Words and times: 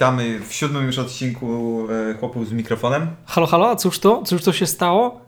Witamy 0.00 0.40
w 0.48 0.52
siódmym 0.54 0.86
już 0.86 0.98
odcinku 0.98 1.86
e, 2.10 2.14
Chłopów 2.14 2.48
z 2.48 2.52
mikrofonem. 2.52 3.06
Halo, 3.26 3.46
halo, 3.46 3.70
a 3.70 3.76
cóż 3.76 3.98
to? 3.98 4.22
Cóż 4.22 4.42
to 4.42 4.52
się 4.52 4.66
stało? 4.66 5.20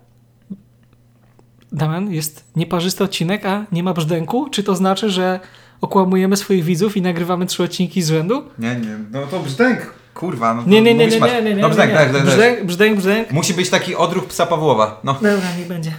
Damian, 1.72 2.12
jest 2.12 2.44
nieparzysty 2.56 3.04
odcinek, 3.04 3.46
a 3.46 3.66
nie 3.72 3.82
ma 3.82 3.92
brzdęku? 3.94 4.48
Czy 4.50 4.62
to 4.62 4.76
znaczy, 4.76 5.10
że 5.10 5.40
okłamujemy 5.80 6.36
swoich 6.36 6.64
widzów 6.64 6.96
i 6.96 7.02
nagrywamy 7.02 7.46
trzy 7.46 7.62
odcinki 7.62 8.02
z 8.02 8.08
rzędu? 8.08 8.44
Nie, 8.58 8.76
nie, 8.76 8.98
no 9.10 9.26
to 9.26 9.40
brzdęk, 9.40 9.94
kurwa. 10.14 10.54
No 10.54 10.62
to 10.62 10.68
Nie, 10.68 10.82
nie, 10.82 10.94
nie, 10.94 11.06
nie, 11.06 11.20
nie, 11.20 11.42
nie, 11.42 11.54
nie. 11.54 11.62
No 11.62 11.68
brzdęk, 11.68 11.90
nie. 11.90 11.98
tak, 11.98 12.12
tak. 12.12 12.22
Brzdęk, 12.22 12.64
brzdęk, 12.64 12.96
brzdęk. 12.96 13.32
Musi 13.32 13.54
być 13.54 13.70
taki 13.70 13.96
odruch 13.96 14.26
psa 14.26 14.46
Pawłowa. 14.46 15.00
No. 15.04 15.12
Dobra, 15.12 15.56
niech 15.58 15.68
będzie. 15.68 15.92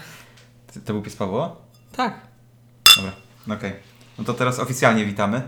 To 0.86 0.94
był 0.94 1.02
pies 1.02 1.16
Pawłowa? 1.16 1.56
Tak. 1.96 2.14
Dobra, 2.96 3.12
no 3.48 3.56
okej. 3.56 3.72
No 4.18 4.24
to 4.24 4.34
teraz 4.34 4.60
oficjalnie 4.60 5.06
witamy. 5.06 5.42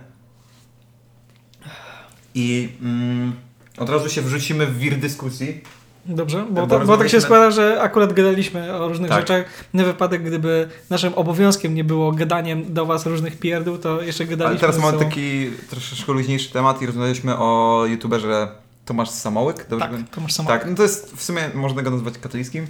I 2.36 2.70
mm, 2.82 3.34
od 3.78 3.90
razu 3.90 4.10
się 4.10 4.22
wrzucimy 4.22 4.66
w 4.68 4.78
wir 4.80 4.98
dyskusji. 5.00 5.62
Dobrze, 6.06 6.46
bo, 6.52 6.68
Bo 6.68 6.98
tak 6.98 7.10
się 7.10 7.22
składa, 7.22 7.52
że 7.52 7.82
akurat 7.82 8.14
gadaliśmy 8.14 8.74
o 8.74 8.88
różnych 8.88 9.10
Tak. 9.10 9.20
rzeczach. 9.20 9.46
Na 9.74 9.84
wypadek, 9.84 10.24
gdyby 10.24 10.70
naszym 10.90 11.14
obowiązkiem 11.14 11.76
nie 11.76 11.84
było 11.84 12.12
gadaniem 12.12 12.74
do 12.74 12.86
was 12.86 13.06
różnych 13.06 13.40
pierdół, 13.40 13.78
to 13.78 14.02
jeszcze 14.02 14.26
gadaliśmy 14.26 14.50
Ale 14.68 14.74
teraz 14.74 14.78
mamy 14.92 15.06
taki 15.06 15.50
troszeczkę 15.70 16.12
luźniejszy 16.14 16.52
temat 16.54 16.82
i 16.82 16.86
rozmawialiśmy 16.86 17.38
o 17.38 17.84
youtuberze 17.90 18.48
Tomasz 18.86 19.10
Samołyk. 19.10 19.68
Dobrze 19.70 19.80
Tak, 19.86 19.92
powiem? 19.92 20.06
to 20.12 20.22
masz 20.22 20.34
samo. 20.34 20.50
Tak, 20.50 20.66
no 20.70 20.76
to 20.76 20.84
jest 20.84 21.16
w 21.16 21.24
sumie 21.24 21.42
można 21.54 21.82
go 21.82 21.92
nazwać 21.92 22.18
katolickim. 22.18 22.68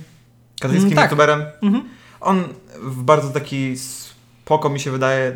Katolickim 0.59 0.91
Mm, 0.91 0.95
tak. 0.95 1.11
youtuberem. 1.11 1.43
Mhm. 1.61 1.83
On 2.21 2.43
w 2.81 3.03
bardzo 3.03 3.29
taki 3.29 3.75
spoko 3.77 4.69
mi 4.69 4.79
się 4.79 4.91
wydaje, 4.91 5.35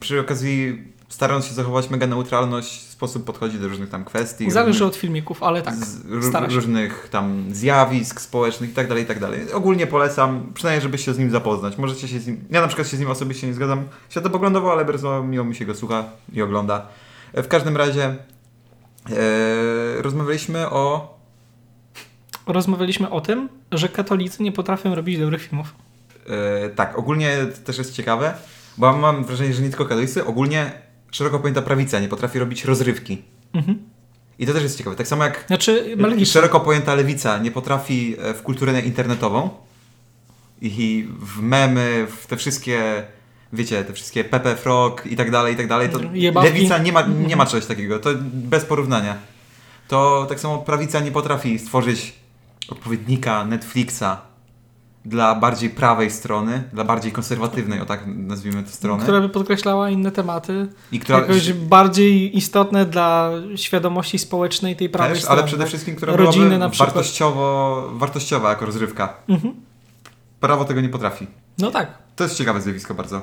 przy 0.00 0.20
okazji 0.20 0.82
starając 1.08 1.46
się 1.46 1.54
zachować 1.54 1.90
mega 1.90 2.06
neutralność, 2.06 2.80
sposób 2.80 3.24
podchodzi 3.24 3.58
do 3.58 3.68
różnych 3.68 3.88
tam 3.88 4.04
kwestii. 4.04 4.50
Zależy 4.50 4.68
różnych, 4.68 4.88
od 4.88 4.96
filmików, 4.96 5.42
ale 5.42 5.62
tak, 5.62 5.74
z, 5.74 6.06
różnych 6.48 7.08
tam 7.10 7.44
zjawisk 7.50 8.20
społecznych 8.20 8.70
i 8.70 8.72
tak 8.74 8.88
dalej, 8.88 9.04
i 9.04 9.06
tak 9.06 9.20
dalej. 9.20 9.52
Ogólnie 9.52 9.86
polecam, 9.86 10.50
przynajmniej 10.54 10.82
żeby 10.82 10.98
się 10.98 11.14
z 11.14 11.18
nim 11.18 11.30
zapoznać. 11.30 11.78
Możecie 11.78 12.08
się 12.08 12.20
z 12.20 12.26
nim, 12.26 12.44
ja 12.50 12.60
na 12.60 12.66
przykład 12.66 12.88
się 12.88 12.96
z 12.96 13.00
nim 13.00 13.10
osobiście 13.10 13.46
nie 13.46 13.54
zgadzam 13.54 13.84
światopoglądowo, 14.08 14.72
ale 14.72 14.84
bardzo 14.84 15.22
miło 15.22 15.44
mi 15.44 15.54
się 15.54 15.66
go 15.66 15.74
słucha 15.74 16.04
i 16.32 16.42
ogląda. 16.42 16.86
E, 17.32 17.42
W 17.42 17.48
każdym 17.48 17.76
razie 17.76 18.04
e, 18.04 18.16
rozmawialiśmy 20.02 20.70
o 20.70 21.18
Rozmawialiśmy 22.46 23.10
o 23.10 23.20
tym, 23.20 23.48
że 23.72 23.88
katolicy 23.88 24.42
nie 24.42 24.52
potrafią 24.52 24.94
robić 24.94 25.18
dobrych 25.18 25.42
filmów. 25.42 25.74
E, 26.64 26.68
tak, 26.68 26.98
ogólnie 26.98 27.36
też 27.64 27.78
jest 27.78 27.92
ciekawe, 27.92 28.34
bo 28.78 28.96
mam 28.96 29.24
wrażenie, 29.24 29.54
że 29.54 29.62
nie 29.62 29.68
tylko 29.68 29.84
katolicy, 29.84 30.24
ogólnie 30.24 30.87
szeroko 31.10 31.38
pojęta 31.38 31.62
prawica 31.62 32.00
nie 32.00 32.08
potrafi 32.08 32.38
robić 32.38 32.64
rozrywki. 32.64 33.22
Mhm. 33.52 33.78
I 34.38 34.46
to 34.46 34.52
też 34.52 34.62
jest 34.62 34.78
ciekawe. 34.78 34.96
Tak 34.96 35.08
samo 35.08 35.24
jak 35.24 35.44
Znaczy, 35.46 35.96
szeroko 36.24 36.60
pojęta 36.60 36.94
lewica 36.94 37.38
nie 37.38 37.50
potrafi 37.50 38.16
e, 38.18 38.34
w 38.34 38.42
kulturę 38.42 38.80
internetową 38.80 39.50
i 40.60 41.08
w 41.20 41.42
memy, 41.42 42.06
w 42.20 42.26
te 42.26 42.36
wszystkie, 42.36 43.02
wiecie, 43.52 43.84
te 43.84 43.92
wszystkie 43.92 44.24
Pepe 44.24 44.56
Frog 44.56 45.06
i 45.06 45.16
tak 45.16 45.30
dalej, 45.30 45.54
i 45.54 45.56
tak 45.56 45.66
dalej, 45.68 45.88
to 45.88 46.00
Jebawki. 46.12 46.52
lewica 46.52 46.78
nie 46.78 46.92
ma, 46.92 47.02
nie 47.02 47.36
ma 47.36 47.46
czegoś 47.46 47.66
takiego. 47.66 47.98
To 47.98 48.10
bez 48.32 48.64
porównania. 48.64 49.16
To 49.88 50.26
tak 50.28 50.40
samo 50.40 50.58
prawica 50.58 51.00
nie 51.00 51.10
potrafi 51.10 51.58
stworzyć 51.58 52.14
odpowiednika 52.68 53.44
Netflixa 53.44 54.27
dla 55.08 55.34
bardziej 55.34 55.70
prawej 55.70 56.10
strony, 56.10 56.62
dla 56.72 56.84
bardziej 56.84 57.12
konserwatywnej, 57.12 57.80
o 57.80 57.84
tak 57.84 58.00
nazwijmy 58.06 58.62
tę 58.62 58.70
stronę. 58.70 59.02
która 59.02 59.20
by 59.20 59.28
podkreślała 59.28 59.90
inne 59.90 60.12
tematy, 60.12 60.68
I 60.92 61.00
która 61.00 61.18
jakoś 61.18 61.52
bardziej 61.52 62.36
istotne 62.36 62.86
dla 62.86 63.30
świadomości 63.56 64.18
społecznej 64.18 64.76
tej 64.76 64.88
prawej 64.88 65.12
też, 65.14 65.22
strony. 65.22 65.40
ale 65.40 65.48
przede 65.48 65.66
wszystkim, 65.66 65.96
która 65.96 66.16
Rodziny 66.16 66.44
byłaby 66.44 66.58
na 66.58 66.68
przykład. 66.70 66.88
wartościowo, 66.94 67.88
wartościowa 67.92 68.50
jako 68.50 68.66
rozrywka. 68.66 69.14
Mhm. 69.28 69.54
Prawo 70.40 70.64
tego 70.64 70.80
nie 70.80 70.88
potrafi. 70.88 71.26
No 71.58 71.70
tak. 71.70 71.98
To 72.16 72.24
jest 72.24 72.36
ciekawe 72.36 72.60
zjawisko 72.60 72.94
bardzo. 72.94 73.22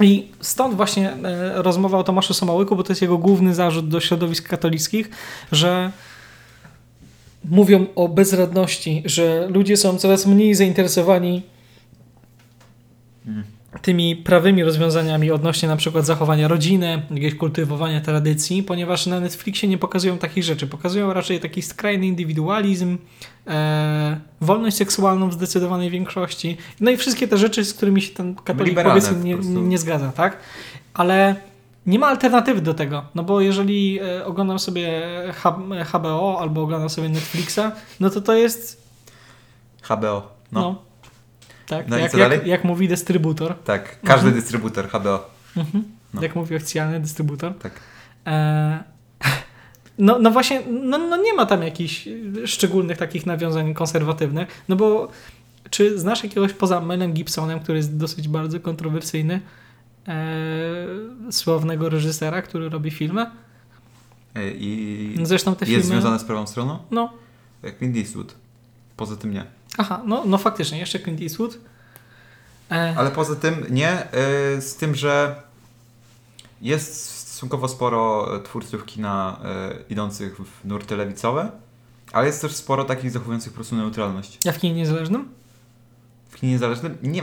I 0.00 0.28
stąd 0.40 0.74
właśnie 0.74 1.12
e, 1.12 1.62
rozmowa 1.62 1.98
o 1.98 2.04
Tomaszu 2.04 2.34
Somałyku, 2.34 2.76
bo 2.76 2.82
to 2.82 2.92
jest 2.92 3.02
jego 3.02 3.18
główny 3.18 3.54
zarzut 3.54 3.88
do 3.88 4.00
środowisk 4.00 4.48
katolickich, 4.48 5.10
że 5.52 5.92
mówią 7.50 7.86
o 7.94 8.08
bezradności, 8.08 9.02
że 9.04 9.48
ludzie 9.50 9.76
są 9.76 9.98
coraz 9.98 10.26
mniej 10.26 10.54
zainteresowani 10.54 11.42
Mm. 13.26 13.44
tymi 13.82 14.16
prawymi 14.16 14.64
rozwiązaniami 14.64 15.30
odnośnie 15.30 15.68
na 15.68 15.76
przykład 15.76 16.06
zachowania 16.06 16.48
rodziny, 16.48 17.02
jakiegoś 17.10 17.34
kultywowania 17.34 18.00
tradycji, 18.00 18.62
ponieważ 18.62 19.06
na 19.06 19.20
Netflixie 19.20 19.68
nie 19.68 19.78
pokazują 19.78 20.18
takich 20.18 20.44
rzeczy. 20.44 20.66
Pokazują 20.66 21.12
raczej 21.12 21.40
taki 21.40 21.62
skrajny 21.62 22.06
indywidualizm, 22.06 22.98
e, 23.46 24.20
wolność 24.40 24.76
seksualną 24.76 25.28
w 25.28 25.32
zdecydowanej 25.32 25.90
większości. 25.90 26.56
No 26.80 26.90
i 26.90 26.96
wszystkie 26.96 27.28
te 27.28 27.38
rzeczy, 27.38 27.64
z 27.64 27.74
którymi 27.74 28.02
się 28.02 28.14
ten 28.14 28.34
katolik 28.34 28.68
Liberalne 28.68 29.00
powiedzmy 29.00 29.36
po 29.36 29.42
nie, 29.42 29.60
nie 29.60 29.78
zgadza, 29.78 30.12
tak? 30.12 30.36
Ale 30.94 31.36
nie 31.86 31.98
ma 31.98 32.06
alternatywy 32.06 32.60
do 32.60 32.74
tego, 32.74 33.04
no 33.14 33.22
bo 33.22 33.40
jeżeli 33.40 34.00
e, 34.00 34.24
oglądam 34.24 34.58
sobie 34.58 35.02
HBO 35.92 36.38
albo 36.40 36.62
oglądam 36.62 36.90
sobie 36.90 37.08
Netflixa, 37.08 37.60
no 38.00 38.10
to 38.10 38.20
to 38.20 38.34
jest, 38.34 38.82
HBO. 39.82 40.28
No. 40.52 40.60
no, 40.60 40.82
tak, 41.66 41.88
No 41.88 41.98
i 41.98 42.00
jak, 42.02 42.10
co 42.12 42.18
jak, 42.18 42.30
dalej? 42.30 42.48
jak 42.50 42.64
mówi 42.64 42.88
dystrybutor, 42.88 43.54
Tak, 43.64 44.00
każdy 44.00 44.26
Mhm. 44.26 44.34
dystrybutor 44.34 44.88
HBO. 44.88 45.30
mhm. 45.56 45.84
No. 46.14 46.22
jak 46.22 46.34
mówi 46.36 46.56
oficjalny 46.56 47.00
dystrybutor. 47.00 47.54
Tak. 47.54 47.72
E, 48.26 48.84
no, 49.98 50.18
no 50.18 50.30
właśnie, 50.30 50.62
no, 50.82 50.98
no 50.98 51.16
nie 51.16 51.34
ma 51.34 51.46
tam 51.46 51.62
jakichś 51.62 52.08
szczególnych 52.46 52.98
takich 52.98 53.26
nawiązań 53.26 53.74
konserwatywnych, 53.74 54.48
no 54.68 54.76
bo 54.76 55.08
czy 55.70 55.98
znasz 55.98 56.24
jakiegoś 56.24 56.52
poza 56.52 56.80
Melem 56.80 57.12
Gibsonem, 57.12 57.60
który 57.60 57.78
jest 57.78 57.96
dosyć 57.96 58.28
bardzo 58.28 58.60
kontrowersyjny, 58.60 59.40
e, 60.08 61.32
sławnego 61.32 61.88
reżysera, 61.88 62.42
który 62.42 62.68
robi 62.68 62.90
filmy? 62.90 63.30
I 64.54 65.14
No 65.18 65.26
Zresztą 65.26 65.54
te 65.54 65.66
jest 65.66 65.70
filmy... 65.70 65.84
związane 66.00 66.18
z 66.18 66.24
prawą 66.24 66.46
stroną? 66.46 66.78
No, 66.90 67.12
Clint 67.78 67.96
Eastwood. 67.96 68.34
Poza 68.96 69.16
tym 69.16 69.32
nie. 69.32 69.44
aha, 69.78 70.02
no, 70.06 70.22
no 70.26 70.38
faktycznie, 70.38 70.78
jeszcze 70.78 70.98
Clint 71.00 71.20
Eastwood. 71.22 71.58
E, 72.70 72.94
Ale 72.98 73.10
poza 73.10 73.36
tym 73.36 73.66
nie, 73.70 73.90
e, 74.12 74.60
z 74.60 74.76
tym, 74.76 74.94
że 74.94 75.42
jest 76.62 77.10
stosunkowo 77.10 77.68
sporo 77.68 78.28
e, 78.36 78.42
twórców 78.42 78.84
kina 78.84 79.40
e, 79.44 79.74
idących 79.90 80.36
w 80.40 80.64
nurty 80.64 80.96
lewicowe, 80.96 81.50
ale 82.12 82.26
jest 82.26 82.40
też 82.42 82.54
sporo 82.54 82.84
takich 82.84 83.10
zachowujących 83.10 83.52
po 83.52 83.56
prostu 83.56 83.76
neutralność. 83.76 84.38
ja 84.44 84.52
w 84.52 84.58
kinie 84.58 84.74
niezależnym? 84.74 85.28
W 86.30 86.36
kinie 86.36 86.52
niezależnym 86.52 86.96
nie 87.02 87.22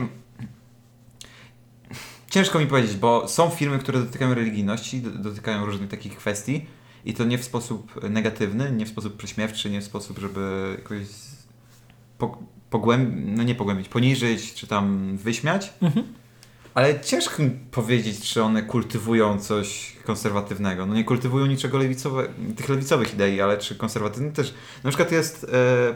Ciężko 2.33 2.59
mi 2.59 2.67
powiedzieć, 2.67 2.95
bo 2.97 3.27
są 3.27 3.49
filmy, 3.49 3.79
które 3.79 3.99
dotykają 3.99 4.33
religijności, 4.33 5.01
do- 5.01 5.09
dotykają 5.09 5.65
różnych 5.65 5.89
takich 5.89 6.17
kwestii 6.17 6.65
i 7.05 7.13
to 7.13 7.23
nie 7.23 7.37
w 7.37 7.43
sposób 7.43 8.03
negatywny, 8.09 8.71
nie 8.71 8.85
w 8.85 8.89
sposób 8.89 9.17
prześmiewczy, 9.17 9.69
nie 9.69 9.81
w 9.81 9.83
sposób, 9.83 10.19
żeby 10.19 10.75
jakoś 10.77 11.01
pogłębić, 12.69 13.23
no 13.37 13.43
nie 13.43 13.55
pogłębić, 13.55 13.89
poniżyć 13.89 14.53
czy 14.53 14.67
tam 14.67 15.17
wyśmiać, 15.17 15.73
Mhm. 15.81 16.05
ale 16.73 16.99
ciężko 17.01 17.43
mi 17.43 17.49
powiedzieć, 17.51 18.21
czy 18.21 18.43
one 18.43 18.63
kultywują 18.63 19.39
coś 19.39 19.95
konserwatywnego. 20.05 20.85
No 20.85 20.93
nie 20.93 21.03
kultywują 21.03 21.45
niczego 21.45 21.77
lewicowe, 21.77 22.27
tych 22.55 22.69
lewicowych 22.69 23.13
idei, 23.13 23.41
ale 23.41 23.57
czy 23.57 23.75
konserwatywne 23.75 24.31
też. 24.31 24.53
Na 24.83 24.89
przykład 24.89 25.11
jest 25.11 25.43
e, 25.43 25.95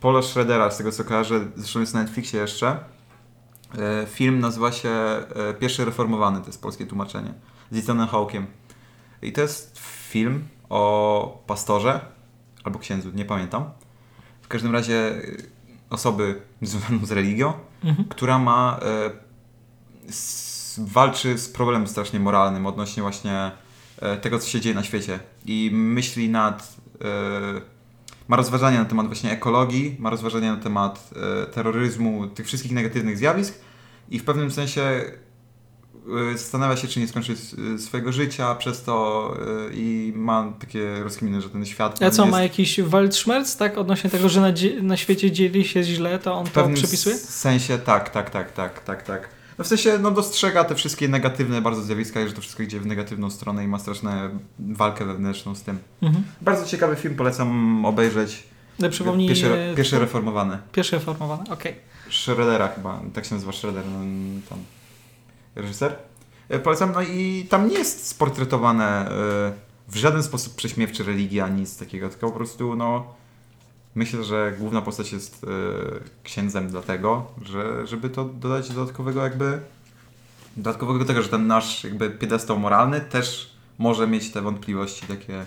Paula 0.00 0.22
Schroedera, 0.22 0.70
z 0.70 0.78
tego 0.78 0.92
co 0.92 1.04
kojarzę, 1.04 1.40
zresztą 1.56 1.80
jest 1.80 1.94
na 1.94 2.02
Netflixie 2.02 2.40
jeszcze. 2.40 2.76
E, 3.78 4.06
film 4.06 4.40
nazywa 4.40 4.72
się 4.72 4.88
e, 4.90 5.24
Pierwszy 5.58 5.84
Reformowany, 5.84 6.40
to 6.40 6.46
jest 6.46 6.62
polskie 6.62 6.86
tłumaczenie, 6.86 7.34
z 7.70 7.76
Ethanem 7.78 8.08
Hawkiem. 8.08 8.46
I 9.22 9.32
to 9.32 9.40
jest 9.40 9.78
film 10.08 10.44
o 10.68 11.42
pastorze, 11.46 12.00
albo 12.64 12.78
księdzu, 12.78 13.10
nie 13.14 13.24
pamiętam. 13.24 13.64
W 14.42 14.48
każdym 14.48 14.72
razie 14.72 14.94
e, 14.94 15.20
osoby 15.90 16.40
związaną 16.62 17.06
z 17.06 17.12
religią, 17.12 17.52
Mhm. 17.84 18.08
która 18.08 18.38
ma 18.38 18.80
e, 18.82 19.10
s, 20.08 20.80
walczy 20.84 21.38
z 21.38 21.48
problemem 21.48 21.88
strasznie 21.88 22.20
moralnym 22.20 22.66
odnośnie 22.66 23.02
właśnie 23.02 23.50
e, 23.98 24.16
tego, 24.16 24.38
co 24.38 24.48
się 24.48 24.60
dzieje 24.60 24.74
na 24.74 24.82
świecie 24.82 25.18
i 25.46 25.70
myśli 25.72 26.28
nad 26.28 26.76
e, 27.04 27.60
ma 28.28 28.36
rozważania 28.36 28.78
na 28.78 28.84
temat 28.84 29.06
właśnie 29.06 29.30
ekologii, 29.30 29.96
ma 29.98 30.10
rozważania 30.10 30.56
na 30.56 30.62
temat 30.62 31.10
terroryzmu, 31.54 32.26
tych 32.26 32.46
wszystkich 32.46 32.72
negatywnych 32.72 33.18
zjawisk 33.18 33.54
i 34.10 34.18
w 34.18 34.24
pewnym 34.24 34.50
sensie 34.50 34.82
e, 34.82 35.12
zastanawia 36.32 36.76
się, 36.76 36.88
czy 36.88 37.00
nie 37.00 37.08
skończyć 37.08 37.38
e, 37.74 37.78
swojego 37.78 38.12
życia 38.12 38.54
przez 38.54 38.82
to 38.82 39.36
e, 39.70 39.74
i 39.74 40.12
ma 40.16 40.52
takie 40.60 41.02
rozkminy, 41.02 41.40
że 41.40 41.50
ten 41.50 41.66
świat 41.66 42.02
A 42.02 42.10
co, 42.10 42.22
jest 42.22 42.32
ma 42.32 42.42
jakiś 42.42 42.80
Waldschmerz, 42.80 43.54
tak? 43.54 43.78
Odnośnie 43.78 44.10
tego, 44.10 44.28
że 44.28 44.40
na, 44.40 44.52
na 44.82 44.96
świecie 44.96 45.32
dzieli 45.32 45.64
się 45.64 45.82
źle, 45.82 46.18
to 46.18 46.34
on 46.34 46.46
w 46.46 46.52
to 46.52 46.68
przypisuje? 46.68 47.16
sensie 47.16 47.78
tak, 47.78 48.10
tak, 48.10 48.30
tak, 48.30 48.52
tak, 48.52 48.84
tak, 48.84 49.02
tak. 49.02 49.28
No 49.58 49.64
w 49.64 49.68
sensie, 49.68 49.98
no 49.98 50.10
dostrzega 50.10 50.64
te 50.64 50.74
wszystkie 50.74 51.08
negatywne 51.08 51.62
bardzo 51.62 51.82
zjawiska 51.82 52.20
i 52.20 52.28
że 52.28 52.34
to 52.34 52.40
wszystko 52.40 52.62
idzie 52.62 52.80
w 52.80 52.86
negatywną 52.86 53.30
stronę 53.30 53.64
i 53.64 53.68
ma 53.68 53.78
straszną 53.78 54.10
walkę 54.58 55.04
wewnętrzną 55.04 55.54
z 55.54 55.62
tym. 55.62 55.78
Mhm. 56.02 56.24
Bardzo 56.40 56.66
ciekawy 56.66 56.96
film, 56.96 57.14
polecam 57.16 57.84
obejrzeć. 57.84 58.42
No, 58.78 58.90
Przypomnij... 58.90 59.28
Pierwszy, 59.28 59.54
e, 59.54 59.74
pierwszy 59.74 59.98
reformowany. 59.98 60.58
Pierwszy 60.72 60.96
reformowany, 60.96 61.50
okej. 61.50 61.93
Schroedera 62.14 62.68
chyba, 62.68 63.00
tak 63.14 63.24
się 63.24 63.34
nazywa 63.34 63.52
Schroeder, 63.52 63.84
no, 63.86 63.98
tam 64.48 64.58
reżyser. 65.54 65.96
E, 66.48 66.58
Polecam, 66.58 66.92
no 66.92 67.02
i 67.02 67.46
tam 67.50 67.68
nie 67.68 67.78
jest 67.78 68.06
sportretowane 68.06 69.10
e, 69.10 69.52
w 69.88 69.96
żaden 69.96 70.22
sposób 70.22 70.54
prześmiewczy 70.54 71.04
religia, 71.04 71.48
nic 71.48 71.78
takiego, 71.78 72.08
tylko 72.08 72.30
po 72.30 72.36
prostu, 72.36 72.76
no 72.76 73.14
myślę, 73.94 74.24
że 74.24 74.52
główna 74.58 74.82
postać 74.82 75.12
jest 75.12 75.44
e, 75.44 75.48
księdzem 76.22 76.68
dlatego, 76.68 77.26
że, 77.42 77.86
żeby 77.86 78.10
to 78.10 78.24
dodać 78.24 78.68
dodatkowego 78.68 79.22
jakby 79.22 79.60
dodatkowego 80.56 80.98
do 80.98 81.04
tego, 81.04 81.22
że 81.22 81.28
ten 81.28 81.46
nasz 81.46 81.84
jakby 81.84 82.10
piedestał 82.10 82.58
moralny 82.58 83.00
też 83.00 83.54
może 83.78 84.06
mieć 84.06 84.32
te 84.32 84.42
wątpliwości 84.42 85.06
takie 85.06 85.46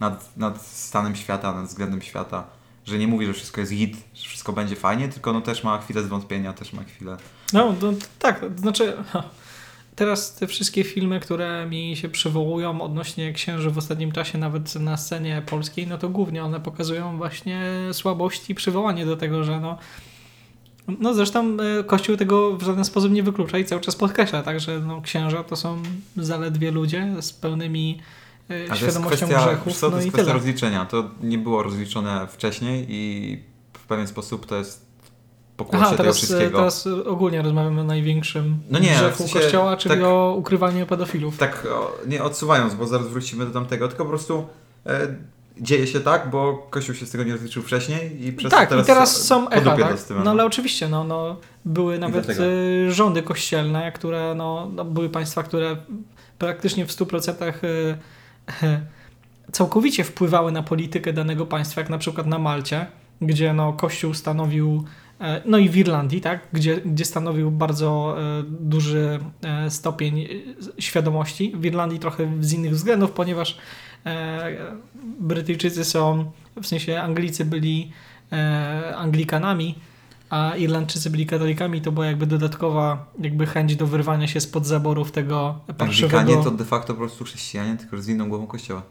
nad, 0.00 0.36
nad 0.36 0.62
stanem 0.62 1.16
świata, 1.16 1.54
nad 1.54 1.66
względem 1.66 2.02
świata, 2.02 2.44
że 2.86 2.98
nie 2.98 3.06
mówi, 3.06 3.26
że 3.26 3.32
wszystko 3.32 3.60
jest 3.60 3.72
git, 3.72 3.96
że 4.14 4.28
wszystko 4.28 4.52
będzie 4.52 4.76
fajnie, 4.76 5.08
tylko 5.08 5.32
no 5.32 5.40
też 5.40 5.64
ma 5.64 5.78
chwilę 5.78 6.02
zwątpienia, 6.02 6.52
też 6.52 6.72
ma 6.72 6.84
chwilę... 6.84 7.16
No, 7.52 7.74
to, 7.80 7.92
tak, 8.18 8.44
znaczy... 8.56 8.96
Teraz 9.96 10.34
te 10.34 10.46
wszystkie 10.46 10.84
filmy, 10.84 11.20
które 11.20 11.66
mi 11.66 11.96
się 11.96 12.08
przywołują 12.08 12.80
odnośnie 12.80 13.32
księży 13.32 13.70
w 13.70 13.78
ostatnim 13.78 14.12
czasie, 14.12 14.38
nawet 14.38 14.74
na 14.74 14.96
scenie 14.96 15.42
polskiej, 15.46 15.86
no 15.86 15.98
to 15.98 16.08
głównie 16.08 16.44
one 16.44 16.60
pokazują 16.60 17.16
właśnie 17.16 17.62
słabości 17.92 18.52
i 18.52 18.54
przywołanie 18.54 19.06
do 19.06 19.16
tego, 19.16 19.44
że 19.44 19.60
no. 19.60 19.78
No 21.00 21.14
zresztą 21.14 21.56
e, 21.80 21.84
Kościół 21.84 22.16
tego 22.16 22.56
w 22.56 22.62
żaden 22.62 22.84
sposób 22.84 23.12
nie 23.12 23.22
wyklucza 23.22 23.58
i 23.58 23.64
cały 23.64 23.80
czas 23.80 23.96
podkreśla, 23.96 24.42
także 24.42 24.80
no, 24.80 25.02
księża 25.02 25.44
to 25.44 25.56
są 25.56 25.82
zaledwie 26.16 26.70
ludzie 26.70 27.14
z 27.20 27.32
pełnymi 27.32 28.00
A 28.46 28.52
to 28.52 28.54
jest 28.54 28.76
świadomością 28.76 29.26
kwestia, 29.26 29.46
grzechów, 29.46 29.72
co, 29.76 29.86
to 29.86 29.90
no 29.90 29.96
jest 29.96 30.08
i 30.08 30.10
kwestia 30.10 30.24
tyle. 30.24 30.34
rozliczenia. 30.34 30.84
To 30.86 31.10
nie 31.22 31.38
było 31.38 31.62
rozliczone 31.62 32.26
wcześniej 32.26 32.86
i 32.88 33.42
w 33.72 33.86
pewien 33.86 34.06
sposób 34.06 34.46
to 34.46 34.56
jest 34.56 34.86
pokłosie 35.56 35.84
Aha, 35.84 35.90
tego 35.90 36.02
teraz, 36.02 36.16
e, 36.16 36.18
wszystkiego. 36.18 36.58
teraz 36.58 36.86
ogólnie 36.86 37.42
rozmawiamy 37.42 37.80
o 37.80 37.84
największym 37.84 38.58
No 38.70 38.78
nie, 38.78 38.90
grzechu 38.90 39.14
w 39.14 39.16
sensie 39.16 39.40
Kościoła, 39.40 39.76
czyli 39.76 39.94
tak- 39.94 40.04
o 40.04 40.34
ukrywaniu 40.38 40.86
pedofilów. 40.86 41.38
Tak, 41.38 41.66
o, 41.72 41.92
nie 42.06 42.22
odsuwając, 42.22 42.74
bo 42.74 42.86
zaraz 42.86 43.08
wrócimy 43.08 43.46
do 43.46 43.50
tamtego, 43.50 43.88
tylko 43.88 44.04
po 44.04 44.10
prostu 44.10 44.46
e, 44.86 45.14
dzieje 45.60 45.86
się 45.86 46.00
tak, 46.00 46.30
bo 46.30 46.66
Kościół 46.70 46.94
się 46.94 47.06
z 47.06 47.10
tego 47.10 47.24
nie 47.24 47.32
rozliczył 47.32 47.62
wcześniej 47.62 48.26
i 48.26 48.32
przez 48.32 48.50
tak, 48.50 48.68
to 48.68 48.70
teraz, 48.70 48.86
i 48.86 48.86
teraz 48.86 49.22
są 49.22 49.48
echa, 49.48 49.76
tak? 49.76 49.96
No 50.24 50.30
ale 50.30 50.44
oczywiście, 50.44 50.88
no, 50.88 51.04
no, 51.04 51.36
były 51.64 51.98
nawet 51.98 52.30
y, 52.30 52.92
rządy 52.92 53.22
kościelne, 53.22 53.92
które, 53.92 54.34
no, 54.36 54.70
no, 54.74 54.84
były 54.84 55.08
państwa, 55.08 55.42
które 55.42 55.76
praktycznie 56.38 56.86
w 56.86 56.90
100% 56.90 57.64
y, 57.64 57.66
y, 57.66 57.96
całkowicie 59.52 60.04
wpływały 60.04 60.52
na 60.52 60.62
politykę 60.62 61.12
danego 61.12 61.46
państwa, 61.46 61.80
jak 61.80 61.90
na 61.90 61.98
przykład 61.98 62.26
na 62.26 62.38
Malcie, 62.38 62.86
gdzie 63.20 63.52
no, 63.52 63.72
Kościół 63.72 64.14
stanowił, 64.14 64.84
e, 65.20 65.42
no 65.44 65.58
i 65.58 65.68
w 65.68 65.76
Irlandii, 65.76 66.20
tak, 66.20 66.40
gdzie, 66.52 66.76
gdzie 66.76 67.04
stanowił 67.04 67.50
bardzo 67.50 68.16
e, 68.18 68.42
duży 68.60 69.20
e, 69.42 69.70
stopień 69.70 70.28
świadomości. 70.78 71.52
W 71.56 71.64
Irlandii 71.64 71.98
trochę 71.98 72.32
z 72.40 72.52
innych 72.52 72.72
względów, 72.72 73.10
ponieważ 73.10 73.58
Brytyjczycy 75.20 75.84
są, 75.84 76.30
w 76.62 76.66
sensie 76.66 77.00
Anglicy 77.00 77.44
byli 77.44 77.92
Anglikanami, 78.96 79.74
a 80.30 80.56
Irlandczycy 80.56 81.10
byli 81.10 81.26
katolikami, 81.26 81.80
to 81.80 81.92
była 81.92 82.06
jakby 82.06 82.26
dodatkowa 82.26 83.06
jakby 83.18 83.46
chęć 83.46 83.76
do 83.76 83.86
wyrwania 83.86 84.26
się 84.26 84.40
spod 84.40 84.66
zaborów 84.66 85.12
tego 85.12 85.60
parszywego... 85.78 86.18
Anglikanie 86.18 86.44
to 86.44 86.50
de 86.50 86.64
facto 86.64 86.94
po 86.94 86.98
prostu 86.98 87.24
chrześcijanie, 87.24 87.76
tylko 87.76 88.02
z 88.02 88.08
inną 88.08 88.28
głową 88.28 88.46
Kościoła. 88.46 88.82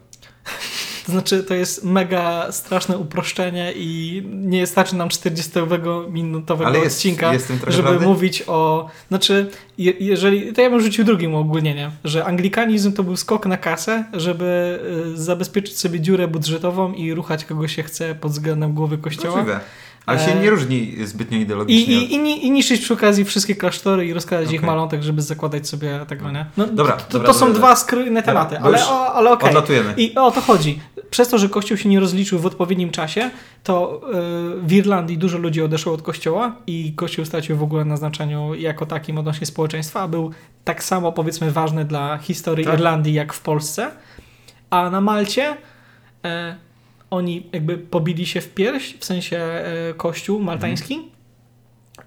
To 1.06 1.12
znaczy, 1.12 1.44
to 1.44 1.54
jest 1.54 1.84
mega 1.84 2.52
straszne 2.52 2.98
uproszczenie 2.98 3.72
i 3.76 4.22
nie 4.32 4.66
starczy 4.66 4.96
nam 4.96 5.08
40-minutowego 5.08 6.66
Ale 6.66 6.78
jest, 6.78 6.96
odcinka, 6.96 7.32
żeby 7.66 8.00
mówić 8.00 8.42
o... 8.46 8.90
Znaczy, 9.08 9.50
je, 9.78 9.92
jeżeli... 10.00 10.52
To 10.52 10.62
ja 10.62 10.70
bym 10.70 10.80
rzucił 10.80 11.04
drugim 11.04 11.34
uogólnieniem, 11.34 11.90
że 12.04 12.24
anglikanizm 12.24 12.92
to 12.92 13.02
był 13.02 13.16
skok 13.16 13.46
na 13.46 13.56
kasę, 13.56 14.04
żeby 14.12 14.80
y, 15.14 15.16
zabezpieczyć 15.16 15.78
sobie 15.78 16.00
dziurę 16.00 16.28
budżetową 16.28 16.92
i 16.92 17.14
ruchać 17.14 17.44
kogo 17.44 17.68
się 17.68 17.82
chce 17.82 18.14
pod 18.14 18.32
względem 18.32 18.72
głowy 18.72 18.98
kościoła. 18.98 19.36
Możliwe. 19.36 19.60
Ale 20.06 20.18
się 20.18 20.32
E, 20.32 20.42
nie 20.42 20.50
różni 20.50 20.96
zbytnio 21.06 21.38
ideologicznie. 21.38 21.94
i, 21.94 22.14
i, 22.14 22.46
I 22.46 22.50
niszczyć 22.50 22.80
przy 22.80 22.94
okazji 22.94 23.24
wszystkie 23.24 23.54
klasztory 23.54 24.06
i 24.06 24.12
rozkładać 24.12 24.52
ich 24.52 24.60
Okej. 24.60 24.66
majątek, 24.70 25.02
żeby 25.02 25.22
zakładać 25.22 25.68
sobie 25.68 26.00
tego, 26.08 26.30
nie? 26.30 26.46
No, 26.56 26.66
Dobra, 26.66 26.92
to, 26.96 27.12
dobra, 27.12 27.26
to 27.28 27.34
są 27.34 27.46
dobra. 27.46 27.58
dwa 27.58 27.76
skrojne 27.76 28.22
tematy, 28.22 28.56
bo 28.60 28.66
ale, 28.66 28.86
o, 28.86 29.14
ale 29.14 29.30
okej. 29.32 29.48
Odlatujemy. 29.48 29.94
I 29.96 30.14
o 30.14 30.30
to 30.30 30.40
chodzi. 30.40 30.80
Przez 31.10 31.28
to, 31.28 31.38
że 31.38 31.48
Kościół 31.48 31.76
się 31.76 31.88
nie 31.88 32.00
rozliczył 32.00 32.38
w 32.38 32.46
odpowiednim 32.46 32.90
czasie, 32.90 33.30
to 33.64 34.00
y, 34.58 34.66
w 34.66 34.72
Irlandii 34.72 35.18
dużo 35.18 35.38
ludzi 35.38 35.62
odeszło 35.62 35.92
od 35.92 36.02
Kościoła 36.02 36.56
i 36.66 36.92
Kościół 36.96 37.24
stracił 37.24 37.56
w 37.56 37.62
ogóle 37.62 37.84
na 37.84 37.96
znaczeniu 37.96 38.54
jako 38.54 38.86
takim 38.86 39.18
odnośnie 39.18 39.46
społeczeństwa, 39.46 40.00
a 40.00 40.08
był 40.08 40.30
tak 40.64 40.84
samo 40.84 41.12
powiedzmy 41.12 41.52
ważny 41.52 41.84
dla 41.84 42.18
historii 42.18 42.64
Tak. 42.64 42.74
Irlandii 42.74 43.14
jak 43.14 43.32
w 43.32 43.40
Polsce. 43.40 43.90
A 44.70 44.90
na 44.90 45.00
Malcie 45.00 45.56
e, 46.24 46.56
oni 47.10 47.46
jakby 47.52 47.78
pobili 47.78 48.26
się 48.26 48.40
w 48.40 48.54
pierś, 48.54 48.96
w 48.98 49.04
sensie 49.04 49.36
e, 49.38 49.94
Kościół 49.96 50.40
maltański 50.40 50.98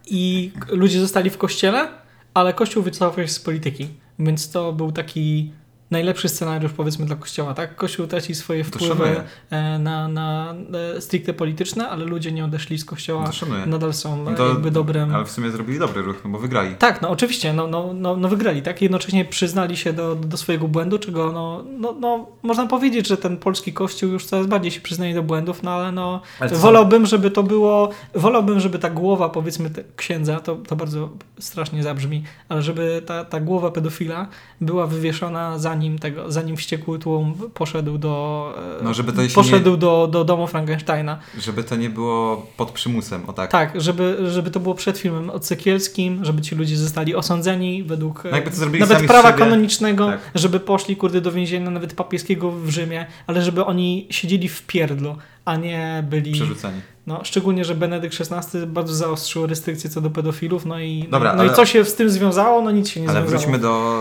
i 0.07 0.51
k- 0.59 0.67
ludzie 0.69 0.99
zostali 0.99 1.29
w 1.29 1.37
kościele, 1.37 1.87
ale 2.33 2.53
Kościół 2.53 2.83
wycofał 2.83 3.23
się 3.23 3.27
z 3.33 3.39
polityki. 3.39 3.87
Więc 4.19 4.51
to 4.51 4.73
był 4.73 4.91
taki 4.91 5.51
najlepszy 5.91 6.29
scenariusz 6.29 6.71
powiedzmy 6.71 7.05
dla 7.05 7.15
Kościoła, 7.15 7.53
tak? 7.53 7.75
Kościół 7.75 8.07
traci 8.07 8.35
swoje 8.35 8.63
wpływy 8.63 9.23
e, 9.49 9.79
na, 9.79 10.07
na 10.07 10.55
e, 10.97 11.01
stricte 11.01 11.33
polityczne, 11.33 11.89
ale 11.89 12.05
ludzie 12.05 12.31
nie 12.31 12.45
odeszli 12.45 12.77
z 12.77 12.85
Kościoła, 12.85 13.31
szanuję. 13.31 13.65
nadal 13.65 13.93
są 13.93 14.23
No 14.23 14.31
e, 14.31 14.35
to- 14.35 14.47
jakby 14.47 14.71
dobrym... 14.71 15.15
Ale 15.15 15.25
w 15.25 15.31
sumie 15.31 15.51
zrobili 15.51 15.79
dobry 15.79 16.01
ruch, 16.01 16.21
no 16.23 16.29
bo 16.29 16.39
wygrali. 16.39 16.75
Tak, 16.75 17.01
no 17.01 17.09
oczywiście, 17.09 17.53
no, 17.53 17.67
no, 17.67 17.93
no, 17.93 18.15
no 18.15 18.29
wygrali, 18.29 18.61
tak? 18.61 18.81
Jednocześnie 18.81 19.25
przyznali 19.25 19.77
się 19.77 19.93
do, 19.93 20.15
do 20.15 20.37
swojego 20.37 20.67
błędu, 20.67 20.99
czego 20.99 21.31
no, 21.31 21.63
no, 21.79 21.95
no, 21.99 22.27
można 22.43 22.67
powiedzieć, 22.67 23.07
że 23.07 23.17
ten 23.17 23.37
polski 23.37 23.73
kościół 23.73 24.09
już 24.09 24.25
coraz 24.25 24.47
bardziej 24.47 24.71
się 24.71 24.81
przyznaje 24.81 25.13
do 25.13 25.23
błędów, 25.23 25.63
no 25.63 25.71
ale 25.71 25.91
no 25.91 26.21
Ale 26.39 26.51
wolałbym, 26.51 27.05
żeby 27.05 27.31
to 27.31 27.43
było, 27.43 27.89
wolałbym, 28.15 28.59
żeby 28.59 28.79
ta 28.79 28.89
głowa 28.89 29.29
powiedzmy 29.29 29.69
te, 29.69 29.83
księdza, 29.95 30.39
to, 30.39 30.55
to 30.55 30.75
bardzo 30.75 31.09
strasznie 31.39 31.83
zabrzmi, 31.83 32.23
ale 32.49 32.61
żeby 32.61 33.01
ta, 33.05 33.25
ta 33.25 33.39
głowa 33.39 33.71
pedofila 33.71 34.27
była 34.61 34.87
wywieszona 34.87 35.59
zanim 35.79 35.99
tego, 35.99 36.31
zanim 36.31 36.57
wściekły 36.57 36.99
tłum 36.99 37.33
poszedł 37.53 37.97
do 37.97 38.53
e, 38.79 38.83
No, 38.83 38.93
żeby 38.93 39.13
to 39.13 39.21
poszedł 39.35 39.77
do, 39.77 40.07
do 40.11 40.23
domu 40.25 40.47
Frankensteina. 40.47 41.19
Żeby 41.37 41.63
to 41.63 41.75
nie 41.75 41.89
było 41.89 42.47
pod 42.57 42.71
przymusem, 42.71 43.21
o 43.29 43.33
tak. 43.33 43.51
Tak, 43.51 43.81
żeby, 43.81 44.17
żeby 44.31 44.51
to 44.51 44.59
było 44.59 44.75
przed 44.75 44.97
filmem 44.97 45.29
odsekielskim, 45.29 46.25
żeby 46.25 46.41
ci 46.41 46.55
ludzie 46.55 46.77
zostali 46.77 47.15
osądzeni 47.15 47.83
według 47.83 48.23
No 48.23 48.79
nawet 48.79 49.07
prawa 49.07 49.31
kanonicznego, 49.33 50.05
Tak. 50.07 50.19
żeby 50.35 50.59
poszli 50.59 50.95
kurde 50.95 51.21
do 51.21 51.31
więzienia 51.31 51.69
nawet 51.69 51.93
papieskiego 51.93 52.51
w 52.51 52.69
Rzymie, 52.69 53.05
ale 53.27 53.41
żeby 53.41 53.65
oni 53.65 54.07
siedzieli 54.09 54.49
w 54.49 54.61
pierdlu, 54.67 55.15
a 55.45 55.55
nie 55.55 56.03
byli... 56.09 56.31
Przerzuceni. 56.31 56.81
No, 57.07 57.19
szczególnie, 57.23 57.65
że 57.65 57.75
Benedykt 57.75 58.15
XVI 58.21 58.59
bardzo 58.67 58.93
zaostrzył 58.95 59.47
restrykcje 59.47 59.89
co 59.89 60.01
do 60.01 60.09
pedofilów, 60.09 60.65
no 60.65 60.79
i, 60.79 61.07
Dobra, 61.11 61.35
no 61.35 61.43
i 61.43 61.47
ale- 61.47 61.55
co 61.55 61.65
się 61.65 61.85
z 61.85 61.95
tym 61.95 62.09
związało? 62.09 62.61
No 62.61 62.71
nic 62.71 62.89
się 62.89 63.01
nie 63.01 63.09
Ale 63.09 63.19
związało. 63.19 63.41
wróćmy 63.41 63.59
do 63.59 63.93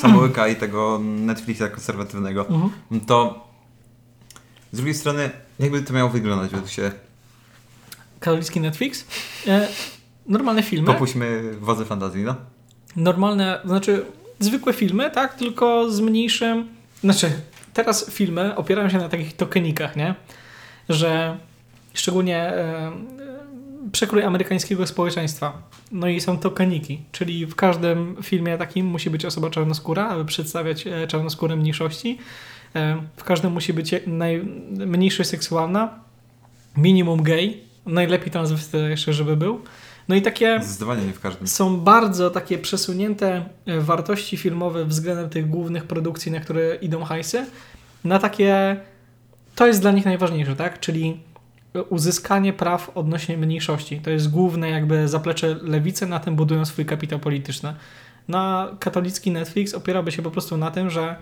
Samołyka 0.00 0.48
i 0.48 0.56
tego 0.56 1.00
Netflixa 1.02 1.68
konserwatywnego. 1.72 2.48
Mhm. 2.48 3.00
To 3.06 3.48
z 4.72 4.76
drugiej 4.76 4.94
strony, 4.94 5.30
jakby 5.58 5.82
to 5.82 5.92
miało 5.92 6.10
wyglądać 6.10 6.50
według 6.50 6.70
Ciebie? 6.70 6.92
Katolicki 8.20 8.60
Netflix? 8.60 9.04
E, 9.46 9.68
normalne 10.26 10.62
filmy. 10.62 10.86
Popuśćmy 10.86 11.54
wodze 11.60 11.84
fantazji, 11.84 12.24
no? 12.24 12.34
normalne, 12.96 13.60
znaczy 13.64 14.06
zwykłe 14.38 14.72
filmy, 14.72 15.10
tak, 15.10 15.34
tylko 15.34 15.90
z 15.90 16.00
mniejszym, 16.00 16.68
znaczy 17.00 17.32
teraz 17.72 18.10
filmy 18.10 18.56
opierają 18.56 18.88
się 18.90 18.98
na 18.98 19.08
takich 19.08 19.36
tokenikach, 19.36 19.96
nie, 19.96 20.14
że 20.88 21.38
szczególnie 21.94 22.38
e, 22.38 22.92
przekrój 23.94 24.22
amerykańskiego 24.22 24.86
społeczeństwa, 24.86 25.62
no 25.92 26.08
i 26.08 26.20
są 26.20 26.38
tokeniki, 26.38 27.02
czyli 27.12 27.46
w 27.46 27.54
każdym 27.54 28.16
filmie 28.22 28.58
takim 28.58 28.86
musi 28.86 29.10
być 29.10 29.24
osoba 29.24 29.50
czarnoskóra, 29.50 30.08
aby 30.08 30.24
przedstawiać 30.24 30.86
e, 30.86 31.06
czarnoskóre 31.06 31.56
mniejszości, 31.56 32.18
e, 32.74 33.02
w 33.16 33.24
każdym 33.24 33.52
musi 33.52 33.72
być 33.72 33.94
najmniejszość 34.06 35.30
seksualna, 35.30 35.98
minimum 36.76 37.22
gay, 37.22 37.54
najlepiej 37.86 38.30
transwestyta 38.30 38.78
jeszcze, 38.78 39.12
żeby 39.12 39.36
był, 39.36 39.60
no 40.08 40.14
i 40.14 40.22
takie 40.22 40.60
Zdecydowanie 40.62 41.06
nie 41.06 41.12
w 41.12 41.20
każdym. 41.20 41.48
są 41.48 41.80
bardzo 41.80 42.30
takie 42.30 42.58
przesunięte 42.58 43.44
e, 43.66 43.80
wartości 43.80 44.36
filmowe 44.36 44.84
względem 44.84 45.30
tych 45.30 45.50
głównych 45.50 45.84
produkcji, 45.84 46.32
na 46.32 46.40
które 46.40 46.74
idą 46.74 47.04
hajsy, 47.04 47.46
na 48.04 48.18
takie, 48.18 48.76
to 49.54 49.66
jest 49.66 49.80
dla 49.80 49.90
nich 49.92 50.04
najważniejsze, 50.04 50.56
tak? 50.56 50.80
Czyli 50.80 51.20
uzyskanie 51.82 52.52
praw 52.52 52.90
odnośnie 52.94 53.36
mniejszości. 53.36 54.00
To 54.00 54.10
jest 54.10 54.30
główne 54.30 54.70
jakby 54.70 55.08
zaplecze 55.08 55.56
lewicy, 55.62 56.06
na 56.06 56.20
tym 56.20 56.36
budują 56.36 56.64
swój 56.64 56.84
kapitał 56.86 57.18
polityczny. 57.18 57.74
Na 58.28 58.68
katolicki 58.80 59.30
Netflix 59.30 59.74
opierałby 59.74 60.12
się 60.12 60.22
po 60.22 60.30
prostu 60.30 60.56
na 60.56 60.70
tym, 60.70 60.90
że 60.90 61.16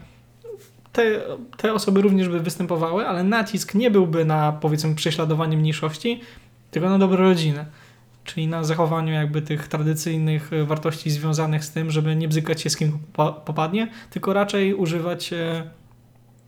te, 0.93 1.21
te 1.57 1.73
osoby 1.73 2.03
również 2.03 2.29
by 2.29 2.41
występowały, 2.41 3.07
ale 3.07 3.25
nacisk 3.25 3.75
nie 3.75 3.91
byłby 3.91 4.25
na 4.25 4.53
powiedzmy 4.53 4.95
prześladowanie 4.95 5.57
mniejszości, 5.57 6.21
tylko 6.71 6.91
na 6.91 6.99
dobro 6.99 7.25
rodziny. 7.25 7.65
Czyli 8.25 8.49
na 8.49 8.65
zachowaniu 8.65 9.13
jakby 9.13 9.43
tych 9.43 9.69
tradycyjnych 9.69 10.51
wartości 10.65 11.11
związanych 11.11 11.65
z 11.65 11.71
tym, 11.71 11.91
żeby 11.91 12.17
nie 12.17 12.29
bzykać 12.29 12.61
się 12.61 12.71
z 12.71 12.77
kim 12.77 12.99
popa- 13.13 13.33
popadnie, 13.33 13.89
tylko 14.11 14.33
raczej 14.33 14.75
używać, 14.75 15.33
e, 15.33 15.71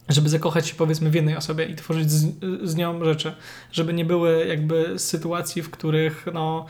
żeby 0.09 0.29
zakochać 0.29 0.69
się 0.69 0.75
powiedzmy 0.75 1.11
w 1.11 1.15
jednej 1.15 1.37
osobie 1.37 1.65
i 1.65 1.75
tworzyć 1.75 2.11
z, 2.11 2.35
z 2.63 2.77
nią 2.77 3.05
rzeczy. 3.05 3.35
Żeby 3.73 3.95
nie 3.95 4.05
były 4.05 4.47
jakby 4.47 4.99
sytuacji, 4.99 5.63
w 5.63 5.71
których 5.71 6.27
no, 6.35 6.67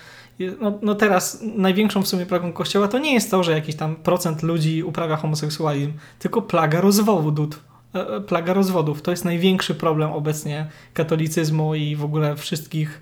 no, 0.60 0.78
no 0.82 0.94
teraz 0.94 1.42
największą 1.56 2.02
w 2.02 2.08
sumie 2.08 2.26
plagą 2.26 2.52
kościoła 2.52 2.88
to 2.88 2.98
nie 2.98 3.14
jest 3.14 3.30
to, 3.30 3.42
że 3.42 3.52
jakiś 3.52 3.74
tam 3.74 3.96
procent 3.96 4.42
ludzi 4.42 4.82
uprawia 4.82 5.16
homoseksualizm, 5.16 5.92
tylko 6.18 6.42
plaga 6.42 6.80
rozwodów. 6.80 7.74
E, 7.94 8.16
e, 8.16 8.20
Plaga 8.20 8.52
rozwodów. 8.52 9.02
To 9.02 9.10
jest 9.10 9.24
największy 9.24 9.74
problem 9.74 10.12
obecnie 10.12 10.66
katolicyzmu 10.94 11.74
i 11.74 11.96
w 11.96 12.04
ogóle 12.04 12.36
wszystkich, 12.36 13.00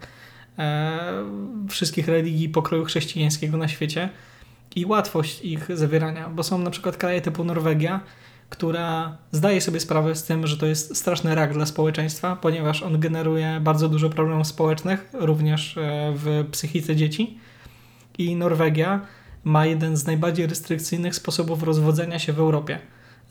e, 0.58 0.98
wszystkich 1.68 2.08
religii 2.08 2.48
pokroju 2.48 2.84
chrześcijańskiego 2.84 3.56
na 3.56 3.68
świecie 3.68 4.08
i 4.76 4.86
łatwość 4.86 5.40
ich 5.44 5.76
zawierania, 5.76 6.28
bo 6.28 6.42
są 6.42 6.58
na 6.58 6.70
przykład 6.70 6.96
kraje 6.96 7.20
typu 7.20 7.44
Norwegia, 7.44 8.00
która 8.52 9.16
zdaje 9.30 9.60
sobie 9.60 9.80
sprawę 9.80 10.14
z 10.14 10.24
tym, 10.24 10.46
że 10.46 10.56
to 10.56 10.66
jest 10.66 10.96
straszny 10.96 11.34
rak 11.34 11.52
dla 11.52 11.66
społeczeństwa, 11.66 12.36
ponieważ 12.36 12.82
on 12.82 13.00
generuje 13.00 13.60
bardzo 13.60 13.88
dużo 13.88 14.10
problemów 14.10 14.46
społecznych, 14.46 15.08
również 15.12 15.78
e, 15.78 16.12
w 16.16 16.44
psychice 16.50 16.96
dzieci. 16.96 17.38
I 18.18 18.36
Norwegia 18.36 19.00
ma 19.44 19.66
jeden 19.66 19.96
z 19.96 20.06
najbardziej 20.06 20.46
restrykcyjnych 20.46 21.14
sposobów 21.14 21.62
rozwodzenia 21.62 22.18
się 22.18 22.32
w 22.32 22.38
Europie. 22.38 22.78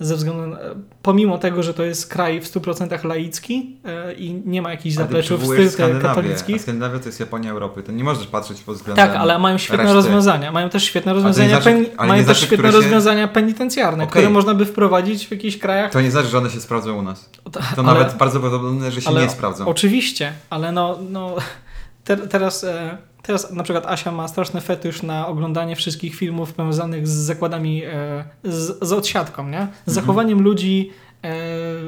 Ze 0.02 0.16
względu 0.16 0.48
na, 0.48 0.58
pomimo 1.02 1.38
tego, 1.38 1.64
że 1.64 1.74
to 1.74 1.84
jest 1.84 2.08
kraj 2.10 2.42
w 2.42 2.52
100% 2.52 3.06
laicki 3.06 3.78
e, 3.86 4.14
i 4.14 4.34
nie 4.46 4.62
ma 4.62 4.72
jakichś 4.72 4.96
zapleczów 4.96 5.44
stricte 5.46 5.72
Skandynawię, 5.74 6.06
a 6.10 6.16
katolickich. 6.16 6.62
Skandynawia 6.62 7.00
to 7.00 7.06
jest 7.06 7.20
Japonia 7.20 7.52
Europy. 7.52 7.84
To 7.84 7.92
nie 7.92 8.04
możesz 8.04 8.28
patrzeć 8.28 8.62
pod 8.62 8.76
względem 8.76 9.08
Tak, 9.08 9.16
ale 9.18 9.40
mają 9.40 9.58
świetne 9.58 9.78
reszty. 9.84 9.96
rozwiązania. 9.96 10.52
Mają 10.52 10.70
też 10.70 10.84
świetne 10.84 11.14
rozwiązania, 11.14 11.50
znaczy- 11.50 11.64
pen- 11.64 11.86
mają 11.98 12.14
nie 12.14 12.18
też 12.18 12.26
znaczy, 12.26 12.46
świetne 12.46 12.70
się- 12.72 12.76
rozwiązania 12.78 13.28
penitencjarne, 13.28 14.04
Okej. 14.04 14.12
które 14.12 14.30
można 14.30 14.54
by 14.54 14.66
wprowadzić 14.66 15.28
w 15.28 15.32
jakichś 15.32 15.58
krajach. 15.58 15.92
To 15.92 16.02
nie 16.02 16.12
znaczy, 16.12 16.28
że 16.28 16.38
one 16.38 16.50
się 16.50 16.62
sprawdzą 16.62 16.98
u 16.98 17.02
nas. 17.02 17.30
To, 17.52 17.60
ale- 17.78 17.84
nawet 17.84 18.16
bardzo 18.18 18.40
prawdopodobne, 18.40 18.92
że 18.92 19.02
się 19.02 19.14
nie 19.14 19.30
sprawdzą. 19.30 19.66
Oczywiście, 19.68 20.34
ale 20.50 20.72
no, 20.72 20.98
no 21.10 21.36
te, 22.06 22.18
teraz, 22.18 22.64
e, 22.64 22.98
teraz 23.22 23.52
na 23.52 23.64
przykład 23.64 23.86
Asia 23.86 24.12
ma 24.12 24.28
straszny 24.28 24.62
fetysz 24.62 25.04
na 25.04 25.28
oglądanie 25.28 25.76
wszystkich 25.76 26.16
filmów 26.16 26.54
powiązanych 26.54 27.08
z 27.08 27.12
zakładami, 27.12 27.84
e, 27.86 28.24
z, 28.44 28.88
z 28.88 28.92
odsiadką, 28.92 29.50
nie? 29.50 29.68
Z 29.86 29.94
zachowaniem 29.94 30.42
ludzi 30.42 30.92
e, 31.22 31.30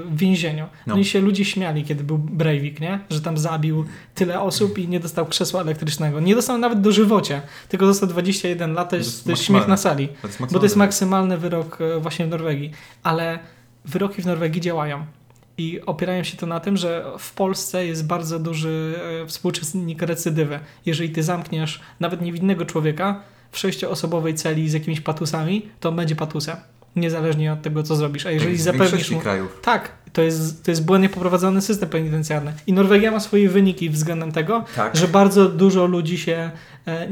w 0.06 0.18
więzieniu. 0.18 0.68
No. 0.88 0.96
No. 0.96 1.02
i 1.02 1.06
się 1.06 1.22
ludzie 1.22 1.46
śmiali, 1.46 1.84
kiedy 1.84 2.04
był 2.04 2.18
Breivik, 2.18 2.80
nie? 2.80 3.00
Że 3.10 3.22
tam 3.22 3.38
zabił 3.38 3.86
tyle 4.16 4.42
osób 4.42 4.78
i 4.78 4.88
nie 4.88 5.00
dostał 5.00 5.26
krzesła 5.26 5.62
elektrycznego. 5.62 6.20
Nie 6.20 6.36
dostał 6.36 6.58
nawet 6.58 6.82
dożywocie, 6.82 7.42
tylko 7.70 7.86
dostał 7.86 8.10
21 8.10 8.74
lat, 8.74 8.90
to 8.90 8.96
jest, 8.96 9.24
to 9.24 9.30
jest 9.30 9.44
śmiech 9.44 9.68
na 9.68 9.78
sali. 9.78 10.08
To 10.22 10.28
Bo 10.52 10.60
to 10.60 10.66
jest 10.66 10.76
maksymalny 10.76 11.38
wyrok 11.38 11.82
e, 11.82 12.00
właśnie 12.00 12.26
w 12.26 12.30
Norwegii. 12.30 12.72
Ale 13.04 13.40
wyroki 13.86 14.22
w 14.22 14.26
Norwegii 14.26 14.62
działają. 14.62 15.06
I 15.58 15.82
opierają 15.86 16.24
się 16.24 16.38
to 16.38 16.46
na 16.46 16.60
tym, 16.60 16.78
że 16.78 17.06
w 17.20 17.34
Polsce 17.34 17.86
jest 17.86 18.08
bardzo 18.08 18.40
duży 18.40 18.96
e, 19.24 19.28
współczynnik 19.28 20.02
recydywy. 20.02 20.60
Jeżeli 20.86 21.10
ty 21.10 21.24
zamkniesz 21.24 21.82
nawet 22.00 22.22
niewinnego 22.22 22.66
człowieka 22.66 23.22
w 23.52 23.58
sześcioosobowej 23.58 24.36
celi 24.36 24.70
z 24.70 24.74
jakimiś 24.74 25.02
patusami, 25.02 25.70
to 25.80 25.92
będzie 25.92 26.16
patusem. 26.16 26.56
Niezależnie 26.96 27.54
od 27.54 27.62
tego, 27.62 27.84
co 27.84 27.96
zrobisz. 27.96 28.26
A 28.26 28.32
jeżeli 28.32 28.58
zapewnisz 28.58 29.12
mu... 29.12 29.20
krajów. 29.20 29.60
Tak, 29.62 29.92
to 30.14 30.22
jest, 30.22 30.64
to 30.66 30.72
jest 30.72 30.86
błędnie 30.86 31.10
poprowadzony 31.10 31.62
system 31.62 31.90
penitencjarny. 31.90 32.54
I 32.68 32.74
Norwegia 32.74 33.12
ma 33.12 33.20
swoje 33.20 33.50
wyniki 33.50 33.90
względem 33.90 34.32
tego, 34.32 34.66
Tak. 34.76 34.96
że 34.96 35.08
bardzo 35.08 35.50
dużo 35.50 35.86
ludzi 35.86 36.18
się 36.18 36.52
e, 36.88 36.92
e, 36.92 37.08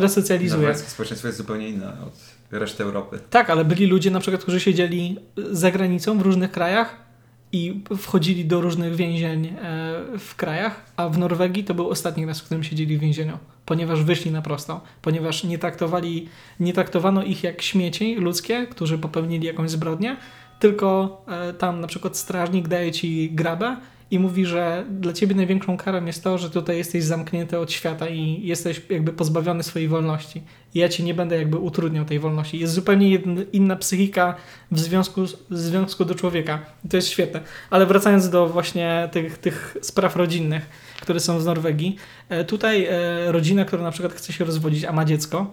resocjalizuje. 0.00 0.62
Norweskie 0.62 0.90
społeczeństwo 0.90 1.28
jest 1.28 1.38
zupełnie 1.38 1.68
inne 1.68 1.88
od 1.88 2.14
reszty 2.50 2.82
Europy. 2.82 3.18
Tak, 3.30 3.50
ale 3.50 3.64
byli 3.64 3.86
ludzie 3.86 4.10
na 4.10 4.20
przykład, 4.20 4.42
którzy 4.42 4.60
siedzieli 4.60 5.18
za 5.50 5.70
granicą 5.70 6.18
w 6.18 6.22
różnych 6.22 6.50
krajach 6.50 7.05
i 7.52 7.80
wchodzili 7.96 8.44
do 8.44 8.60
różnych 8.60 8.96
więzień 8.96 9.46
e, 9.46 9.54
w 10.18 10.34
krajach, 10.36 10.92
a 10.96 11.08
w 11.08 11.18
Norwegii 11.18 11.64
to 11.64 11.74
był 11.74 11.90
ostatni 11.90 12.26
raz, 12.26 12.40
w 12.40 12.44
którym 12.44 12.64
siedzieli 12.64 12.96
w 12.96 13.00
więzieniu, 13.00 13.38
ponieważ 13.66 14.02
wyszli 14.02 14.30
na 14.30 14.42
prostą, 14.42 14.80
ponieważ 15.02 15.44
nie 15.44 15.58
traktowali, 15.58 16.28
nie 16.60 16.72
traktowano 16.72 17.22
ich 17.22 17.44
jak 17.44 17.62
śmieci 17.62 18.14
ludzkie, 18.14 18.66
którzy 18.66 18.98
popełnili 18.98 19.46
jakąś 19.46 19.70
zbrodnię, 19.70 20.16
tylko 20.60 21.22
e, 21.28 21.52
tam 21.52 21.80
na 21.80 21.86
przykład 21.86 22.16
strażnik 22.16 22.68
daje 22.68 22.92
ci 22.92 23.30
grabę 23.30 23.76
i 24.10 24.18
mówi, 24.18 24.46
że 24.46 24.84
dla 24.90 25.12
ciebie 25.12 25.34
największą 25.34 25.76
karą 25.76 26.04
jest 26.04 26.24
to, 26.24 26.38
że 26.38 26.50
tutaj 26.50 26.76
jesteś 26.76 27.04
zamknięty 27.04 27.58
od 27.58 27.72
świata 27.72 28.08
i 28.08 28.40
jesteś 28.46 28.82
jakby 28.90 29.12
pozbawiony 29.12 29.62
swojej 29.62 29.88
wolności. 29.88 30.42
I 30.74 30.78
ja 30.78 30.88
ci 30.88 31.04
nie 31.04 31.14
będę 31.14 31.36
jakby 31.36 31.58
utrudniał 31.58 32.04
tej 32.04 32.18
wolności. 32.18 32.58
Jest 32.58 32.72
zupełnie 32.72 33.18
inna 33.52 33.76
psychika 33.76 34.34
w 34.70 34.78
związku, 34.80 35.26
z- 35.26 35.36
w 35.50 35.58
związku 35.58 36.04
do 36.04 36.14
człowieka. 36.14 36.58
I 36.84 36.88
to 36.88 36.96
jest 36.96 37.08
świetne. 37.08 37.40
Ale 37.70 37.86
wracając 37.86 38.30
do 38.30 38.48
właśnie 38.48 39.08
tych, 39.12 39.38
tych 39.38 39.76
spraw 39.82 40.16
rodzinnych, 40.16 40.66
które 41.00 41.20
są 41.20 41.38
w 41.38 41.44
Norwegii. 41.44 41.96
E, 42.28 42.44
tutaj 42.44 42.84
e, 42.84 43.32
rodzina, 43.32 43.64
która 43.64 43.82
na 43.82 43.90
przykład 43.90 44.12
chce 44.12 44.32
się 44.32 44.44
rozwodzić, 44.44 44.84
a 44.84 44.92
ma 44.92 45.04
dziecko, 45.04 45.52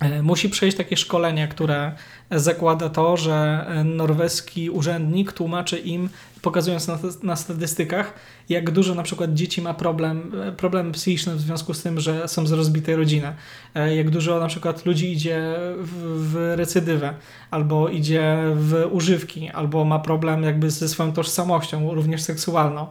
e, 0.00 0.22
musi 0.22 0.48
przejść 0.48 0.76
takie 0.76 0.96
szkolenie, 0.96 1.48
które 1.48 1.92
zakłada 2.30 2.88
to, 2.88 3.16
że 3.16 3.66
norweski 3.84 4.70
urzędnik 4.70 5.32
tłumaczy 5.32 5.78
im, 5.78 6.08
pokazując 6.42 6.88
na, 6.88 6.98
na 7.22 7.36
statystykach, 7.36 8.14
jak 8.48 8.70
dużo 8.70 8.94
na 8.94 9.02
przykład 9.02 9.34
dzieci 9.34 9.62
ma 9.62 9.74
problem, 9.74 10.32
problem 10.56 10.92
psychiczny 10.92 11.34
w 11.34 11.40
związku 11.40 11.74
z 11.74 11.82
tym, 11.82 12.00
że 12.00 12.28
są 12.28 12.46
z 12.46 12.52
rozbitej 12.52 12.96
rodziny. 12.96 13.34
E, 13.74 13.96
Jak 13.96 14.10
dużo 14.10 14.40
na 14.40 14.46
przykład 14.46 14.86
ludzi 14.86 15.12
idzie 15.12 15.54
w, 15.78 15.92
w 16.32 16.54
recydywę, 16.56 17.14
albo 17.50 17.88
idzie 17.88 18.36
w 18.54 18.88
używki, 18.90 19.48
albo 19.50 19.84
ma 19.84 19.98
problem 19.98 20.42
jakby 20.42 20.70
ze 20.70 20.88
swoją 20.88 21.12
tożsamością, 21.12 21.94
również 21.94 22.22
seksualną. 22.22 22.86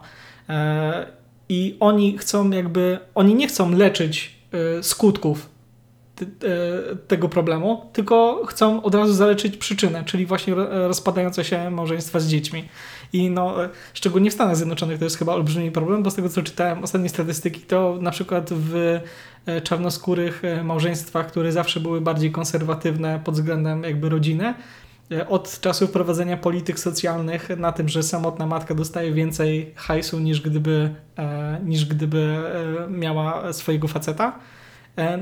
E, 0.48 1.06
I 1.48 1.76
oni 1.80 2.18
chcą 2.18 2.50
jakby, 2.50 2.98
oni 3.14 3.34
nie 3.34 3.48
chcą 3.48 3.70
leczyć 3.70 4.36
e, 4.78 4.82
skutków 4.82 5.52
tego 7.08 7.28
problemu, 7.28 7.90
tylko 7.92 8.46
chcą 8.46 8.82
od 8.82 8.94
razu 8.94 9.14
zaleczyć 9.14 9.56
przyczynę, 9.56 10.04
czyli 10.04 10.26
właśnie 10.26 10.54
ro- 10.54 10.88
rozpadające 10.88 11.44
się 11.44 11.70
małżeństwa 11.70 12.20
z 12.20 12.28
dziećmi. 12.28 12.68
I 13.12 13.30
no, 13.30 13.56
szczególnie 13.94 14.30
w 14.30 14.34
Stanach 14.34 14.56
Zjednoczonych 14.56 14.98
to 14.98 15.04
jest 15.04 15.18
chyba 15.18 15.34
olbrzymi 15.34 15.70
problem, 15.70 16.02
bo 16.02 16.10
z 16.10 16.14
tego 16.14 16.28
co 16.28 16.42
czytałem 16.42 16.84
ostatnie 16.84 17.08
statystyki, 17.08 17.60
to 17.60 17.98
na 18.00 18.10
przykład 18.10 18.50
w 18.52 19.00
e, 19.46 19.60
czarnoskórych 19.60 20.44
e, 20.44 20.64
małżeństwach, 20.64 21.26
które 21.26 21.52
zawsze 21.52 21.80
były 21.80 22.00
bardziej 22.00 22.32
konserwatywne 22.32 23.20
pod 23.24 23.34
względem 23.34 23.82
jakby 23.82 24.08
rodziny, 24.08 24.54
e, 25.12 25.28
od 25.28 25.60
czasu 25.60 25.86
wprowadzenia 25.86 26.36
polityk 26.36 26.78
socjalnych 26.78 27.48
na 27.56 27.72
tym, 27.72 27.88
że 27.88 28.02
samotna 28.02 28.46
matka 28.46 28.74
dostaje 28.74 29.12
więcej 29.12 29.72
hajsu 29.76 30.18
niż 30.18 30.40
gdyby, 30.40 30.94
niż 31.64 31.84
gdyby 31.84 32.38
miała 32.88 33.52
swojego 33.52 33.88
faceta, 33.88 34.38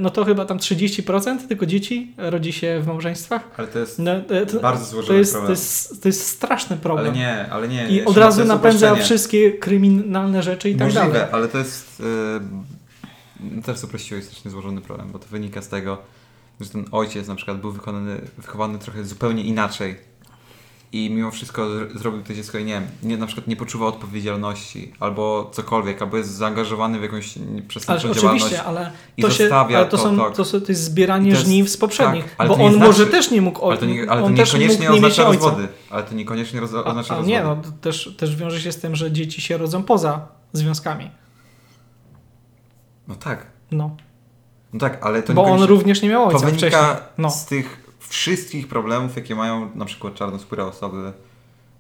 no 0.00 0.10
to 0.10 0.24
chyba 0.24 0.44
tam 0.44 0.58
30% 0.58 1.38
tylko 1.48 1.66
dzieci 1.66 2.14
rodzi 2.16 2.52
się 2.52 2.80
w 2.82 2.86
małżeństwach. 2.86 3.42
Ale 3.56 3.68
to 3.68 3.78
jest 3.78 3.98
No, 3.98 4.10
e, 4.12 4.46
to, 4.46 4.60
bardzo 4.60 4.84
to, 4.84 4.90
złożony 4.90 5.18
jest, 5.18 5.32
to, 5.32 5.38
problem. 5.38 5.50
jest, 5.52 6.02
to 6.02 6.08
jest 6.08 6.26
straszny 6.26 6.76
problem. 6.76 7.06
Ale 7.06 7.16
nie, 7.16 7.46
ale 7.52 7.68
nie. 7.68 7.88
I 7.88 8.04
od 8.04 8.16
razu 8.16 8.36
to 8.36 8.42
jest 8.42 8.48
napędza 8.48 8.86
uproszczenie. 8.86 9.04
wszystkie 9.04 9.52
kryminalne 9.52 10.42
rzeczy 10.42 10.70
i 10.70 10.74
tak 10.76 10.86
Możliwe, 10.94 11.12
dalej. 11.12 11.28
ale 11.32 11.48
to 11.48 11.58
jest. 11.58 12.00
Yy, 12.00 13.62
teraz 13.62 13.84
uprościłeś 13.84 14.24
strasznie 14.24 14.50
złożony 14.50 14.80
problem, 14.80 15.08
bo 15.12 15.18
to 15.18 15.26
wynika 15.28 15.62
z 15.62 15.68
tego, 15.68 15.98
że 16.60 16.68
ten 16.70 16.84
ojciec 16.92 17.28
na 17.28 17.34
przykład 17.34 17.60
był 17.60 17.72
wykonany, 17.72 18.20
wychowany 18.38 18.78
trochę 18.78 19.04
zupełnie 19.04 19.42
inaczej. 19.42 19.96
I 20.92 21.10
mimo 21.10 21.30
wszystko 21.30 21.62
zr- 21.62 21.98
zrobił 21.98 22.22
to 22.22 22.34
dziecko 22.34 22.58
i 22.58 22.64
nie 22.64 22.82
nie, 23.02 23.16
na 23.16 23.26
przykład 23.26 23.46
nie 23.46 23.56
poczuwa 23.56 23.86
odpowiedzialności 23.86 24.92
albo 25.00 25.50
cokolwiek, 25.52 26.02
albo 26.02 26.16
jest 26.16 26.30
zaangażowany 26.30 26.98
w 26.98 27.02
jakąś 27.02 27.36
nie- 27.36 27.42
Ale 27.52 27.62
przestępczą 27.62 28.14
działalność. 28.14 28.44
oczywiście, 28.44 28.64
ale 28.64 28.90
i 29.16 29.22
to, 29.22 29.30
się, 29.30 29.54
ale 29.54 29.84
to, 29.84 29.90
to, 29.96 29.98
są, 30.02 30.16
to- 30.16 30.44
to, 30.44 30.60
to 30.60 30.66
jest 30.72 30.84
zbieranie 30.84 31.32
to 31.34 31.40
żniw 31.40 31.68
z 31.70 31.76
poprzednich. 31.76 32.34
tak, 32.36 32.48
bo 32.48 32.56
nie 32.56 32.64
on 32.64 32.72
znaczy- 32.72 32.86
może 32.86 33.06
też 33.06 33.30
nie 33.30 33.42
mógł 33.42 33.66
Ale 33.70 33.78
to, 33.78 33.86
nie, 33.86 34.10
ale 34.10 34.22
to 34.22 34.30
niekoniecznie 34.30 34.78
nie 34.78 34.90
oznacza 34.90 35.26
ojca. 35.28 35.44
rozwody. 35.44 35.68
Ale 35.90 36.02
to 36.02 36.14
niekoniecznie 36.14 36.60
roz, 36.60 36.70
oznacza 36.74 36.94
rozwody. 37.14 37.28
nie, 37.28 37.42
no 37.42 37.56
też, 37.80 38.14
też 38.18 38.36
wiąże 38.36 38.60
się 38.60 38.72
z 38.72 38.76
tym, 38.80 38.96
że 38.96 39.12
dzieci 39.12 39.40
się 39.40 39.56
rodzą 39.58 39.82
poza 39.82 40.28
związkami. 40.52 41.10
no 43.08 43.14
tak. 43.14 43.46
No. 43.70 43.96
No 44.72 44.80
tak, 44.80 45.06
ale 45.06 45.22
to 45.22 45.34
Bo 45.34 45.42
on 45.44 45.62
również 45.62 46.02
nie 46.02 46.08
miał 46.08 46.24
ojca 46.24 46.38
To 46.40 46.46
wynika 46.46 46.68
wcześniej. 46.68 46.96
No. 47.18 47.30
z 47.30 47.46
tych 47.46 47.89
wszystkich 48.10 48.68
problemów, 48.68 49.16
jakie 49.16 49.34
mają 49.34 49.70
na 49.74 49.84
przykład 49.84 50.14
czarnoskóre 50.14 50.64
osoby 50.64 51.12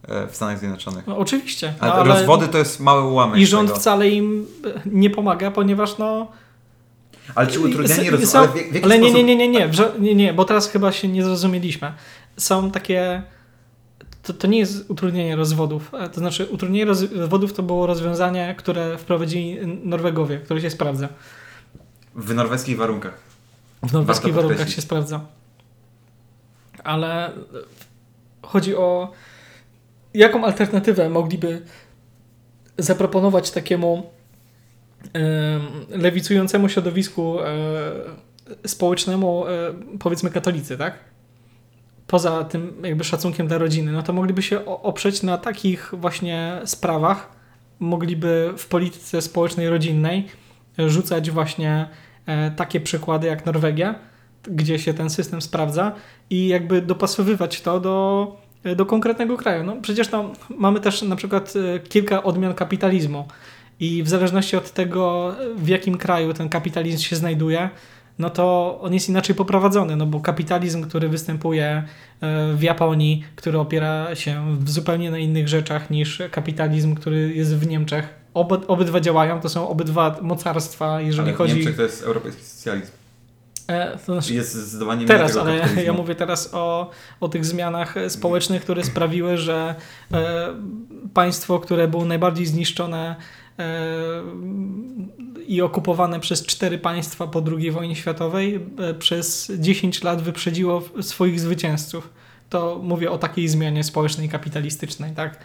e, 0.08 0.26
w 0.26 0.36
Stanach 0.36 0.58
Zjednoczonych. 0.58 1.06
No, 1.06 1.18
oczywiście. 1.18 1.74
Ale, 1.80 1.92
no, 1.92 1.98
ale 2.00 2.14
rozwody 2.14 2.48
to 2.48 2.58
jest 2.58 2.80
mały 2.80 3.02
ułamek 3.10 3.40
I 3.40 3.46
rząd 3.46 3.68
tego. 3.68 3.80
wcale 3.80 4.08
im 4.08 4.46
e, 4.66 4.80
nie 4.86 5.10
pomaga, 5.10 5.50
ponieważ 5.50 5.98
no... 5.98 6.32
Ale 7.34 7.46
czy 7.46 7.60
utrudnianie 7.60 8.26
są- 8.26 8.38
Ale, 8.38 8.48
w, 8.48 8.52
w 8.80 8.84
ale 8.84 8.98
nie, 8.98 9.08
sposób? 9.08 9.26
nie, 9.26 9.36
nie, 9.36 9.48
nie, 9.48 9.48
nie, 9.48 9.70
nie, 10.00 10.14
nie, 10.14 10.32
bo 10.34 10.44
teraz 10.44 10.68
chyba 10.70 10.92
się 10.92 11.08
nie 11.08 11.24
zrozumieliśmy. 11.24 11.92
Są 12.36 12.70
takie... 12.70 13.22
To, 14.22 14.32
to 14.34 14.46
nie 14.46 14.58
jest 14.58 14.90
utrudnienie 14.90 15.36
rozwodów. 15.36 15.94
e, 15.94 16.08
To 16.08 16.20
znaczy, 16.20 16.46
utrudnienie 16.46 16.84
rozwodów 16.84 17.52
to 17.52 17.62
było 17.62 17.86
rozwiązanie, 17.86 18.54
które 18.58 18.98
wprowadzili 18.98 19.56
Norwegowie, 19.84 20.38
które 20.38 20.60
się 20.60 20.70
sprawdza. 20.70 21.08
W 22.14 22.34
norweskich 22.34 22.76
warunkach. 22.76 23.14
W 23.82 23.92
norweskich 23.92 24.34
warunkach 24.34 24.70
się 24.70 24.82
sprawdza. 24.82 25.20
Ale 26.84 27.32
chodzi 28.42 28.76
o 28.76 29.12
jaką 30.14 30.44
alternatywę 30.44 31.10
mogliby 31.10 31.62
zaproponować 32.78 33.50
takiemu 33.50 34.10
em, 35.12 35.62
lewicującemu 35.88 36.68
środowisku 36.68 37.40
e, 37.40 37.46
społecznemu, 38.66 39.46
e, 39.46 39.50
powiedzmy 39.98 40.30
katolicy, 40.30 40.78
tak? 40.78 40.98
Poza 42.06 42.44
tym 42.44 42.82
jakby 42.84 43.04
szacunkiem 43.04 43.48
dla 43.48 43.58
rodziny, 43.58 43.92
no 43.92 44.02
to 44.02 44.12
mogliby 44.12 44.42
się 44.42 44.64
oprzeć 44.64 45.22
na 45.22 45.38
takich 45.38 45.92
właśnie 45.92 46.60
sprawach, 46.64 47.28
mogliby 47.80 48.52
w 48.56 48.66
polityce 48.66 49.22
społecznej, 49.22 49.68
rodzinnej 49.68 50.26
rzucać 50.78 51.30
właśnie 51.30 51.88
e, 52.26 52.50
takie 52.50 52.80
przykłady 52.80 53.26
jak 53.26 53.46
Norwegia, 53.46 53.94
gdzie 54.42 54.78
się 54.78 54.94
ten 54.94 55.10
system 55.10 55.42
sprawdza 55.42 55.92
i 56.30 56.48
jakby 56.48 56.82
dopasowywać 56.82 57.60
to 57.60 57.80
do, 57.80 58.36
do 58.76 58.86
konkretnego 58.86 59.36
kraju. 59.36 59.64
No 59.64 59.76
przecież 59.82 60.08
tam 60.08 60.32
mamy 60.58 60.80
też 60.80 61.02
na 61.02 61.16
przykład 61.16 61.52
e, 61.56 61.78
kilka 61.80 62.22
odmian 62.22 62.54
kapitalizmu 62.54 63.28
i 63.80 64.02
w 64.02 64.08
zależności 64.08 64.56
od 64.56 64.70
tego, 64.70 65.34
w 65.56 65.68
jakim 65.68 65.98
kraju 65.98 66.34
ten 66.34 66.48
kapitalizm 66.48 66.98
się 66.98 67.16
znajduje, 67.16 67.70
no 68.18 68.30
to 68.30 68.78
on 68.82 68.94
jest 68.94 69.08
inaczej 69.08 69.34
poprowadzony, 69.34 69.96
no 69.96 70.06
bo 70.06 70.20
kapitalizm, 70.20 70.82
który 70.82 71.08
występuje 71.08 71.82
e, 72.20 72.54
w 72.54 72.62
Japonii, 72.62 73.24
który 73.36 73.58
opiera 73.58 74.14
się 74.14 74.56
w 74.58 74.70
zupełnie 74.70 75.10
na 75.10 75.18
innych 75.18 75.48
rzeczach 75.48 75.90
niż 75.90 76.22
kapitalizm, 76.30 76.94
który 76.94 77.34
jest 77.34 77.56
w 77.56 77.66
Niemczech. 77.66 78.20
Oba, 78.34 78.58
obydwa 78.66 79.00
działają, 79.00 79.40
to 79.40 79.48
są 79.48 79.68
obydwa 79.68 80.16
mocarstwa, 80.22 81.00
jeżeli 81.00 81.28
Ale 81.28 81.36
chodzi... 81.36 81.54
Niemczech 81.54 81.76
to 81.76 81.82
jest 81.82 82.02
europejski 82.02 82.42
socjalizm. 82.44 82.99
E, 83.70 83.98
to 84.06 84.12
znaczy, 84.12 84.34
Jest 84.34 84.54
zdecydowanie 84.54 85.06
Teraz, 85.06 85.36
ale 85.36 85.52
kapitalizmu. 85.52 85.82
ja 85.86 85.92
mówię 85.92 86.14
teraz 86.14 86.54
o, 86.54 86.90
o 87.20 87.28
tych 87.28 87.44
zmianach 87.44 87.94
społecznych, 88.08 88.62
które 88.62 88.84
sprawiły, 88.84 89.36
że 89.36 89.74
e, 90.12 90.46
państwo, 91.14 91.60
które 91.60 91.88
było 91.88 92.04
najbardziej 92.04 92.46
zniszczone 92.46 93.16
e, 93.58 93.64
i 95.46 95.62
okupowane 95.62 96.20
przez 96.20 96.46
cztery 96.46 96.78
państwa 96.78 97.26
po 97.26 97.42
II 97.58 97.70
wojnie 97.70 97.96
światowej, 97.96 98.66
e, 98.78 98.94
przez 98.94 99.52
10 99.58 100.02
lat 100.02 100.22
wyprzedziło 100.22 100.82
swoich 101.00 101.40
zwycięzców. 101.40 102.10
To 102.48 102.80
mówię 102.82 103.10
o 103.10 103.18
takiej 103.18 103.48
zmianie 103.48 103.84
społecznej, 103.84 104.28
kapitalistycznej, 104.28 105.12
tak? 105.12 105.38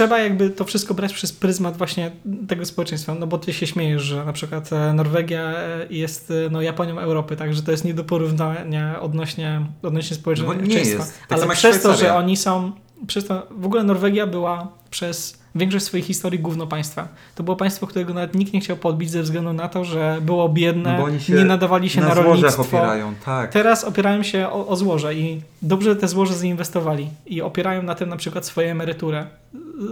Trzeba 0.00 0.18
jakby 0.18 0.50
to 0.50 0.64
wszystko 0.64 0.94
brać 0.94 1.12
przez 1.12 1.32
pryzmat 1.32 1.76
właśnie 1.76 2.10
tego 2.48 2.64
społeczeństwa, 2.66 3.14
no 3.14 3.26
bo 3.26 3.38
ty 3.38 3.52
się 3.52 3.66
śmiejesz, 3.66 4.02
że 4.02 4.24
na 4.24 4.32
przykład 4.32 4.72
e, 4.72 4.92
Norwegia 4.92 5.40
e, 5.42 5.86
jest 5.90 6.30
e, 6.30 6.34
no, 6.50 6.62
Japonią 6.62 6.98
Europy, 6.98 7.36
także 7.36 7.62
to 7.62 7.70
jest 7.70 7.84
nie 7.84 7.94
do 7.94 8.04
porównania 8.04 9.00
odnośnie, 9.00 9.66
odnośnie 9.82 10.16
No 10.16 10.20
społeczeństwa. 10.20 10.66
nie 10.66 10.78
jest. 10.78 11.20
Tak 11.28 11.38
Ale 11.42 11.48
przez 11.54 11.76
to, 11.76 11.80
Szwajcaria. 11.80 12.12
że 12.12 12.18
oni 12.18 12.36
są, 12.36 12.72
przez 13.06 13.26
to, 13.26 13.46
w 13.50 13.66
ogóle 13.66 13.84
Norwegia 13.84 14.26
była 14.26 14.68
przez 14.90 15.40
większość 15.54 15.84
swojej 15.84 16.04
historii 16.06 16.38
gówno 16.38 16.66
państwa. 16.66 17.08
To 17.34 17.42
było 17.42 17.56
państwo, 17.56 17.86
którego 17.86 18.14
nawet 18.14 18.34
nikt 18.34 18.52
nie 18.52 18.60
chciał 18.60 18.76
podbić 18.76 19.10
ze 19.10 19.22
względu 19.22 19.52
na 19.52 19.68
to, 19.68 19.84
że 19.84 20.18
było 20.22 20.48
biedne, 20.48 20.98
No 20.98 21.34
nie 21.36 21.44
nadawali 21.44 21.90
się 21.90 22.00
na, 22.00 22.08
na 22.08 22.14
rolnictwo. 22.14 22.62
opierają, 22.62 23.14
tak. 23.24 23.50
Teraz 23.52 23.84
opierają 23.84 24.22
się 24.22 24.48
o, 24.48 24.66
o 24.68 24.76
złoże 24.76 25.14
i 25.14 25.40
dobrze 25.62 25.96
te 25.96 26.08
złoże 26.08 26.34
zainwestowali 26.34 27.08
i 27.26 27.42
opierają 27.42 27.82
na 27.82 27.94
tym 27.94 28.08
na 28.08 28.16
przykład 28.16 28.46
swoje 28.46 28.70
emeryturę. 28.70 29.26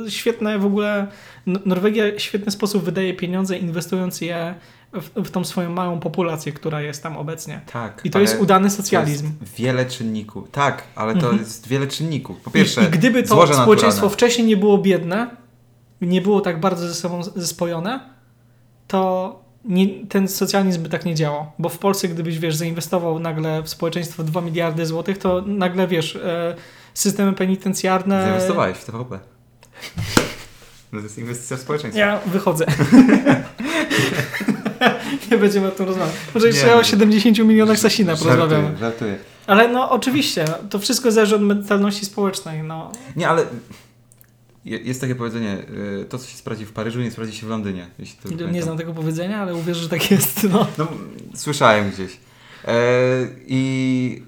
Świetne 0.08 0.58
w 0.58 0.66
ogóle, 0.66 1.06
Norwegia 1.46 2.04
w 2.16 2.20
świetny 2.20 2.52
sposób 2.52 2.84
wydaje 2.84 3.14
pieniądze 3.14 3.58
inwestując 3.58 4.20
je 4.20 4.54
w, 4.92 5.22
w 5.24 5.30
tą 5.30 5.44
swoją 5.44 5.70
małą 5.70 6.00
populację, 6.00 6.52
która 6.52 6.80
jest 6.82 7.02
tam 7.02 7.16
obecnie. 7.16 7.60
tak 7.72 8.00
I 8.04 8.10
to 8.10 8.20
jest 8.20 8.40
udany 8.40 8.70
socjalizm. 8.70 9.30
Jest 9.40 9.54
wiele 9.56 9.86
czynników. 9.86 10.50
Tak, 10.50 10.82
ale 10.94 11.12
to 11.12 11.18
Mhm. 11.20 11.38
jest 11.38 11.68
wiele 11.68 11.86
czynników. 11.86 12.40
Po 12.40 12.50
I, 12.50 12.52
pierwsze, 12.52 12.84
I 12.84 12.88
gdyby 12.90 13.22
to 13.22 13.28
społeczeństwo 13.28 13.86
naturalne. 13.88 14.10
wcześniej 14.14 14.46
nie 14.46 14.56
było 14.56 14.78
biedne, 14.78 15.30
nie 16.00 16.22
było 16.22 16.40
tak 16.40 16.60
bardzo 16.60 16.88
ze 16.88 16.94
sobą 16.94 17.22
zespojone, 17.22 18.00
to 18.88 19.40
nie, 19.64 20.04
ten 20.06 20.28
socjalizm 20.28 20.82
by 20.82 20.88
tak 20.88 21.04
nie 21.04 21.14
działał. 21.14 21.46
Bo 21.58 21.68
w 21.68 21.78
Polsce, 21.78 22.08
gdybyś, 22.08 22.38
wiesz, 22.38 22.56
zainwestował 22.56 23.18
nagle 23.18 23.62
w 23.62 23.68
społeczeństwo 23.68 24.24
2 24.24 24.40
miliardy 24.40 24.86
złotych, 24.86 25.18
to 25.18 25.42
nagle, 25.46 25.88
wiesz, 25.88 26.16
e, 26.16 26.54
systemy 26.94 27.32
penitencjarne... 27.32 28.22
Zainwestowałeś 28.22 28.76
w 28.78 28.84
TVP. 28.84 29.18
No 30.92 30.98
to 30.98 31.04
jest 31.04 31.18
inwestycja 31.18 31.56
w 31.56 31.60
społeczeństwo. 31.60 32.00
Ja 32.00 32.20
wychodzę. 32.26 32.66
nie 35.30 35.36
będziemy 35.38 35.68
o 35.68 35.70
tym 35.70 35.86
rozmawiać. 35.86 36.14
Może 36.34 36.46
jeszcze 36.46 36.66
Nie, 36.66 36.72
o 36.74 36.76
no. 36.76 36.84
70 36.84 37.38
milionach 37.38 37.78
Sasina 37.78 38.16
porozmawiamy. 38.16 38.76
Żartuję. 38.78 39.18
Ale 39.46 39.68
no 39.68 39.90
oczywiście, 39.90 40.44
to 40.70 40.78
wszystko 40.78 41.12
zależy 41.12 41.34
od 41.36 41.42
mentalności 41.42 42.06
społecznej. 42.06 42.62
No. 42.62 42.92
Nie, 43.16 43.28
ale 43.28 43.44
je- 44.64 44.78
jest 44.78 45.00
takie 45.00 45.14
powiedzenie, 45.14 45.58
y, 46.02 46.04
to 46.04 46.18
co 46.18 46.26
się 46.26 46.36
sprawdzi 46.36 46.66
w 46.66 46.72
Paryżu 46.72 47.00
nie 47.00 47.10
sprawdzi 47.10 47.36
się 47.38 47.46
w 47.46 47.50
Londynie. 47.50 47.86
Jeśli 47.98 48.18
to 48.22 48.28
Nie 48.28 48.36
pamiętam. 48.36 48.62
znam 48.62 48.76
tego 48.78 48.94
powiedzenia, 48.94 49.38
ale 49.42 49.54
uwierzę, 49.54 49.80
że 49.82 49.88
tak 49.88 50.10
jest. 50.10 50.42
No. 50.52 50.66
No, 50.78 50.86
słyszałem 51.34 51.90
gdzieś. 51.90 52.12
E, 52.64 52.76
I 53.46 54.22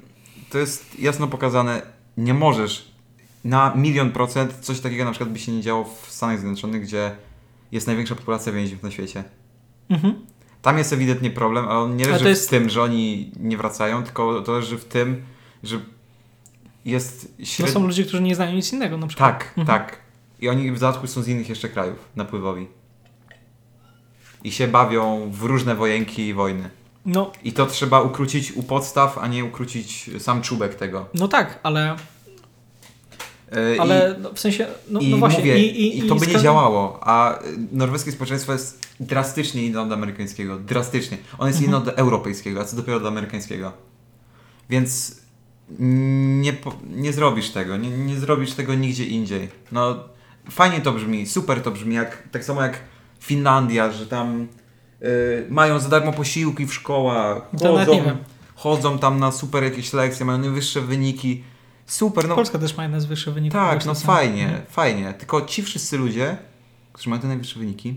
to 0.50 0.58
jest 0.58 1.00
jasno 1.00 1.26
pokazane, 1.28 1.82
nie 2.16 2.34
możesz 2.34 2.90
na 3.44 3.72
milion 3.76 4.10
procent 4.12 4.52
coś 4.60 4.80
takiego 4.80 5.04
na 5.04 5.10
przykład 5.10 5.30
by 5.32 5.38
się 5.38 5.52
nie 5.52 5.62
działo 5.62 5.84
w 5.84 6.10
Stanach 6.12 6.38
Zjednoczonych, 6.38 6.82
gdzie 6.82 7.10
jest 7.72 7.86
największa 7.86 8.14
populacja 8.14 8.52
więźniów 8.52 8.82
na 8.82 8.90
świecie. 8.90 9.24
Mhm. 9.90 10.14
Tam 10.62 10.78
jest 10.78 10.92
ewidentnie 10.92 11.30
problem, 11.30 11.68
ale 11.68 11.78
on 11.78 11.96
nie 11.96 12.08
leży 12.08 12.28
jest- 12.28 12.46
w 12.46 12.50
tym, 12.50 12.68
że 12.68 12.82
oni 12.82 13.30
nie 13.40 13.56
wracają, 13.56 14.02
tylko 14.02 14.40
to 14.42 14.52
leży 14.52 14.78
w 14.78 14.84
tym, 14.84 15.22
że 15.62 15.80
jest 16.84 17.34
No 17.38 17.44
średnio... 17.46 17.72
są 17.74 17.86
ludzie, 17.86 18.02
którzy 18.04 18.22
nie 18.22 18.34
znają 18.34 18.52
nic 18.52 18.72
innego 18.72 18.96
na 18.96 19.06
przykład. 19.06 19.38
Tak, 19.38 19.48
Mhm. 19.58 19.66
tak. 19.66 19.98
I 20.40 20.48
oni 20.48 20.70
w 20.72 20.74
dodatku 20.80 21.06
są 21.06 21.22
z 21.22 21.28
innych 21.28 21.48
jeszcze 21.48 21.68
krajów 21.68 21.96
napływowi. 22.16 22.66
I 24.44 24.52
się 24.52 24.68
bawią 24.68 25.30
w 25.32 25.42
różne 25.42 25.74
wojenki 25.74 26.26
i 26.26 26.34
wojny. 26.34 26.70
No, 27.06 27.32
I 27.44 27.52
to 27.52 27.66
trzeba 27.66 28.00
ukrócić 28.00 28.52
u 28.52 28.62
podstaw, 28.62 29.18
a 29.18 29.26
nie 29.26 29.44
ukrócić 29.44 30.10
sam 30.18 30.42
czubek 30.42 30.74
tego. 30.74 31.06
no 31.14 31.28
tak, 31.28 31.58
ale, 31.62 31.96
E, 33.52 33.80
ale 33.80 34.16
no, 34.22 34.32
w 34.34 34.40
sensie, 34.40 34.66
no, 34.90 35.00
I, 35.00 35.04
i 35.06 35.10
no 35.10 35.16
właśnie. 35.16 35.38
mówię, 35.38 35.58
i, 35.58 35.82
i, 35.82 35.98
i 35.98 36.08
to 36.08 36.14
by 36.14 36.26
nie 36.26 36.38
działało, 36.38 36.98
a 37.02 37.38
norweskie 37.72 38.12
społeczeństwo 38.12 38.52
jest 38.52 38.86
drastycznie 39.00 39.66
inne 39.66 39.80
od 39.80 39.92
amerykańskiego. 39.92 40.58
Drastycznie. 40.58 41.18
On 41.38 41.46
jest 41.48 41.60
Mhm. 41.60 41.82
inny 41.82 41.90
od 41.90 41.98
europejskiego, 41.98 42.60
a 42.60 42.64
co 42.64 42.76
dopiero 42.76 42.96
od 42.98 43.06
amerykańskiego. 43.06 43.72
Więc 44.70 45.20
nie, 45.78 46.52
nie 46.90 47.12
zrobisz 47.12 47.50
tego, 47.50 47.76
nie, 47.76 47.90
nie 47.90 48.16
zrobisz 48.16 48.52
tego 48.52 48.74
nigdzie 48.74 49.04
indziej. 49.04 49.48
No, 49.72 50.04
fajnie 50.50 50.80
to 50.80 50.92
brzmi, 50.92 51.26
super 51.26 51.62
to 51.62 51.70
brzmi, 51.70 51.94
jak, 51.94 52.28
tak 52.30 52.44
samo 52.44 52.62
jak 52.62 52.80
Finlandia, 53.20 53.92
że 53.92 54.06
tam 54.06 54.48
y, 55.02 55.46
mają 55.50 55.78
za 55.78 55.88
darmo 55.88 56.12
posiłki 56.12 56.66
w 56.66 56.74
szkołach, 56.74 57.42
chodzą, 57.60 58.02
chodzą 58.54 58.98
tam 58.98 59.18
na 59.20 59.32
super 59.32 59.64
jakieś 59.64 59.92
lekcje, 59.92 60.26
mają 60.26 60.38
najwyższe 60.38 60.80
wyniki. 60.80 61.44
Super, 61.90 62.28
no 62.28 62.34
Polska 62.34 62.58
też 62.58 62.76
ma 62.76 62.82
jeden 62.82 63.00
z 63.00 63.04
wyższych 63.04 63.34
wyników. 63.34 63.60
tak, 63.60 63.86
no 63.86 63.94
fajnie, 63.94 64.44
Mhm. 64.44 64.62
fajnie. 64.68 65.14
Tylko 65.14 65.40
ci 65.46 65.62
wszyscy 65.62 65.98
ludzie, 65.98 66.36
którzy 66.92 67.10
mają 67.10 67.22
te 67.22 67.28
najwyższe 67.28 67.58
wyniki, 67.58 67.96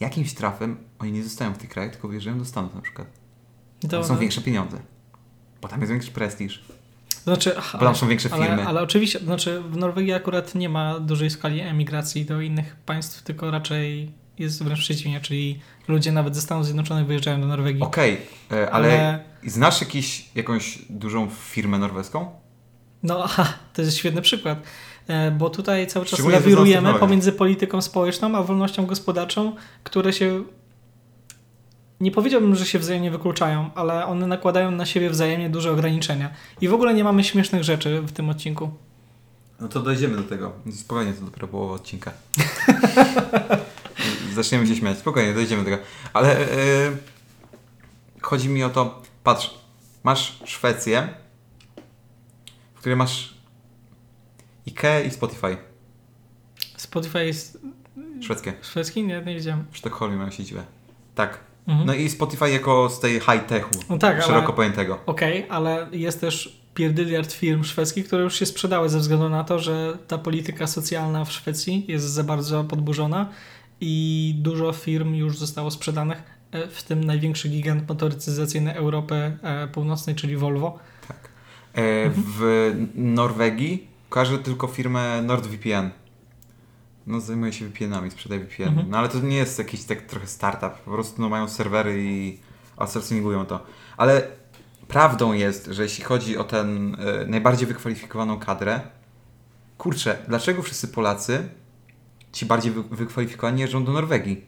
jakimś 0.00 0.34
trafem 0.34 0.76
oni 0.98 1.12
nie 1.12 1.22
zostają 1.24 1.52
w 1.54 1.58
tych 1.58 1.70
krajach, 1.70 1.92
tylko 1.92 2.08
wyjeżdżają 2.08 2.38
do 2.38 2.44
Stanów 2.44 2.74
na 2.74 2.80
przykład. 2.80 3.08
To, 3.80 3.88
Tam 3.88 4.04
są 4.04 4.18
większe 4.18 4.40
pieniądze. 4.40 4.78
Bo 5.62 5.68
tam 5.68 5.80
jest 5.80 5.92
większy 5.92 6.10
prestiż. 6.10 6.64
Znaczy, 7.24 7.54
aha, 7.58 7.78
Bo 7.78 7.84
tam 7.84 7.94
są 7.96 8.08
większe 8.08 8.28
firmy. 8.28 8.52
ale, 8.52 8.66
ale 8.66 8.82
oczywiście, 8.82 9.18
znaczy 9.18 9.62
w 9.70 9.76
Norwegii 9.76 10.12
akurat 10.12 10.54
nie 10.54 10.68
ma 10.68 11.00
dużej 11.00 11.30
skali 11.30 11.60
emigracji 11.60 12.24
do 12.24 12.40
innych 12.40 12.76
państw, 12.76 13.22
tylko 13.22 13.50
raczej 13.50 14.12
jest 14.38 14.62
wręcz 14.64 14.80
przeciwnie, 14.80 15.20
czyli 15.20 15.60
ludzie 15.88 16.12
nawet 16.12 16.34
ze 16.34 16.40
Stanów 16.40 16.64
Zjednoczonych 16.64 17.06
wyjeżdżają 17.06 17.40
do 17.40 17.46
Norwegii. 17.46 17.82
Okej, 17.82 18.18
e, 18.52 18.70
ale, 18.70 19.24
znasz 19.46 19.80
jakiś, 19.80 20.28
jakąś 20.34 20.78
dużą 20.90 21.30
firmę 21.30 21.78
norweską? 21.78 22.30
No 23.06 23.22
aha, 23.24 23.52
to 23.74 23.82
jest 23.82 23.96
świetny 23.96 24.22
przykład, 24.22 24.58
e, 25.08 25.30
bo 25.30 25.50
tutaj 25.50 25.86
cały 25.86 26.06
czas 26.06 26.20
technologią. 26.20 26.98
pomiędzy 26.98 27.32
polityką 27.32 27.82
społeczną 27.82 28.36
a 28.36 28.42
wolnością 28.42 28.86
gospodarczą, 28.86 29.56
które 29.84 30.12
się 30.12 30.44
nie 32.00 32.10
powiedziałbym, 32.10 32.54
że 32.56 32.66
się 32.66 32.78
wzajemnie 32.78 33.10
wykluczają, 33.10 33.70
ale 33.74 34.06
one 34.06 34.26
nakładają 34.26 34.70
na 34.70 34.86
siebie 34.86 35.10
wzajemnie 35.10 35.50
duże 35.50 35.72
ograniczenia. 35.72 36.30
I 36.60 36.68
w 36.68 36.74
ogóle 36.74 36.94
nie 36.94 37.04
mamy 37.04 37.24
śmiesznych 37.24 37.64
rzeczy 37.64 38.00
w 38.00 38.12
tym 38.12 38.30
odcinku. 38.30 38.70
No 39.60 39.68
to 39.68 39.80
dojdziemy 39.80 40.16
do 40.16 40.22
tego. 40.22 40.52
Spokojnie, 40.72 41.12
to 41.12 41.24
dopiero 41.24 41.48
połowa 41.48 41.74
odcinka. 41.74 42.12
Zaczniemy 44.34 44.66
się 44.66 44.76
śmiać. 44.76 44.98
Spokojnie, 44.98 45.34
dojdziemy 45.34 45.64
do 45.64 45.70
tego. 45.70 45.82
Ale 46.12 46.40
yy, 46.40 46.96
chodzi 48.20 48.48
mi 48.48 48.64
o 48.64 48.70
to, 48.70 49.02
patrz, 49.24 49.54
masz 50.04 50.38
Szwecję, 50.44 51.08
której 52.86 52.96
masz 52.96 53.34
IKEA 54.68 55.06
i 55.06 55.10
Spotify. 55.10 55.56
Spotify 56.76 57.26
jest 57.26 57.58
Szwedzkie. 58.20 58.52
szwedzki? 58.62 59.04
Nie, 59.04 59.22
nie 59.26 59.34
wiedziałem. 59.34 59.64
W 59.70 59.76
Sztokholmie 59.76 60.16
mają 60.16 60.30
siedzibę. 60.30 60.62
Tak. 61.14 61.40
Mhm. 61.66 61.86
No 61.86 61.94
i 61.94 62.08
Spotify 62.08 62.50
jako 62.50 62.88
z 62.90 63.00
tej 63.00 63.20
high-techu, 63.20 63.70
No 63.90 63.98
tak, 63.98 64.14
ale- 64.16 64.24
szeroko 64.26 64.52
pojętego. 64.52 64.98
Okej, 65.06 65.46
ale 65.48 65.88
jest 65.92 66.20
też 66.20 66.60
pierdyliard 66.74 67.32
firm 67.32 67.64
szwedzkich, 67.64 68.06
które 68.06 68.22
już 68.22 68.38
się 68.38 68.46
sprzedały 68.46 68.88
ze 68.88 68.98
względu 68.98 69.28
na 69.28 69.44
to, 69.44 69.58
że 69.58 69.98
ta 70.08 70.18
polityka 70.18 70.66
socjalna 70.66 71.24
w 71.24 71.32
Szwecji 71.32 71.84
jest 71.88 72.04
za 72.06 72.24
bardzo 72.24 72.64
podburzona 72.64 73.28
i 73.80 74.34
dużo 74.38 74.72
firm 74.72 75.14
już 75.14 75.38
zostało 75.38 75.70
sprzedanych, 75.70 76.22
e, 76.50 76.68
w 76.68 76.82
tym 76.82 77.04
największy 77.04 77.48
gigant 77.48 77.88
motoryzacyjny 77.88 78.74
Europy 78.74 79.38
e, 79.42 79.68
Północnej, 79.68 80.16
czyli 80.16 80.36
Volvo. 80.36 80.78
E, 81.76 82.10
w 82.10 82.72
Norwegii 82.94 83.88
kojarzę 84.08 84.38
tylko 84.38 84.66
firmę 84.66 85.22
NordVPN. 85.22 85.90
No 87.06 87.20
zajmuje 87.20 87.52
się 87.52 87.68
VPN-ami, 87.68 88.10
sprzedaje 88.10 88.40
VPN. 88.40 88.68
Mhm. 88.68 88.90
No 88.90 88.98
ale 88.98 89.08
to 89.08 89.20
nie 89.20 89.36
jest 89.36 89.58
jakiś 89.58 89.84
tak 89.84 90.02
trochę 90.02 90.26
startup. 90.26 90.72
Po 90.84 90.90
prostu 90.90 91.22
no, 91.22 91.28
mają 91.28 91.48
serwery 91.48 92.04
i 92.04 92.38
outsourcingują 92.76 93.46
to. 93.46 93.66
Ale 93.96 94.28
prawdą 94.88 95.32
jest, 95.32 95.66
że 95.66 95.82
jeśli 95.82 96.04
chodzi 96.04 96.36
o 96.36 96.44
ten 96.44 96.96
e, 97.00 97.26
najbardziej 97.26 97.68
wykwalifikowaną 97.68 98.38
kadrę, 98.38 98.80
kurczę, 99.78 100.18
dlaczego 100.28 100.62
wszyscy 100.62 100.88
Polacy, 100.88 101.48
ci 102.32 102.46
bardziej 102.46 102.72
wy, 102.72 102.82
wykwalifikowani 102.82 103.60
jeżdżą 103.60 103.84
do 103.84 103.92
Norwegii? 103.92 104.44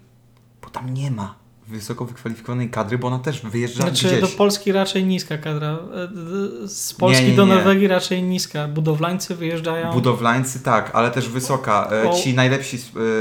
Bo 0.63 0.71
tam 0.71 0.95
nie 0.95 1.11
ma 1.11 1.35
wysoko 1.69 2.05
wykwalifikowanej 2.05 2.71
kadry, 2.71 2.99
bo 2.99 3.09
ona 3.09 3.19
też 3.19 3.41
wyjeżdża 3.43 3.83
Znaczy 3.83 4.07
gdzieś. 4.09 4.21
do 4.21 4.29
Polski 4.29 4.73
raczej 4.73 5.05
niska 5.05 5.39
kadra. 5.39 5.79
e, 6.65 6.69
Z 6.69 6.95
Polski 6.95 7.23
Nie, 7.25 7.31
nie, 7.31 7.37
do 7.37 7.47
nie. 7.47 7.55
Norwegii 7.55 7.89
raczej 7.89 8.23
niska. 8.23 8.69
Budowlańcy 8.69 9.35
wyjeżdżają. 9.37 9.93
Budowlańcy 9.93 10.61
tak, 10.61 10.91
ale 10.95 11.11
też 11.11 11.29
wysoka. 11.29 11.89
E, 11.93 12.11
O. 12.11 12.15
Ci 12.15 12.35
najlepsi 12.35 12.77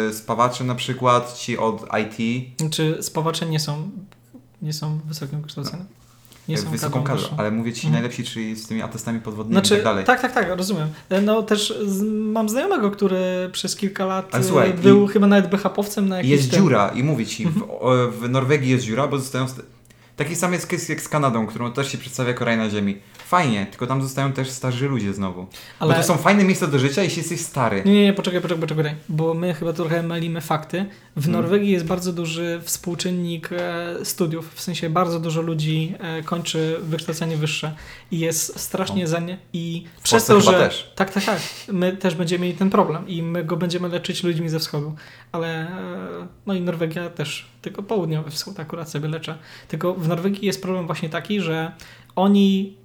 e, 0.10 0.14
spawacze 0.14 0.64
na 0.64 0.76
przykład, 0.76 1.38
ci 1.38 1.58
od 1.58 1.86
IT, 2.04 2.46
Czy 2.72 2.98
spawacze 3.02 3.46
nie 3.46 3.60
są, 3.60 3.90
nie 4.62 4.74
są 4.74 5.00
wysokim 5.06 5.42
wykształceni? 5.42 5.84
Nie 6.48 6.56
e, 6.56 6.58
są 6.58 6.70
wysoką 6.70 7.04
kadrą 7.04 7.22
wyższą. 7.22 7.36
ale 7.38 7.52
mówię 7.52 7.74
ci 7.74 7.88
Mhm. 7.88 7.94
najlepsi, 7.94 8.24
czyli 8.24 8.56
z 8.56 8.68
tymi 8.68 8.82
atestami 8.82 9.20
podwodnymi 9.22 9.54
i 9.54 9.56
Znaczy, 9.56 9.76
tak 9.76 9.84
dalej. 9.84 10.06
tak, 10.06 10.22
tak, 10.22 10.34
tak, 10.34 10.50
rozumiem. 10.58 10.88
No 11.22 11.44
też 11.44 11.74
z, 11.86 12.02
mam 12.34 12.50
znajomego, 12.50 12.92
który 12.92 13.50
przez 13.52 13.76
kilka 13.76 14.06
lat 14.06 14.30
Ale 14.32 14.44
e, 14.44 14.48
słuchaj, 14.48 14.74
był 14.74 15.06
i- 15.06 15.08
chyba 15.08 15.28
nawet 15.28 15.50
BHP-owcem 15.52 16.08
na 16.08 16.18
jakimś 16.18 16.32
Jest 16.32 16.52
tym- 16.52 16.60
dziura 16.64 16.90
i 16.96 17.04
mówię 17.04 17.26
ci, 17.26 17.44
Mhm. 17.44 17.66
w, 18.12 18.20
w 18.22 18.30
Norwegii 18.30 18.70
jest 18.72 18.86
dziura, 18.86 19.08
bo 19.08 19.20
zostają... 19.20 19.46
St- 19.48 19.62
Taki 20.16 20.36
sam 20.36 20.54
jest 20.54 20.68
case 20.68 20.94
jak 20.94 21.02
z 21.02 21.10
Kanadą, 21.10 21.48
którą 21.48 21.72
też 21.72 21.92
się 21.92 21.98
przedstawia 21.98 22.28
jako 22.30 22.46
na 22.46 22.70
ziemi. 22.70 22.98
Fajnie, 23.28 23.66
tylko 23.66 23.88
tam 23.88 24.02
zostają 24.02 24.34
też 24.34 24.50
starzy 24.50 24.88
ludzie 24.88 25.14
znowu. 25.14 25.48
Ale 25.80 25.94
Bo 25.94 26.02
to 26.02 26.08
są 26.08 26.18
fajne 26.18 26.44
miejsca 26.44 26.68
do 26.68 26.80
życia, 26.80 27.04
jeśli 27.04 27.18
jesteś 27.18 27.42
stary. 27.42 27.82
Nie, 27.86 27.94
nie, 27.94 28.04
nie, 28.04 28.14
poczekaj, 28.14 28.42
poczekaj, 28.42 28.68
poczekaj, 28.68 28.96
bo 29.10 29.34
my 29.34 29.54
chyba 29.54 29.74
trochę 29.74 30.04
mylimy 30.04 30.42
fakty. 30.42 30.86
W 31.16 31.24
Hmm. 31.26 31.42
Norwegii 31.42 31.72
jest 31.72 31.86
bardzo 31.86 32.14
duży 32.14 32.62
współczynnik 32.64 33.50
e, 33.52 33.96
studiów, 34.06 34.54
w 34.54 34.62
sensie 34.62 34.90
bardzo 34.90 35.20
dużo 35.20 35.42
ludzi 35.42 35.94
e, 36.00 36.24
kończy 36.24 36.78
wykształcenie 36.82 37.38
wyższe 37.38 37.76
i 38.12 38.20
jest 38.20 38.60
strasznie 38.60 39.02
No. 39.04 39.08
za 39.10 39.20
nie 39.20 39.38
i 39.54 39.86
W 40.00 40.02
przez 40.02 40.26
to, 40.26 40.42
że 40.42 40.52
też. 40.52 40.92
tak, 40.96 41.14
tak, 41.14 41.24
tak, 41.24 41.40
my 41.72 41.98
też 41.98 42.16
będziemy 42.16 42.46
mieli 42.46 42.58
ten 42.58 42.70
problem 42.70 43.08
i 43.08 43.22
my 43.24 43.44
go 43.44 43.58
będziemy 43.58 43.90
leczyć 43.90 44.24
ludźmi 44.24 44.50
ze 44.50 44.60
wschodu, 44.60 44.96
ale 45.32 45.48
e, 45.68 46.28
no 46.46 46.54
i 46.54 46.62
Norwegia 46.62 47.10
też, 47.10 47.46
tylko 47.62 47.84
południowy 47.84 48.32
wschód 48.32 48.60
akurat 48.60 48.90
sobie 48.90 49.08
leczę. 49.10 49.38
Tylko 49.68 49.94
w 49.94 50.08
Norwegii 50.08 50.46
jest 50.46 50.62
problem 50.62 50.86
właśnie 50.86 51.10
taki, 51.10 51.42
że 51.42 51.72
oni 52.16 52.78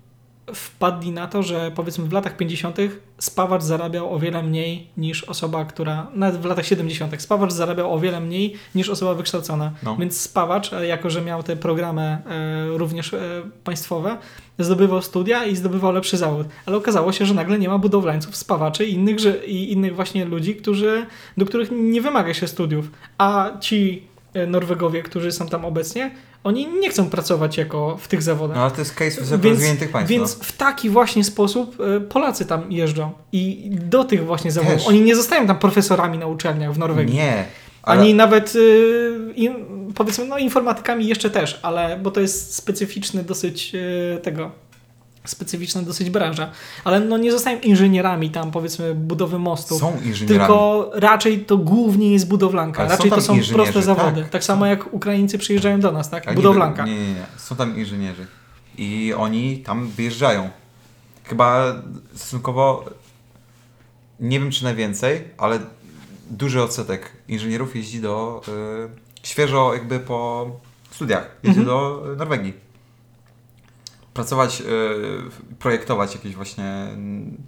wpadli 0.54 1.10
na 1.10 1.26
to, 1.26 1.42
że 1.42 1.72
powiedzmy 1.74 2.04
w 2.04 2.12
latach 2.12 2.36
50. 2.36 2.76
spawacz 3.18 3.62
zarabiał 3.62 4.14
o 4.14 4.18
wiele 4.18 4.42
mniej 4.42 4.90
niż 4.96 5.24
osoba, 5.24 5.64
która. 5.64 6.06
Nawet 6.14 6.40
w 6.40 6.44
latach 6.44 6.66
70. 6.66 7.22
spawacz 7.22 7.52
zarabiał 7.52 7.94
o 7.94 7.98
wiele 7.98 8.20
mniej 8.20 8.54
niż 8.74 8.88
osoba 8.88 9.14
wykształcona. 9.14 9.72
No. 9.82 9.96
Więc 9.96 10.20
spawacz, 10.20 10.72
e, 10.72 10.86
jako 10.86 11.10
że 11.10 11.22
miał 11.22 11.42
te 11.42 11.56
programy 11.56 12.02
e, 12.02 12.78
również 12.78 13.14
e, 13.14 13.42
państwowe, 13.64 14.16
zdobywał 14.58 15.02
studia 15.02 15.44
i 15.44 15.56
zdobywał 15.56 15.92
lepszy 15.92 16.16
zawód. 16.16 16.46
Ale 16.66 16.76
okazało 16.76 17.12
się, 17.12 17.26
że 17.26 17.34
nagle 17.34 17.58
nie 17.58 17.68
ma 17.68 17.78
budowlańców, 17.78 18.36
spawaczy 18.36 18.86
i 18.86 18.92
innych, 18.92 19.18
że, 19.18 19.46
i 19.46 19.72
innych 19.72 19.96
właśnie 19.96 20.24
ludzi, 20.24 20.56
którzy, 20.56 21.06
do 21.36 21.46
których 21.46 21.68
nie 21.72 22.00
wymaga 22.00 22.34
się 22.34 22.48
studiów. 22.48 22.90
A 23.18 23.50
ci 23.60 24.11
Norwegowie, 24.46 25.02
którzy 25.02 25.32
są 25.32 25.48
tam 25.48 25.64
obecnie, 25.64 26.10
oni 26.44 26.68
nie 26.80 26.90
chcą 26.90 27.10
pracować 27.10 27.56
jako 27.58 27.96
w 27.96 28.08
tych 28.08 28.22
zawodach. 28.22 28.56
No 28.56 28.62
ale 28.62 28.70
to 28.70 28.78
jest 28.78 28.94
case 28.94 29.20
wysoko 29.20 29.42
Więc- 29.42 29.54
rozwiniętych 29.58 29.90
państw. 29.90 30.10
Więc 30.10 30.38
no. 30.38 30.44
w 30.44 30.52
taki 30.52 30.90
właśnie 30.90 31.24
sposób 31.24 31.76
e, 31.80 32.00
Polacy 32.00 32.46
tam 32.46 32.72
jeżdżą. 32.72 33.12
I 33.32 33.70
do 33.70 34.04
tych 34.04 34.26
właśnie 34.26 34.52
zawodów. 34.52 34.78
Też. 34.78 34.88
Oni 34.88 35.00
nie 35.00 35.16
zostają 35.16 35.46
tam 35.46 35.58
profesorami 35.58 36.18
na 36.18 36.26
uczelniach 36.26 36.72
w 36.72 36.78
Norwegii. 36.78 37.14
Nie. 37.14 37.44
Ale... 37.82 38.00
Ani 38.00 38.14
nawet 38.14 38.54
in, 39.34 39.54
powiedzmy, 39.94 40.24
no 40.24 40.38
informatykami 40.38 41.06
jeszcze 41.06 41.30
też, 41.30 41.60
ale 41.62 41.98
bo 42.02 42.10
to 42.10 42.20
jest 42.20 42.54
specyficzny 42.54 43.22
dosyć 43.24 43.72
tego. 44.22 44.50
Specyficzna 45.24 45.82
dosyć 45.82 46.10
branża. 46.10 46.50
Ale 46.84 47.00
no 47.00 47.18
nie 47.18 47.32
zostają 47.32 47.60
inżynierami 47.60 48.30
tam, 48.30 48.50
powiedzmy, 48.50 48.94
budowy 48.94 49.38
mostów. 49.38 49.80
Są 49.80 50.00
inżynierami. 50.04 50.38
Tylko 50.38 50.90
raczej 50.94 51.44
to 51.44 51.56
głównie 51.58 52.12
jest 52.12 52.28
budowlanka. 52.28 52.82
Ale 52.82 52.90
raczej 52.90 53.10
to 53.10 53.20
są 53.20 53.34
inżynierzy, 53.34 53.54
proste 53.72 53.82
zawody. 53.82 54.22
tak. 54.22 54.30
Tak, 54.30 54.44
samo 54.44 54.66
jak 54.66 54.94
Ukraińcy 54.94 55.38
przyjeżdżają 55.38 55.80
do 55.80 55.92
nas, 55.92 56.10
tak? 56.10 56.26
Ale 56.26 56.36
Budowlanka. 56.36 56.86
Nie, 56.86 56.94
nie, 56.94 57.08
nie. 57.14 57.26
Są 57.36 57.56
tam 57.56 57.78
inżynierzy. 57.78 58.26
I 58.78 59.14
oni 59.16 59.58
tam 59.58 59.88
wyjeżdżają. 59.88 60.50
Chyba 61.24 61.74
stosunkowo, 62.14 62.84
nie 64.20 64.40
wiem 64.40 64.50
czy 64.50 64.64
najwięcej, 64.64 65.24
ale 65.38 65.58
duży 66.30 66.62
odsetek 66.62 67.12
inżynierów 67.28 67.76
jeździ 67.76 68.00
do, 68.00 68.42
y, 69.22 69.26
świeżo 69.28 69.74
jakby 69.74 70.00
po 70.00 70.50
studiach, 70.90 71.30
jeździ 71.42 71.60
Mhm. 71.60 71.66
do 71.78 72.02
Norwegii. 72.16 72.52
Pracować, 74.14 74.60
y, 74.60 75.54
projektować 75.58 76.14
jakieś 76.14 76.34
właśnie 76.34 76.64
mm, 76.64 77.42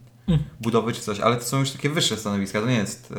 budowy 0.61 0.92
czy 0.92 1.00
coś, 1.00 1.20
ale 1.20 1.37
to 1.37 1.44
są 1.44 1.61
już 1.61 1.70
takie 1.70 1.90
wyższe 1.90 2.16
stanowiska, 2.16 2.61
to 2.61 2.66
nie 2.66 2.77
jest, 2.77 3.11
y, 3.11 3.14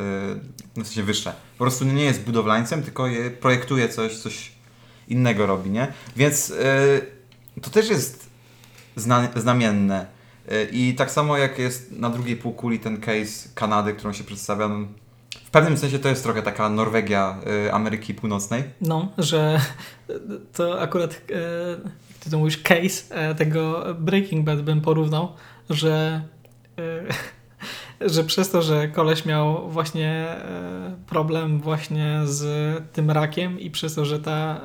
no 0.76 0.84
w 0.84 0.86
sensie 0.86 1.02
wyższe. 1.02 1.32
Po 1.58 1.64
prostu 1.64 1.84
nie 1.84 2.04
jest 2.04 2.22
budowlańcem, 2.22 2.82
tylko 2.82 3.06
je 3.06 3.30
projektuje 3.30 3.88
coś, 3.88 4.16
coś 4.16 4.52
innego 5.08 5.46
robi, 5.46 5.70
nie? 5.70 5.92
Więc 6.16 6.50
y, 6.50 7.06
to 7.62 7.70
też 7.70 7.90
jest 7.90 8.26
zna, 8.96 9.28
znamienne. 9.36 10.16
I 10.72 10.94
tak 10.94 11.10
samo 11.10 11.36
jak 11.36 11.58
jest 11.58 11.92
na 11.92 12.10
drugiej 12.10 12.36
półkuli 12.36 12.78
ten 12.78 13.00
case 13.00 13.48
Kanady, 13.54 13.92
którą 13.92 14.12
się 14.12 14.24
przedstawia, 14.24 14.68
no, 14.68 14.86
w 15.46 15.50
pewnym 15.50 15.78
sensie 15.78 15.98
to 15.98 16.08
jest 16.08 16.22
trochę 16.22 16.42
taka 16.42 16.68
Norwegia 16.68 17.38
Ameryki 17.72 18.14
Północnej. 18.14 18.64
No, 18.80 19.12
że 19.18 19.60
to 20.52 20.80
akurat, 20.80 21.22
e, 21.32 21.90
ty 22.26 22.30
to 22.32 22.38
mówisz, 22.38 22.58
case 22.58 23.14
e, 23.14 23.34
tego 23.34 23.84
Breaking 23.98 24.44
Bad 24.44 24.62
bym 24.62 24.80
porównał, 24.80 25.32
że, 25.70 26.22
e, 28.00 28.08
że 28.14 28.24
przez 28.24 28.50
to, 28.50 28.62
że 28.62 28.88
koleś 28.88 29.24
miał 29.24 29.70
właśnie 29.70 30.10
e, 30.10 30.96
problem 31.06 31.60
właśnie 31.60 32.20
z 32.24 32.44
tym 32.92 33.10
rakiem 33.10 33.60
i 33.60 33.70
przez 33.70 33.94
to, 33.94 34.04
że 34.04 34.18
ta 34.18 34.60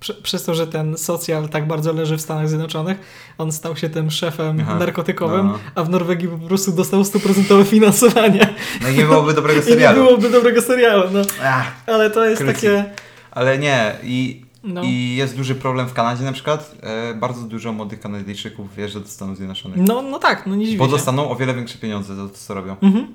prze, 0.00 0.14
przez 0.14 0.44
to, 0.44 0.54
że 0.54 0.66
ten 0.66 0.98
socjal 0.98 1.48
tak 1.48 1.66
bardzo 1.66 1.92
leży 1.92 2.16
w 2.16 2.20
Stanach 2.20 2.48
Zjednoczonych, 2.48 2.98
on 3.38 3.52
stał 3.52 3.76
się 3.76 3.90
tym 3.90 4.10
szefem 4.10 4.58
Aha, 4.60 4.78
narkotykowym, 4.78 5.46
no. 5.46 5.58
a 5.74 5.84
w 5.84 5.90
Norwegii 5.90 6.28
po 6.28 6.38
prostu 6.38 6.72
dostał 6.72 7.04
stuprocentowe 7.04 7.64
finansowanie 7.74 8.54
No 8.82 8.88
i 8.88 8.94
nie 8.94 9.04
byłoby 9.04 9.34
dobrego 9.34 9.60
i 9.60 9.64
nie 9.64 9.70
serialu. 9.70 10.04
byłoby 10.04 10.30
dobrego 10.30 10.62
serialu, 10.62 11.10
no. 11.12 11.22
Ach, 11.42 11.72
Ale 11.86 12.10
to 12.10 12.24
jest 12.24 12.46
takie... 12.46 12.84
ale 13.30 13.58
nie. 13.58 13.94
I, 14.02 14.47
No. 14.62 14.82
I 14.84 15.16
jest 15.16 15.36
duży 15.36 15.54
problem 15.54 15.88
w 15.88 15.92
Kanadzie 15.92 16.24
na 16.24 16.32
przykład. 16.32 16.74
E, 16.80 17.14
bardzo 17.14 17.42
dużo 17.42 17.72
młodych 17.72 18.00
Kanadyjczyków 18.00 18.74
wjeżdża 18.74 19.00
do 19.00 19.08
Stanów 19.08 19.36
Zjednoczonych. 19.36 19.78
No, 19.80 20.02
no 20.02 20.18
tak, 20.18 20.46
no 20.46 20.56
nie 20.56 20.66
dziwię 20.66 20.78
Bo 20.78 20.84
się. 20.84 20.90
dostaną 20.90 21.30
o 21.30 21.36
wiele 21.36 21.54
większe 21.54 21.78
pieniądze 21.78 22.16
za 22.16 22.28
to, 22.28 22.34
co 22.34 22.54
robią. 22.54 22.76
Mhm. 22.82 23.06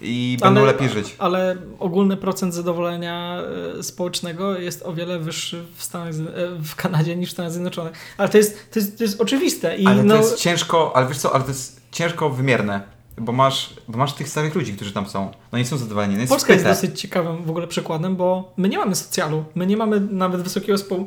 I 0.00 0.38
będą 0.40 0.64
lepiej 0.64 0.88
żyć. 0.88 1.16
Ale 1.18 1.56
ogólny 1.78 2.16
procent 2.16 2.54
zadowolenia 2.54 3.38
e, 3.78 3.82
społecznego 3.82 4.58
jest 4.58 4.82
o 4.82 4.92
wiele 4.92 5.18
wyższy 5.18 5.64
w, 5.76 5.82
Stanach, 5.82 6.08
e, 6.08 6.14
w 6.62 6.74
Kanadzie 6.74 7.16
niż 7.16 7.30
w 7.30 7.32
Stanach 7.32 7.52
Zjednoczonych. 7.52 7.92
Ale 8.18 8.28
to 8.28 8.38
jest, 8.38 8.70
to 8.72 8.78
jest, 8.78 8.98
to 8.98 9.04
jest 9.04 9.20
oczywiste. 9.20 9.76
I 9.76 9.86
Ale 9.86 10.02
no, 10.02 10.14
to 10.14 10.20
jest 10.20 10.38
ciężko, 10.38 10.96
ale 10.96 11.06
wiesz 11.06 11.18
co, 11.18 11.34
ale 11.34 11.44
to 11.44 11.48
jest 11.48 11.80
ciężko 11.90 12.30
wymierne. 12.30 12.80
Bo 13.18 13.32
masz, 13.32 13.74
bo 13.88 13.98
masz 13.98 14.12
tych 14.12 14.28
starych 14.28 14.54
ludzi, 14.54 14.72
którzy 14.72 14.92
tam 14.92 15.06
są. 15.08 15.30
No 15.52 15.58
nie 15.58 15.64
są 15.64 15.76
zadowoleni. 15.76 16.16
No 16.16 16.26
Polska 16.26 16.52
jest 16.52 16.64
dosyć 16.64 17.00
ciekawym 17.00 17.44
w 17.44 17.50
ogóle 17.50 17.66
przykładem, 17.66 18.16
bo 18.16 18.52
my 18.56 18.68
nie 18.68 18.78
mamy 18.78 18.94
socjalu. 18.94 19.44
My 19.54 19.66
nie 19.66 19.76
mamy 19.76 20.00
nawet 20.00 20.42
wysokiego 20.42 20.78
współ, 20.78 21.06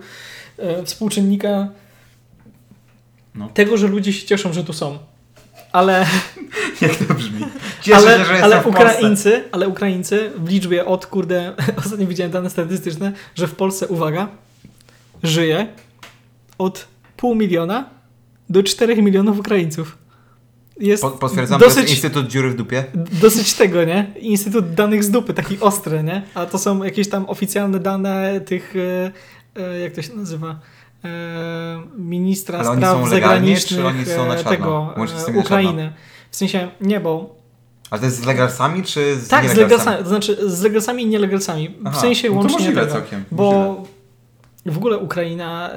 e, 0.57 0.83
współczynnika 0.85 1.67
No. 3.35 3.49
tego, 3.53 3.77
że 3.77 3.87
ludzie 3.87 4.13
się 4.13 4.27
cieszą, 4.27 4.53
że 4.53 4.63
tu 4.63 4.73
są. 4.73 4.97
Ale, 5.71 6.05
Jak 6.81 6.95
to 6.95 7.13
brzmi. 7.13 7.45
Cieszę 7.81 7.97
ale, 7.97 8.17
się, 8.17 8.25
że 8.25 8.43
ale. 8.43 8.63
Ukraińcy, 8.63 9.43
ale 9.51 9.67
Ukraińcy 9.67 10.31
w 10.37 10.49
liczbie 10.49 10.85
od 10.85 11.05
kurde, 11.05 11.53
ostatnio 11.85 12.07
widziałem 12.07 12.31
dane 12.31 12.49
statystyczne, 12.49 13.11
że 13.35 13.47
w 13.47 13.55
Polsce, 13.55 13.87
uwaga, 13.87 14.27
żyje 15.23 15.67
od 16.57 16.87
pół 17.17 17.35
miliona 17.35 17.89
do 18.49 18.63
4 18.63 19.01
milionów 19.01 19.39
Ukraińców. 19.39 19.96
Jest 20.79 21.03
Po, 21.03 21.09
potwierdzam, 21.11 21.59
to 21.59 21.65
dosyć, 21.65 21.81
jest 21.81 21.91
Instytut 21.93 22.27
Dziury 22.27 22.49
w 22.49 22.55
dupie. 22.55 22.83
dosyć 23.21 23.53
tego, 23.53 23.83
nie? 23.83 24.13
Instytut 24.19 24.73
danych 24.73 25.03
z 25.03 25.11
dupy, 25.11 25.33
taki 25.33 25.59
ostry, 25.59 26.03
nie? 26.03 26.21
A 26.33 26.45
to 26.45 26.57
są 26.57 26.83
jakieś 26.83 27.09
tam 27.09 27.25
oficjalne 27.29 27.79
dane 27.79 28.41
tych, 28.41 28.73
e, 29.55 29.61
e, 29.61 29.79
jak 29.79 29.93
to 29.93 30.01
się 30.01 30.13
nazywa? 30.15 30.59
E, 31.05 31.09
ministra 31.97 32.59
Ale 32.59 32.77
spraw 32.77 32.97
są 32.97 33.03
legalnie, 33.05 33.09
zagranicznych 33.09 33.79
czy 33.81 33.87
oni 33.87 34.05
są 34.05 34.27
na 34.27 34.35
czarno? 34.35 34.49
tego 34.51 34.93
e, 35.35 35.39
Ukrainy. 35.39 35.93
W 36.31 36.35
sensie, 36.35 36.67
nie, 36.81 36.99
bo 36.99 37.35
A 37.91 37.97
to 37.99 38.05
jest 38.05 38.17
z 38.21 38.25
legalsami, 38.25 38.83
czy 38.83 39.15
z 39.15 39.27
tak, 39.27 39.49
z 39.49 39.55
legalsami, 39.55 40.03
to 40.03 40.09
znaczy 40.09 40.49
z 40.49 40.61
legalsami 40.61 41.03
i 41.03 41.07
nielegalsami. 41.07 41.69
W 41.69 41.87
Aha, 41.87 42.01
sensie 42.01 42.27
no 42.27 42.33
to 42.33 42.39
łącznie 42.39 42.57
możliwe 42.59 42.81
tego. 42.81 42.93
całkiem, 42.93 43.23
Bo 43.31 43.83
w 44.65 44.77
ogóle 44.77 44.97
Ukraina 44.97 45.69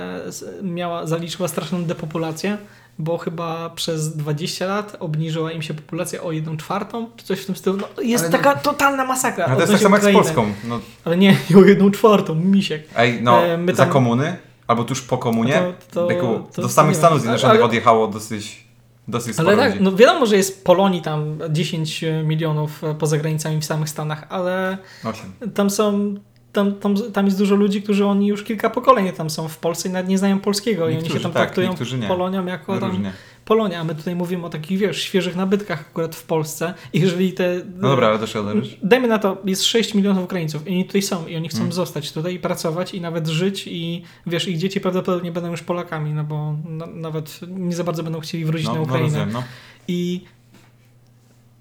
miała, 0.62 1.06
zaliczyła 1.06 1.48
straszną 1.48 1.84
depopulację, 1.84 2.58
bo 3.00 3.18
chyba 3.18 3.70
przez 3.70 4.16
20 4.16 4.66
lat 4.66 4.96
obniżyła 5.00 5.52
im 5.52 5.62
się 5.62 5.74
populacja 5.74 6.22
o 6.22 6.32
1 6.32 6.56
czwartą, 6.56 7.10
czy 7.16 7.24
coś 7.26 7.40
w 7.40 7.46
tym 7.46 7.56
stylu. 7.56 7.76
No, 7.76 8.02
jest 8.02 8.24
Ale 8.24 8.32
no- 8.32 8.38
taka 8.38 8.56
totalna 8.60 9.04
masakra. 9.04 9.44
Ale 9.44 9.54
to 9.54 9.60
jest 9.60 9.72
tak 9.72 9.82
samo 9.82 9.96
jak 9.96 10.04
z. 10.04 10.12
Polską. 10.12 10.46
No, 10.68 10.80
Ale 11.04 11.16
nie, 11.16 11.36
o 11.56 11.60
1 11.64 11.90
czwartą, 11.92 12.34
misiek. 12.34 12.82
ej, 12.96 13.18
no, 13.22 13.44
E, 13.44 13.56
my 13.58 13.74
za 13.74 13.82
tam- 13.84 13.92
komuny, 13.92 14.36
albo 14.66 14.84
tuż 14.84 15.02
po 15.02 15.18
komunie, 15.18 15.62
To- 15.90 16.06
to- 16.06 16.10
jako 16.10 16.26
to- 16.26 16.62
do 16.62 16.62
to 16.62 16.68
samych 16.68 16.96
Stanów. 16.96 17.20
Zjednoczonych 17.20 17.56
Ale- 17.56 17.64
odjechało 17.64 18.06
dosyć, 18.08 18.64
dosyć 19.08 19.34
sporo 19.34 19.48
Ale 19.48 19.56
tak, 19.58 19.70
ludzi. 19.72 19.84
no 19.84 19.96
wiadomo, 19.96 20.26
że 20.26 20.36
jest 20.36 20.64
Polonii 20.64 21.02
tam 21.02 21.38
10 21.50 22.04
milionów 22.24 22.84
e, 22.84 22.94
poza 22.94 23.18
granicami 23.18 23.60
w 23.60 23.64
samych 23.64 23.88
Stanach, 23.88 24.26
ale 24.28 24.78
Osiem. 25.04 25.32
tam 25.54 25.70
są, 25.70 26.14
tam, 26.52 26.74
tam, 26.74 26.96
tam 27.12 27.24
jest 27.26 27.38
dużo 27.38 27.54
ludzi, 27.54 27.82
którzy 27.82 28.06
oni 28.06 28.26
już 28.26 28.42
kilka 28.44 28.70
pokoleń 28.70 29.12
tam 29.12 29.30
są 29.30 29.48
w 29.48 29.58
Polsce 29.58 29.88
i 29.88 29.92
nawet 29.92 30.08
nie 30.08 30.18
znają 30.18 30.40
polskiego 30.40 30.84
i 30.84 30.86
oni 30.86 30.94
Niektórzy 30.96 31.18
się 31.18 31.22
tam 31.22 31.32
tak, 31.32 31.42
traktują 31.42 31.68
niektórzy. 31.68 31.98
Polonią 31.98 32.46
jako 32.46 32.78
tam 32.80 32.90
Różnie. 32.90 33.12
Polonia, 33.44 33.80
a 33.80 33.84
my 33.84 33.94
tutaj 33.94 34.14
mówimy 34.14 34.46
o 34.46 34.48
takich, 34.48 34.78
wiesz, 34.78 35.02
świeżych 35.02 35.36
nabytkach 35.36 35.80
akurat 35.80 36.16
w 36.16 36.24
Polsce 36.24 36.74
i 36.92 37.00
jeżeli 37.00 37.32
te... 37.32 37.60
No 37.76 37.88
dobra, 37.88 38.08
ale 38.08 38.26
rzeczy. 38.26 38.76
Dajmy 38.82 39.08
na 39.08 39.18
to, 39.18 39.36
jest 39.44 39.64
6 39.64 39.94
milionów 39.94 40.24
Ukraińców 40.24 40.66
i 40.68 40.70
oni 40.70 40.84
tutaj 40.86 41.02
są 41.02 41.26
i 41.26 41.36
oni 41.36 41.48
chcą 41.48 41.58
Mm. 41.60 41.72
zostać 41.72 42.12
tutaj 42.12 42.34
i 42.34 42.38
pracować 42.38 42.94
i 42.94 43.00
nawet 43.00 43.28
żyć 43.28 43.66
i 43.66 44.02
wiesz, 44.26 44.48
ich 44.48 44.58
dzieci 44.58 44.80
prawdopodobnie 44.80 45.32
będą 45.32 45.50
już 45.50 45.62
Polakami, 45.62 46.12
no 46.12 46.24
bo 46.24 46.54
na, 46.68 46.86
nawet 46.86 47.40
nie 47.48 47.76
za 47.76 47.84
bardzo 47.84 48.02
będą 48.02 48.20
chcieli 48.20 48.44
wrócić 48.44 48.66
No, 48.66 48.72
na 48.72 48.78
no 48.78 48.84
Ukrainę. 48.84 49.04
rozumiem, 49.04 49.32
no. 49.32 49.42
I 49.88 50.24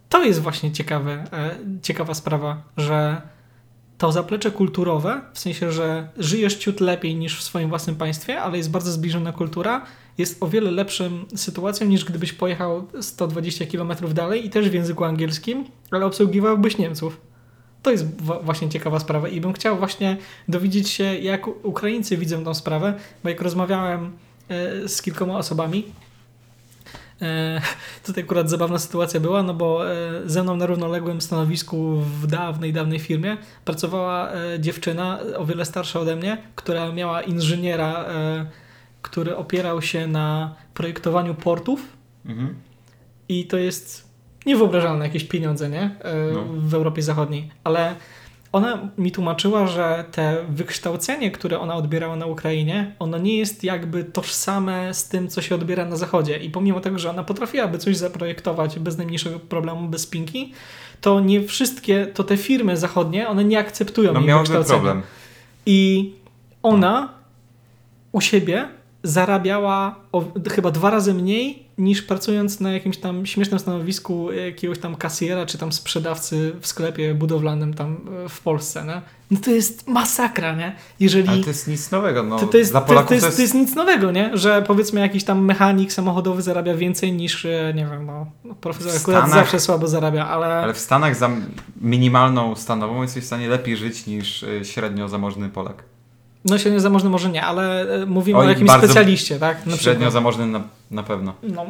to 0.09 0.23
jest 0.23 0.41
właśnie 0.41 0.71
ciekawe, 0.71 1.23
e, 1.33 1.55
ciekawa 1.81 2.13
sprawa, 2.13 2.61
że 2.77 3.21
to 3.99 4.11
zaplecze 4.11 4.51
kulturowe, 4.51 5.21
w 5.33 5.39
sensie, 5.39 5.71
że 5.71 6.07
żyjesz 6.17 6.55
ciut 6.55 6.79
lepiej 6.79 7.15
niż 7.15 7.39
w 7.39 7.43
swoim 7.43 7.69
własnym 7.69 7.95
państwie, 7.95 8.41
ale 8.41 8.57
jest 8.57 8.71
bardzo 8.71 8.91
zbliżona 8.91 9.31
kultura, 9.31 9.85
jest 10.17 10.43
o 10.43 10.47
wiele 10.47 10.71
lepszą 10.71 11.25
sytuacją 11.35 11.87
niż 11.87 12.05
gdybyś 12.05 12.33
pojechał 12.33 12.87
120 13.01 13.65
km 13.65 13.93
dalej 14.13 14.45
i 14.45 14.49
też 14.49 14.69
w 14.69 14.73
języku 14.73 15.03
angielskim, 15.03 15.65
ale 15.91 16.05
obsługiwałbyś 16.05 16.77
Niemców. 16.77 17.21
To 17.83 17.91
jest 17.91 18.21
właśnie 18.21 18.69
ciekawa 18.69 18.99
sprawa 18.99 19.27
i 19.27 19.41
bym 19.41 19.53
chciał 19.53 19.77
właśnie 19.77 20.17
dowiedzieć 20.47 20.89
się, 20.89 21.03
jak 21.03 21.47
Ukraińcy 21.65 22.17
widzą 22.17 22.43
tą 22.43 22.53
sprawę, 22.53 22.93
bo 23.23 23.29
jak 23.29 23.41
rozmawiałem 23.41 24.11
e, 24.49 24.87
z 24.87 25.01
kilkoma 25.01 25.37
osobami, 25.37 25.83
E, 27.21 27.61
Tutaj 28.05 28.23
akurat 28.23 28.49
zabawna 28.49 28.79
sytuacja 28.79 29.19
była, 29.19 29.43
no 29.43 29.53
bo 29.53 29.91
e, 29.91 29.95
ze 30.25 30.43
mną 30.43 30.55
na 30.55 30.65
równoległym 30.65 31.21
stanowisku 31.21 31.95
w 31.95 32.27
dawnej, 32.27 32.73
dawnej 32.73 32.99
firmie 32.99 33.37
pracowała 33.65 34.31
e, 34.31 34.59
dziewczyna 34.59 35.19
o 35.37 35.45
wiele 35.45 35.65
starsza 35.65 35.99
ode 35.99 36.15
mnie, 36.15 36.37
która 36.55 36.91
miała 36.91 37.21
inżyniera, 37.21 38.05
e, 38.05 38.45
który 39.01 39.35
opierał 39.35 39.81
się 39.81 40.07
na 40.07 40.55
projektowaniu 40.73 41.35
portów 41.35 41.81
Mhm. 42.25 42.55
i 43.29 43.47
to 43.47 43.57
jest 43.57 44.09
niewyobrażalne 44.45 45.05
jakieś 45.05 45.23
pieniądze, 45.23 45.69
nie? 45.69 45.95
No. 46.33 46.43
W 46.53 46.73
Europie 46.73 47.01
Zachodniej. 47.01 47.51
Ale 47.63 47.95
ona 48.51 48.89
mi 48.97 49.11
tłumaczyła, 49.11 49.67
że 49.67 50.05
te 50.11 50.37
wykształcenie, 50.49 51.31
które 51.31 51.59
ona 51.59 51.75
odbierała 51.75 52.15
na 52.15 52.25
Ukrainie, 52.25 52.95
ono 52.99 53.17
nie 53.17 53.37
jest 53.37 53.63
jakby 53.63 54.03
tożsame 54.03 54.93
z 54.93 55.07
tym, 55.07 55.27
co 55.27 55.41
się 55.41 55.55
odbiera 55.55 55.85
na 55.85 55.95
Zachodzie. 55.95 56.37
I 56.37 56.49
pomimo 56.49 56.79
tego, 56.79 56.99
że 56.99 57.09
ona 57.09 57.23
potrafiłaby 57.23 57.77
coś 57.77 57.97
zaprojektować 57.97 58.79
bez 58.79 58.97
najmniejszego 58.97 59.39
problemu, 59.39 59.87
bez 59.87 60.07
pinki, 60.07 60.53
to 61.01 61.19
nie 61.19 61.43
wszystkie, 61.47 62.05
to 62.07 62.23
te 62.23 62.37
firmy 62.37 62.77
zachodnie, 62.77 63.27
one 63.29 63.43
nie 63.43 63.59
akceptują 63.59 64.13
No 64.13 64.19
jej 64.19 64.33
wykształcenia. 64.37 64.79
problem. 64.79 65.01
I 65.65 66.11
ona 66.63 67.09
u 68.11 68.21
siebie 68.21 68.67
zarabiała 69.03 69.95
o, 70.11 70.23
chyba 70.51 70.71
dwa 70.71 70.89
razy 70.89 71.13
mniej 71.13 71.69
niż 71.77 72.01
pracując 72.01 72.59
na 72.59 72.71
jakimś 72.71 72.97
tam 72.97 73.25
śmiesznym 73.25 73.59
stanowisku 73.59 74.31
jakiegoś 74.31 74.79
tam 74.79 74.95
kasjera 74.95 75.45
czy 75.45 75.57
tam 75.57 75.71
sprzedawcy 75.71 76.51
w 76.61 76.67
sklepie 76.67 77.13
budowlanym 77.15 77.73
tam 77.73 77.97
e, 78.25 78.29
w 78.29 78.41
Polsce. 78.41 78.85
Nie? 78.85 79.01
No 79.31 79.39
to 79.45 79.51
jest 79.51 79.87
masakra, 79.87 80.55
nie? 80.55 80.75
Jeżeli... 80.99 81.29
Ale 81.29 81.41
to 81.43 81.47
jest 81.49 81.67
nic 81.67 81.91
nowego. 81.91 82.23
No, 82.23 82.39
To, 82.39 82.47
to, 82.47 82.57
jest, 82.57 82.71
Dla 82.71 82.81
to, 82.81 82.87
Polaków 82.87 83.09
to, 83.09 83.15
jest, 83.15 83.35
to 83.35 83.41
jest 83.41 83.53
nic 83.53 83.75
nowego, 83.75 84.11
nie? 84.11 84.37
Że 84.37 84.63
powiedzmy 84.67 84.99
jakiś 85.01 85.23
tam 85.23 85.45
mechanik 85.45 85.93
samochodowy 85.93 86.41
zarabia 86.41 86.75
więcej 86.75 87.13
niż, 87.13 87.45
e, 87.45 87.73
nie 87.75 87.85
wiem, 87.85 88.05
no, 88.05 88.25
profesor 88.61 88.91
W 88.91 88.95
akurat 88.95 89.23
Stanach- 89.23 89.33
zawsze 89.33 89.59
słabo 89.59 89.87
zarabia, 89.87 90.27
ale, 90.27 90.45
Ale 90.45 90.73
w 90.73 90.79
Stanach 90.79 91.15
za 91.15 91.29
minimalną 91.81 92.55
stanową 92.55 93.01
jesteś 93.01 93.23
w 93.23 93.27
stanie 93.27 93.47
lepiej 93.47 93.77
żyć 93.77 94.07
niż 94.07 94.43
y, 94.43 94.61
średnio 94.63 95.09
zamożny 95.09 95.49
Polak. 95.49 95.83
No 96.45 96.57
średnio 96.57 96.79
zamożny 96.79 97.09
może 97.09 97.29
nie, 97.29 97.43
ale 97.43 97.81
e, 98.01 98.05
mówimy 98.05 98.39
Oj, 98.39 98.45
o 98.45 98.49
jakimś 98.49 98.71
specjaliście, 98.71 99.39
tak? 99.39 99.65
Na 99.65 99.77
średnio 99.77 99.93
przykład. 99.93 100.13
zamożny 100.13 100.45
na, 100.47 100.61
na 100.91 101.03
pewno. 101.03 101.33
No, 101.43 101.65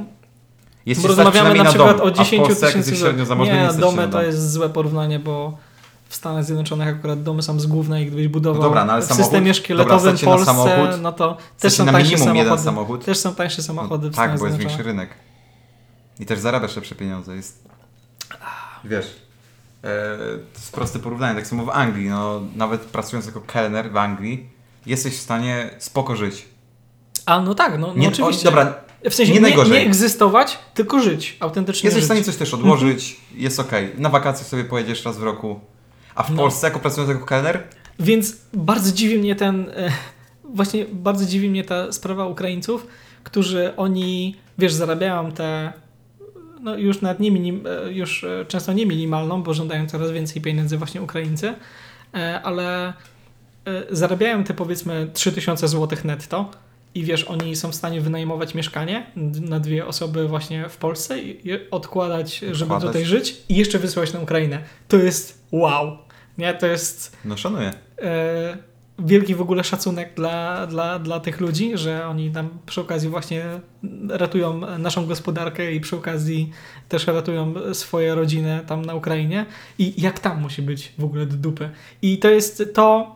Jest 0.85 1.05
rozmawiamy 1.05 1.33
na 1.33 1.41
przynajmniej 1.41 1.65
przykład 1.65 1.97
dom, 1.97 2.07
o 2.07 2.11
10 2.11 2.41
a 2.41 2.43
w 2.43 2.47
Polsce, 2.47 2.65
jak 2.65 2.75
tysięcy 2.75 3.01
średnio 3.01 3.25
zamożny, 3.25 3.53
Nie, 3.53 3.73
domy 3.73 3.97
na 3.97 4.07
to 4.07 4.21
jest 4.21 4.51
złe 4.51 4.69
porównanie, 4.69 5.19
bo 5.19 5.57
w 6.09 6.15
Stanach 6.15 6.43
Zjednoczonych 6.43 6.87
akurat 6.87 7.23
domy 7.23 7.41
są 7.43 7.59
z 7.59 7.65
gówna 7.65 7.99
i 7.99 8.05
gdybyś 8.05 8.27
budował 8.27 8.61
No 8.61 8.67
dobra, 8.67 8.85
no 8.85 8.93
ale 8.93 9.01
w 9.01 9.05
samochód? 9.05 9.25
systemie 9.25 9.53
szkieletowym 9.53 10.17
w 10.17 10.21
na 10.21 10.27
Polsce, 10.27 10.45
samochód? 10.45 11.01
no 11.01 11.11
to 11.11 11.37
też 11.59 11.73
są 11.73 11.85
na 11.85 11.91
tańsze 11.91 12.17
samochody. 12.17 12.61
samochód. 12.63 13.05
Też 13.05 13.17
są 13.17 13.35
tańsze 13.35 13.63
samochody 13.63 14.05
No, 14.07 14.13
w 14.13 14.15
tak, 14.15 14.25
Stanach 14.25 14.39
bo 14.39 14.45
jest 14.45 14.57
większy 14.57 14.83
rynek. 14.83 15.09
I 16.19 16.25
też 16.25 16.39
zarabiasz 16.39 16.75
lepsze 16.75 16.95
pieniądze. 16.95 17.35
Jest... 17.35 17.63
Wiesz, 18.85 19.05
e, 19.83 20.17
to 20.53 20.59
jest 20.59 20.71
proste 20.73 20.99
porównanie. 20.99 21.35
Tak 21.35 21.47
samo 21.47 21.65
w 21.65 21.69
Anglii. 21.69 22.09
No, 22.09 22.41
nawet 22.55 22.81
pracując 22.81 23.25
jako 23.25 23.41
kelner 23.41 23.91
w 23.91 23.97
Anglii, 23.97 24.49
jesteś 24.89 25.13
w 25.13 25.19
stanie 25.21 25.69
spoko 25.77 26.15
żyć. 26.15 26.45
A 27.25 27.41
no 27.41 27.55
tak, 27.55 27.79
no, 27.79 27.87
no 27.87 27.93
Nie, 27.95 28.07
oczywiście. 28.07 28.47
O, 28.49 28.51
dobra, 28.51 28.73
w 29.09 29.13
sensie 29.13 29.33
nie 29.33 29.39
nie, 29.41 29.55
nie, 29.69 29.79
egzystować, 29.85 30.59
tylko 30.73 30.99
żyć, 30.99 31.37
autentycznie 31.39 31.87
jesteś 31.87 31.99
w 31.99 32.03
żyć. 32.03 32.05
stanie 32.07 32.23
coś 32.23 32.35
też 32.35 32.53
odłożyć, 32.53 33.15
jest 33.35 33.59
okej. 33.59 33.91
Na 33.97 34.09
wakacje 34.09 34.45
sobie 34.45 34.63
pojedziesz 34.63 35.05
raz 35.05 35.17
w 35.17 35.23
roku. 35.23 35.59
A 36.15 36.23
w 36.23 36.29
No. 36.29 36.37
Polsce, 36.37 36.67
jako 36.67 36.79
pracując 36.79 37.09
jako 37.13 37.25
kelner, 37.25 37.63
Więc 37.99 38.37
bardzo 38.53 38.91
dziwi 38.91 39.17
mnie 39.17 39.35
ten, 39.35 39.69
e, 39.75 39.91
właśnie 40.43 40.85
bardzo 40.91 41.25
dziwi 41.25 41.49
mnie 41.49 41.63
ta 41.63 41.91
sprawa 41.91 42.25
Ukraińców, 42.25 42.87
którzy 43.23 43.73
oni, 43.77 44.35
wiesz, 44.57 44.73
zarabiają 44.73 45.31
te, 45.31 45.73
no 46.61 46.77
już 46.77 47.01
nawet 47.01 47.19
nie 47.19 47.31
minim, 47.31 47.63
e, 47.87 47.91
już 47.93 48.23
e, 48.23 48.45
często 48.47 48.73
nie 48.73 48.85
minimalną, 48.85 49.43
bo 49.43 49.53
żądają 49.53 49.87
coraz 49.87 50.11
więcej 50.11 50.41
pieniędzy 50.41 50.77
właśnie 50.77 51.01
Ukraińcy, 51.01 51.53
ale 52.43 52.93
zarabiają 53.91 54.43
te 54.43 54.53
powiedzmy 54.53 55.07
3000 55.13 55.67
zł 55.67 55.97
netto 56.03 56.51
i 56.95 57.03
wiesz, 57.03 57.23
oni 57.23 57.55
są 57.55 57.71
w 57.71 57.75
stanie 57.75 58.01
wynajmować 58.01 58.55
mieszkanie 58.55 59.05
na 59.41 59.59
dwie 59.59 59.85
osoby 59.87 60.27
właśnie 60.27 60.69
w 60.69 60.77
Polsce 60.77 61.19
i 61.19 61.47
i 61.49 61.69
odkładać, 61.71 62.39
żeby 62.39 62.51
Odkładać. 62.73 62.87
tutaj 62.87 63.05
żyć 63.05 63.37
i 63.49 63.55
jeszcze 63.55 63.79
wysłać 63.79 64.13
na 64.13 64.19
Ukrainę. 64.19 64.63
To 64.87 64.97
jest 64.97 65.45
wow. 65.51 65.97
Nie, 66.37 66.53
to 66.53 66.67
jest 66.67 67.17
no 67.25 67.37
szanuję. 67.37 67.73
e, 68.01 68.57
wielki 68.99 69.35
w 69.35 69.41
ogóle 69.41 69.63
szacunek 69.63 70.13
dla, 70.15 70.67
dla, 70.67 70.99
dla 70.99 71.19
tych 71.19 71.39
ludzi, 71.39 71.71
że 71.75 72.07
oni 72.07 72.31
tam 72.31 72.49
przy 72.65 72.81
okazji 72.81 73.09
właśnie 73.09 73.45
ratują 74.09 74.61
naszą 74.79 75.05
gospodarkę 75.05 75.71
i 75.73 75.79
przy 75.79 75.95
okazji 75.95 76.51
też 76.89 77.07
ratują 77.07 77.53
swoje 77.73 78.15
rodziny 78.15 78.61
tam 78.67 78.85
na 78.85 78.95
Ukrainie 78.95 79.45
i 79.77 80.01
jak 80.01 80.19
tam 80.19 80.41
musi 80.41 80.61
być 80.61 80.93
w 80.97 81.03
ogóle 81.03 81.25
do 81.25 81.35
dupy. 81.37 81.69
I 82.01 82.17
to 82.17 82.29
jest 82.29 82.63
to, 82.73 83.15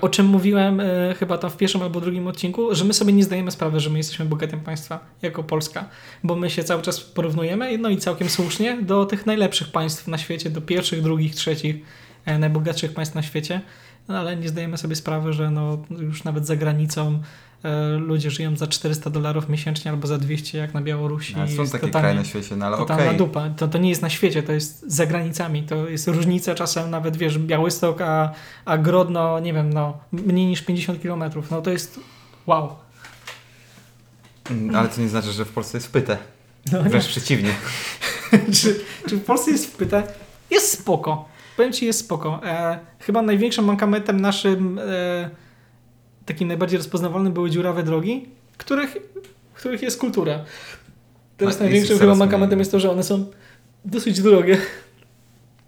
O 0.00 0.08
czym 0.08 0.26
mówiłem 0.26 0.80
e, 0.80 1.14
chyba 1.18 1.38
tam 1.38 1.50
w 1.50 1.56
pierwszym 1.56 1.82
albo 1.82 2.00
drugim 2.00 2.26
odcinku, 2.26 2.74
że 2.74 2.84
my 2.84 2.92
sobie 2.92 3.12
nie 3.12 3.24
zdajemy 3.24 3.50
sprawy, 3.50 3.80
że 3.80 3.90
my 3.90 3.98
jesteśmy 3.98 4.24
bogatym 4.24 4.60
państwem 4.60 4.98
jako 5.22 5.44
Polska, 5.44 5.88
bo 6.24 6.36
my 6.36 6.50
się 6.50 6.64
cały 6.64 6.82
czas 6.82 7.00
porównujemy, 7.00 7.78
no 7.78 7.88
i 7.88 7.96
całkiem 7.96 8.28
słusznie, 8.28 8.82
do 8.82 9.06
tych 9.06 9.26
najlepszych 9.26 9.72
państw 9.72 10.08
na 10.08 10.18
świecie, 10.18 10.50
do 10.50 10.60
pierwszych, 10.60 11.02
drugich, 11.02 11.34
trzecich, 11.34 11.76
e, 12.24 12.38
najbogatszych 12.38 12.94
państw 12.94 13.14
na 13.14 13.22
świecie, 13.22 13.60
no 14.08 14.18
ale 14.18 14.36
nie 14.36 14.48
zdajemy 14.48 14.76
sobie 14.76 14.96
sprawy, 14.96 15.32
że 15.32 15.50
no 15.50 15.78
już 15.90 16.24
nawet 16.24 16.46
za 16.46 16.56
granicą 16.56 17.22
ludzie 17.98 18.30
żyją 18.30 18.56
za 18.56 18.66
400 18.66 19.10
dolarów 19.10 19.48
miesięcznie 19.48 19.90
albo 19.90 20.06
za 20.06 20.18
200 20.18 20.58
jak 20.58 20.74
na 20.74 20.80
Białorusi. 20.80 21.34
Ale 21.34 21.48
są 21.48 21.56
takie 21.56 21.68
totalnie- 21.68 21.90
kraje 21.90 22.14
na 22.14 22.24
świecie, 22.24 22.56
no 22.56 22.66
ale 22.66 22.76
okej. 22.76 23.16
dupa. 23.16 23.50
To, 23.50 23.68
to 23.68 23.78
nie 23.78 23.88
jest 23.88 24.02
na 24.02 24.10
świecie, 24.10 24.42
to 24.42 24.52
jest 24.52 24.84
za 24.86 25.06
granicami. 25.06 25.62
To 25.62 25.88
jest 25.88 26.08
różnica 26.08 26.54
czasem 26.54 26.90
nawet, 26.90 27.16
wiesz, 27.16 27.38
Białystok, 27.38 28.00
a, 28.00 28.32
a 28.64 28.78
Grodno, 28.78 29.40
nie 29.40 29.52
wiem, 29.52 29.72
no, 29.72 29.98
mniej 30.12 30.46
niż 30.46 30.62
50 30.62 31.02
kilometrów. 31.02 31.50
No 31.50 31.62
to 31.62 31.70
jest 31.70 32.00
wow. 32.46 32.76
Ale 34.74 34.88
to 34.88 35.00
nie 35.00 35.08
znaczy, 35.08 35.32
że 35.32 35.44
w 35.44 35.52
Polsce 35.52 35.78
jest 35.78 35.92
pyte. 35.92 36.18
No, 36.72 36.82
nie. 36.82 36.88
Wręcz 36.88 37.06
przeciwnie. 37.06 37.50
czy, 38.60 38.80
czy 39.08 39.16
w 39.16 39.24
Polsce 39.24 39.50
jest 39.50 39.66
wpyte? 39.66 40.02
Jest 40.50 40.72
spoko. 40.80 41.28
Powiem 41.56 41.72
Ci, 41.72 41.86
jest 41.86 41.98
spoko. 42.00 42.40
E, 42.44 42.78
chyba 43.00 43.22
największym 43.22 43.64
mankamentem 43.64 44.20
naszym, 44.20 44.78
e, 44.78 45.30
takim 46.26 46.48
najbardziej 46.48 46.78
rozpoznawalnym 46.78 47.32
były 47.32 47.50
dziurawe 47.50 47.82
drogi, 47.82 48.28
których, 48.56 48.96
których 49.54 49.82
jest 49.82 50.00
kultura. 50.00 50.44
Teraz 51.36 51.52
jest 51.52 51.60
największym 51.60 51.98
chyba 51.98 52.14
mankamentem 52.14 52.58
jest 52.58 52.72
to, 52.72 52.80
że 52.80 52.90
one 52.90 53.02
są 53.02 53.26
dosyć 53.84 54.20
drogie. 54.20 54.58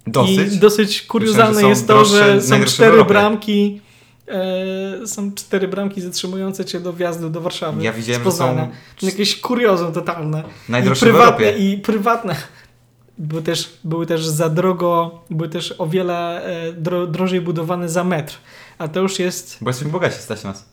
Dosyć. 0.06 0.52
I 0.52 0.58
dosyć 0.58 1.02
kuriozalne 1.02 1.60
że 1.60 1.68
jest 1.68 1.86
to, 1.86 2.04
że 2.04 2.42
są 2.42 2.64
cztery 2.64 3.04
bramki. 3.04 3.80
E, 4.28 5.06
są 5.06 5.34
cztery 5.34 5.68
bramki 5.68 6.00
zatrzymujące 6.00 6.64
cię 6.64 6.80
do 6.80 6.92
wjazdu 6.92 7.30
do 7.30 7.40
Warszawy. 7.40 7.84
Ja 7.84 7.92
widziałem, 7.92 8.24
że 8.24 8.32
są 8.32 8.68
Jakieś 9.02 9.40
kuriozum 9.40 9.92
totalne. 9.92 10.44
najdroższe 10.68 11.06
I 11.06 11.08
prywatne, 11.08 11.58
i 11.58 11.78
prywatne. 11.78 12.36
Były 13.18 13.42
też, 13.42 13.78
były 13.84 14.06
też 14.06 14.26
za 14.26 14.48
drogo, 14.48 15.20
były 15.30 15.48
też 15.48 15.74
o 15.78 15.86
wiele 15.86 16.44
e, 16.44 16.72
dro, 16.72 17.06
drożej 17.06 17.40
budowane 17.40 17.88
za 17.88 18.04
metr. 18.04 18.38
A 18.78 18.88
to 18.88 19.00
już 19.00 19.18
jest. 19.18 19.58
Bo 19.60 19.70
jesteśmy 19.70 19.92
bogaci, 19.92 20.18
stać 20.22 20.44
nas. 20.44 20.64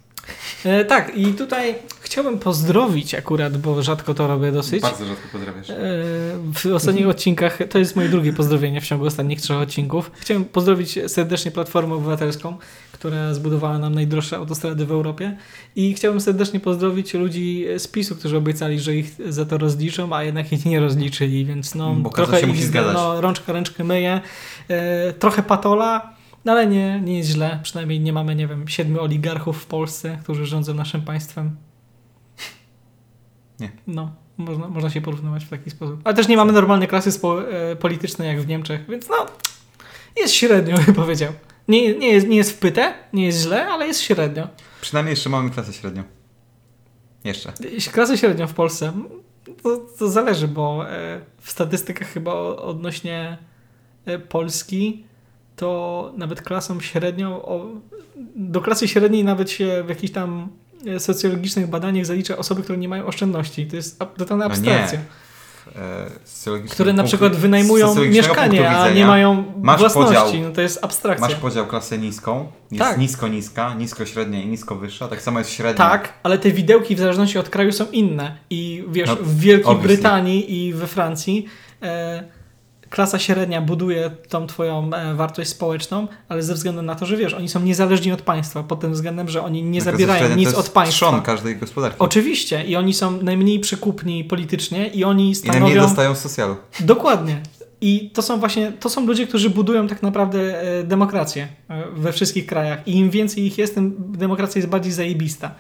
E, 0.65 0.85
tak, 0.85 1.17
i 1.17 1.25
tutaj 1.33 1.75
chciałbym 2.01 2.39
pozdrowić 2.39 3.15
akurat, 3.15 3.57
bo 3.57 3.83
rzadko 3.83 4.13
to 4.13 4.27
robię 4.27 4.51
dosyć. 4.51 4.81
Bardzo 4.81 5.05
rzadko 5.05 5.27
pozdrawiasz. 5.31 5.69
E, 5.69 5.73
W 6.53 6.65
ostatnich 6.75 7.07
odcinkach, 7.07 7.57
to 7.69 7.79
jest 7.79 7.95
moje 7.95 8.09
drugie 8.09 8.33
pozdrowienie 8.33 8.81
w 8.81 8.85
ciągu 8.87 9.05
ostatnich 9.05 9.41
trzech 9.41 9.57
odcinków. 9.57 10.11
Chciałem 10.19 10.45
pozdrowić 10.45 10.99
serdecznie 11.07 11.51
Platformę 11.51 11.95
Obywatelską, 11.95 12.57
która 12.91 13.33
zbudowała 13.33 13.77
nam 13.79 13.95
najdroższe 13.95 14.37
autostrady 14.37 14.85
w 14.85 14.91
Europie. 14.91 15.37
I 15.75 15.93
chciałbym 15.93 16.21
serdecznie 16.21 16.59
pozdrowić 16.59 17.13
ludzi 17.13 17.65
z 17.77 17.87
PiSu, 17.87 18.15
którzy 18.15 18.37
obiecali, 18.37 18.79
że 18.79 18.95
ich 18.95 19.15
za 19.29 19.45
to 19.45 19.57
rozliczą, 19.57 20.13
a 20.15 20.23
jednak 20.23 20.51
ich 20.53 20.65
nie 20.65 20.79
rozliczyli, 20.79 21.45
więc 21.45 21.75
no 21.75 21.93
Bo 21.95 22.09
trochę 22.09 22.39
się 22.41 22.47
musi 22.47 22.59
ich 22.59 22.65
zgadzać. 22.65 22.93
no, 22.93 23.21
rączka 23.21 23.53
ręczkę 23.53 23.83
myje. 23.83 24.21
E, 24.67 25.13
trochę 25.13 25.43
patola, 25.43 26.14
no 26.45 26.51
ale 26.51 26.67
nie, 26.67 27.01
nie 27.01 27.17
jest 27.17 27.29
źle. 27.29 27.59
Przynajmniej 27.63 27.99
nie 27.99 28.13
mamy, 28.13 28.35
nie 28.35 28.47
wiem, 28.47 28.67
siedmiu 28.67 29.01
oligarchów 29.01 29.63
w 29.63 29.65
Polsce, 29.65 30.19
którzy 30.23 30.45
rządzą 30.45 30.73
naszym 30.73 31.01
państwem. 31.01 31.55
Nie. 33.59 33.71
No, 33.87 34.11
można, 34.37 34.67
można 34.67 34.89
się 34.89 35.01
porównywać 35.01 35.45
w 35.45 35.49
taki 35.49 35.69
sposób. 35.69 36.01
Ale 36.03 36.15
też 36.15 36.27
nie 36.27 36.37
mamy 36.37 36.51
normalnej 36.51 36.87
klasy 36.87 37.11
spo, 37.11 37.49
e, 37.51 37.75
politycznej 37.75 38.27
jak 38.27 38.41
w 38.41 38.47
Niemczech, 38.47 38.89
więc 38.89 39.09
no, 39.09 39.25
jest 40.17 40.33
średnio, 40.33 40.77
bym 40.85 40.95
powiedział. 40.95 41.33
Nie, 41.67 41.97
nie, 41.97 42.07
jest, 42.07 42.27
nie 42.27 42.37
jest 42.37 42.51
wpyte, 42.51 42.93
nie 43.13 43.25
jest 43.25 43.41
źle, 43.41 43.67
ale 43.67 43.87
jest 43.87 44.01
średnio. 44.01 44.47
Przynajmniej 44.81 45.11
jeszcze 45.11 45.29
mamy 45.29 45.49
klasę 45.49 45.73
średnią. 45.73 46.03
Jeszcze. 47.23 47.53
Klasę 47.91 48.17
średnią 48.17 48.47
w 48.47 48.53
Polsce, 48.53 48.93
to, 49.63 49.77
to 49.99 50.09
zależy, 50.09 50.47
bo 50.47 50.89
e, 50.89 51.21
w 51.41 51.51
statystykach 51.51 52.07
chyba 52.07 52.33
odnośnie 52.43 53.37
e, 54.05 54.19
Polski 54.19 55.05
to 55.55 56.11
nawet 56.17 56.41
klasą 56.41 56.79
średnią, 56.81 57.41
do 58.35 58.61
klasy 58.61 58.87
średniej 58.87 59.23
nawet 59.23 59.49
się 59.51 59.83
w 59.85 59.89
jakichś 59.89 60.13
tam 60.13 60.49
e, 60.87 60.99
socjologicznych 60.99 61.67
badaniach 61.67 62.05
zalicza 62.05 62.37
osoby, 62.37 62.63
które 62.63 62.77
nie 62.77 62.89
mają 62.89 63.05
oszczędności. 63.05 63.67
To 63.67 63.75
jest 63.75 63.99
totalna 64.17 64.47
No 64.47 64.49
nie. 64.49 64.51
abstrakcja. 64.51 64.99
E, 65.75 66.65
które 66.69 66.93
na 66.93 67.03
przykład 67.03 67.35
wynajmują 67.35 67.95
mieszkanie, 67.95 68.69
a 68.69 68.89
nie 68.89 69.05
mają 69.05 69.43
własności. 69.57 69.93
podział. 70.03 70.27
No 70.43 70.51
to 70.51 70.61
jest 70.61 70.83
abstrakcja. 70.83 71.27
Masz 71.27 71.35
podział 71.35 71.67
klasę 71.67 71.97
niską, 71.97 72.47
jest 72.71 72.83
Tak. 72.83 72.97
nisko 72.97 73.27
niska, 73.27 73.73
nisko 73.73 74.05
średnia 74.05 74.41
i 74.41 74.47
nisko 74.47 74.75
wyższa, 74.75 75.07
tak 75.07 75.21
samo 75.21 75.39
jest 75.39 75.51
średnia. 75.51 75.89
Tak, 75.89 76.13
ale 76.23 76.37
te 76.37 76.51
widełki 76.51 76.95
w 76.95 76.99
zależności 76.99 77.37
od 77.39 77.49
kraju 77.49 77.71
są 77.71 77.85
inne. 77.91 78.37
I 78.49 78.83
wiesz, 78.89 79.09
No, 79.09 79.15
w 79.15 79.39
Wielkiej 79.39 79.65
obviously. 79.65 79.87
Brytanii 79.95 80.65
i 80.67 80.73
we 80.73 80.87
Francji 80.87 81.45
e, 81.81 82.23
klasa 82.89 83.19
średnia 83.19 83.61
buduje 83.61 84.11
tą 84.29 84.47
twoją 84.47 84.93
e, 84.93 85.15
wartość 85.15 85.49
społeczną, 85.49 86.07
ale 86.29 86.43
ze 86.43 86.53
względu 86.53 86.81
na 86.81 86.95
to, 86.95 87.05
że 87.05 87.17
wiesz, 87.17 87.33
oni 87.33 87.49
są 87.49 87.59
niezależni 87.59 88.11
od 88.11 88.21
państwa, 88.21 88.63
pod 88.63 88.79
tym 88.79 88.93
względem, 88.93 89.29
że 89.29 89.43
oni 89.43 89.63
nie 89.63 89.81
klasa 89.81 89.91
zabierają 89.91 90.35
nic 90.35 90.35
to 90.35 90.41
jest 90.41 90.57
od 90.57 90.69
państwa. 90.69 90.95
trzon 90.95 91.21
każdej 91.21 91.57
gospodarki. 91.57 91.97
Oczywiście, 91.99 92.63
i 92.63 92.75
oni 92.75 92.93
są 92.93 93.21
najmniej 93.21 93.59
przekupni 93.59 94.23
politycznie 94.23 94.87
i 94.87 95.03
oni 95.03 95.23
I 95.23 95.33
najmniej 95.33 95.35
stanowią... 95.35 95.81
dostają 95.81 96.15
z 96.15 96.19
socjalu. 96.19 96.55
Dokładnie. 96.79 97.41
I 97.81 98.11
to 98.13 98.21
są 98.21 98.39
właśnie, 98.39 98.71
to 98.71 98.89
są 98.89 99.05
ludzie, 99.05 99.27
którzy 99.27 99.49
budują 99.49 99.87
tak 99.87 100.03
naprawdę 100.03 100.61
e, 100.61 100.83
demokrację 100.83 101.47
e, 101.69 101.83
we 101.95 102.13
wszystkich 102.13 102.45
krajach. 102.45 102.87
I 102.87 102.97
im 102.97 103.09
więcej 103.09 103.45
ich 103.45 103.57
jest, 103.57 103.75
tym 103.75 103.95
demokracja 104.17 104.59
jest 104.59 104.69
bardziej 104.69 104.91
zajebista. 104.91 105.55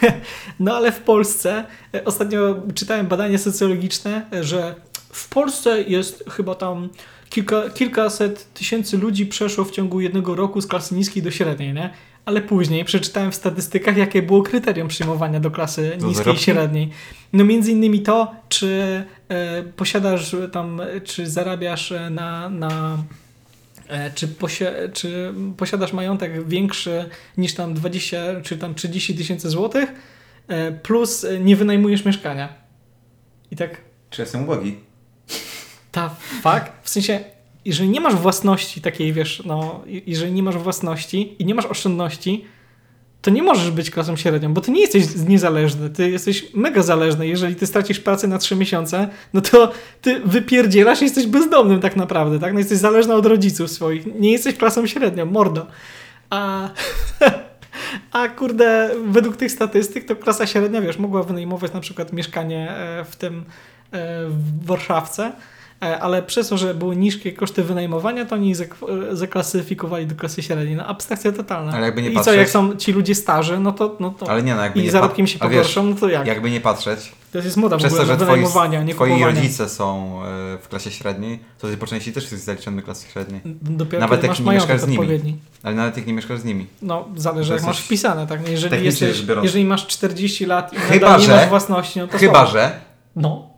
No 0.60 0.76
ale 0.76 0.92
w 0.92 1.00
Polsce, 1.00 1.64
ostatnio 2.04 2.62
czytałem 2.74 3.06
badania 3.06 3.38
socjologiczne, 3.38 4.26
że 4.40 4.74
w 5.14 5.28
Polsce 5.28 5.82
jest 5.82 6.24
chyba 6.30 6.54
tam 6.54 6.88
kilka, 7.30 7.70
kilkaset 7.70 8.54
tysięcy 8.54 8.98
ludzi 8.98 9.26
przeszło 9.26 9.64
w 9.64 9.70
ciągu 9.70 10.00
jednego 10.00 10.34
roku 10.34 10.60
z 10.60 10.66
klasy 10.66 10.94
niskiej 10.94 11.22
do 11.22 11.30
średniej, 11.30 11.74
nie? 11.74 11.90
Ale 12.24 12.40
później 12.40 12.84
przeczytałem 12.84 13.32
w 13.32 13.34
statystykach, 13.34 13.96
jakie 13.96 14.22
było 14.22 14.42
kryterium 14.42 14.88
przyjmowania 14.88 15.40
do 15.40 15.50
klasy 15.50 15.96
Do 16.00 16.06
niskiej 16.06 16.34
i 16.34 16.38
średniej. 16.38 16.90
No 17.32 17.44
między 17.44 17.72
innymi 17.72 18.00
to, 18.00 18.34
czy 18.48 19.04
e, 19.28 19.62
posiadasz 19.62 20.36
tam, 20.52 20.80
czy 21.04 21.26
zarabiasz 21.26 21.92
e, 21.92 22.10
na, 22.10 22.48
na 22.48 22.98
e, 23.88 24.10
czy, 24.10 24.28
posie, 24.28 24.72
czy 24.92 25.34
posiadasz 25.56 25.92
majątek 25.92 26.48
większy 26.48 27.08
niż 27.38 27.54
tam 27.54 27.74
20 27.74 28.40
czy 28.42 28.58
tam 28.58 28.74
30 28.74 29.14
tysięcy 29.14 29.50
złotych, 29.50 29.92
e, 30.48 30.72
plus 30.72 31.26
nie 31.40 31.56
wynajmujesz 31.56 32.04
mieszkania. 32.04 32.48
I 33.50 33.56
tak 33.56 33.80
Czy 34.10 34.22
jestem 34.22 34.42
ubogi? 34.42 34.93
Ta 35.94 36.14
fakt, 36.42 36.72
w 36.82 36.90
sensie, 36.90 37.20
jeżeli 37.64 37.88
nie 37.88 38.00
masz 38.00 38.14
własności 38.14 38.80
takiej, 38.80 39.12
wiesz, 39.12 39.42
no, 39.46 39.80
jeżeli 40.06 40.32
nie 40.32 40.42
masz 40.42 40.56
własności 40.56 41.36
i 41.38 41.44
nie 41.44 41.54
masz 41.54 41.66
oszczędności, 41.66 42.44
to 43.22 43.30
nie 43.30 43.42
możesz 43.42 43.70
być 43.70 43.90
klasą 43.90 44.16
średnią, 44.16 44.54
bo 44.54 44.60
ty 44.60 44.70
nie 44.70 44.80
jesteś 44.80 45.04
niezależny, 45.28 45.90
ty 45.90 46.10
jesteś 46.10 46.54
mega 46.54 46.82
zależny. 46.82 47.26
Jeżeli 47.26 47.56
ty 47.56 47.66
stracisz 47.66 48.00
pracę 48.00 48.28
na 48.28 48.38
trzy 48.38 48.56
miesiące, 48.56 49.08
no 49.34 49.40
to 49.40 49.72
ty 50.02 50.20
wypierdzielasz 50.24 51.00
i 51.00 51.04
jesteś 51.04 51.26
bezdomnym 51.26 51.80
tak 51.80 51.96
naprawdę, 51.96 52.38
tak? 52.38 52.52
No 52.52 52.58
jesteś 52.58 52.78
zależny 52.78 53.14
od 53.14 53.26
rodziców 53.26 53.70
swoich. 53.70 54.20
Nie 54.20 54.32
jesteś 54.32 54.56
klasą 54.56 54.86
średnią, 54.86 55.26
mordo. 55.26 55.66
A, 56.30 56.68
a 58.12 58.28
kurde, 58.28 58.90
według 59.06 59.36
tych 59.36 59.52
statystyk 59.52 60.04
to 60.04 60.16
klasa 60.16 60.46
średnia, 60.46 60.80
wiesz, 60.80 60.98
mogła 60.98 61.22
wynajmować 61.22 61.72
na 61.72 61.80
przykład 61.80 62.12
mieszkanie 62.12 62.70
e, 62.70 63.04
w 63.04 63.16
tym 63.16 63.38
e, 63.38 63.44
w 64.28 64.66
Warszawce, 64.66 65.32
ale 66.00 66.22
przez 66.22 66.48
to, 66.48 66.58
że 66.58 66.74
były 66.74 66.96
niskie 66.96 67.32
koszty 67.32 67.62
wynajmowania, 67.62 68.24
to 68.24 68.34
oni 68.34 68.52
e, 68.52 69.16
zaklasyfikowali 69.16 70.06
do 70.06 70.14
klasy 70.14 70.42
średniej. 70.42 70.76
No 70.76 70.86
abstrakcja 70.86 71.32
totalna. 71.32 71.72
Ale 71.72 71.86
jakby 71.86 72.02
nie 72.02 72.08
I 72.10 72.12
co, 72.14 72.20
patrzeć- 72.20 72.36
jak 72.38 72.50
są 72.50 72.76
ci 72.76 72.92
ludzie 72.92 73.14
starzy, 73.14 73.58
no 73.60 73.72
to, 73.72 73.96
no 74.00 74.10
to 74.10 74.30
Ale 74.30 74.42
nie 74.42 74.54
no, 74.54 74.62
jakby 74.62 74.80
i 74.80 74.82
nie 74.82 74.90
zarobkiem 74.90 75.26
się 75.26 75.38
wiesz, 75.38 75.48
pogorszą, 75.50 75.82
no 75.82 75.96
to 75.96 76.08
jak? 76.08 76.26
Jakby 76.26 76.50
nie 76.50 76.60
patrzeć, 76.60 77.12
To 77.32 77.38
jest 77.38 77.56
moda 77.56 77.76
w 77.76 77.78
przez 77.78 77.92
ogóle 77.92 78.06
to, 78.06 78.12
że 78.12 78.16
twoi, 78.16 78.26
wynajmowania, 78.28 78.82
nie 78.82 78.94
twoi 78.94 79.24
rodzice 79.24 79.68
są 79.68 80.20
e, 80.22 80.58
w 80.62 80.68
klasie 80.68 80.90
średniej, 80.90 81.38
to 81.58 81.68
ty 81.68 81.76
po 81.76 81.86
części 81.86 82.12
też 82.12 82.22
jesteś 82.24 82.40
zaliczony 82.40 82.76
do 82.76 82.82
klasy 82.82 83.06
średniej. 83.12 83.40
Dopiero 83.62 84.00
Nawet 84.00 84.22
jak 84.22 84.40
nie 84.40 84.52
mieszkasz 84.52 84.80
z 84.80 84.86
nimi. 84.86 85.36
Ale 85.62 85.74
nawet 85.74 85.96
jak 85.96 86.06
nie 86.06 86.12
mieszkasz 86.12 86.38
z 86.40 86.44
nimi. 86.44 86.66
No, 86.82 87.08
zależy 87.16 87.52
jak 87.52 87.62
masz 87.62 87.80
wpisane, 87.80 88.26
tak? 88.26 88.40
No, 88.42 88.48
Jeżeli, 88.48 88.84
jesteś, 88.84 89.22
jeżeli 89.42 89.64
masz 89.64 89.86
40 89.86 90.46
lat 90.46 90.72
i 90.72 90.76
Chyba, 90.76 91.18
nie 91.18 91.28
masz 91.28 91.48
własności, 91.48 91.98
no 92.00 92.08
to 92.08 92.18
Chyba, 92.18 92.46
że 92.46 92.80
No. 93.16 93.50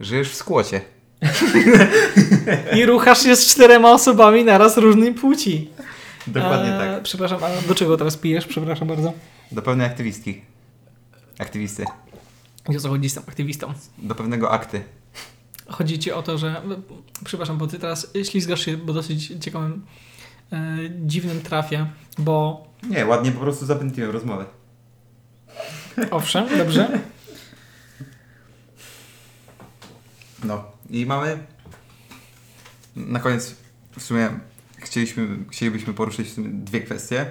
żyjesz 0.00 0.30
w 0.30 0.34
skłocie. 0.34 0.80
I 2.76 2.86
ruchasz 2.86 3.22
się 3.22 3.36
z 3.36 3.46
czterema 3.46 3.92
osobami 3.92 4.44
naraz 4.44 4.76
różnej 4.76 5.14
płci. 5.14 5.70
Dokładnie 6.26 6.74
E, 6.74 6.78
tak. 6.78 7.02
Przepraszam, 7.02 7.38
a 7.44 7.68
do 7.68 7.74
czego 7.74 7.96
teraz 7.96 8.16
pijesz? 8.16 8.46
Przepraszam 8.46 8.88
bardzo. 8.88 9.12
Do 9.52 9.62
pewnej 9.62 9.86
aktywistki. 9.86 10.42
Aktywisty. 11.38 11.84
I 12.70 12.76
o 12.76 12.80
co 12.80 12.88
chodzi 12.88 13.10
z 13.10 13.14
tym 13.14 13.22
aktywistą? 13.28 13.74
Do 13.98 14.14
pewnego 14.14 14.50
akty. 14.50 14.82
Chodzi 15.68 15.98
ci 15.98 16.12
o 16.12 16.22
to, 16.22 16.38
że... 16.38 16.62
Przepraszam, 17.24 17.58
bo 17.58 17.66
ty 17.66 17.78
teraz 17.78 18.06
ślizgasz 18.24 18.64
się 18.64 18.78
po 18.78 18.92
dosyć 18.92 19.32
ciekawym 19.40 19.84
e, 20.52 20.78
dziwnym 21.00 21.40
trafie, 21.42 21.86
bo 22.18 22.66
Nie, 22.82 23.06
ładnie 23.06 23.32
po 23.32 23.40
prostu 23.40 23.66
zapętliłem 23.66 24.10
rozmowę. 24.10 24.44
owszem, 26.10 26.58
dobrze. 26.58 26.98
No 30.44 30.71
i 30.92 31.06
mamy 31.06 31.46
na 32.96 33.20
koniec 33.20 33.56
w 33.96 34.02
sumie 34.02 34.30
chcieliśmy, 34.76 35.28
chcielibyśmy 35.50 35.94
poruszyć 35.94 36.28
w 36.28 36.32
sumie 36.34 36.48
dwie 36.48 36.80
kwestie, 36.80 37.30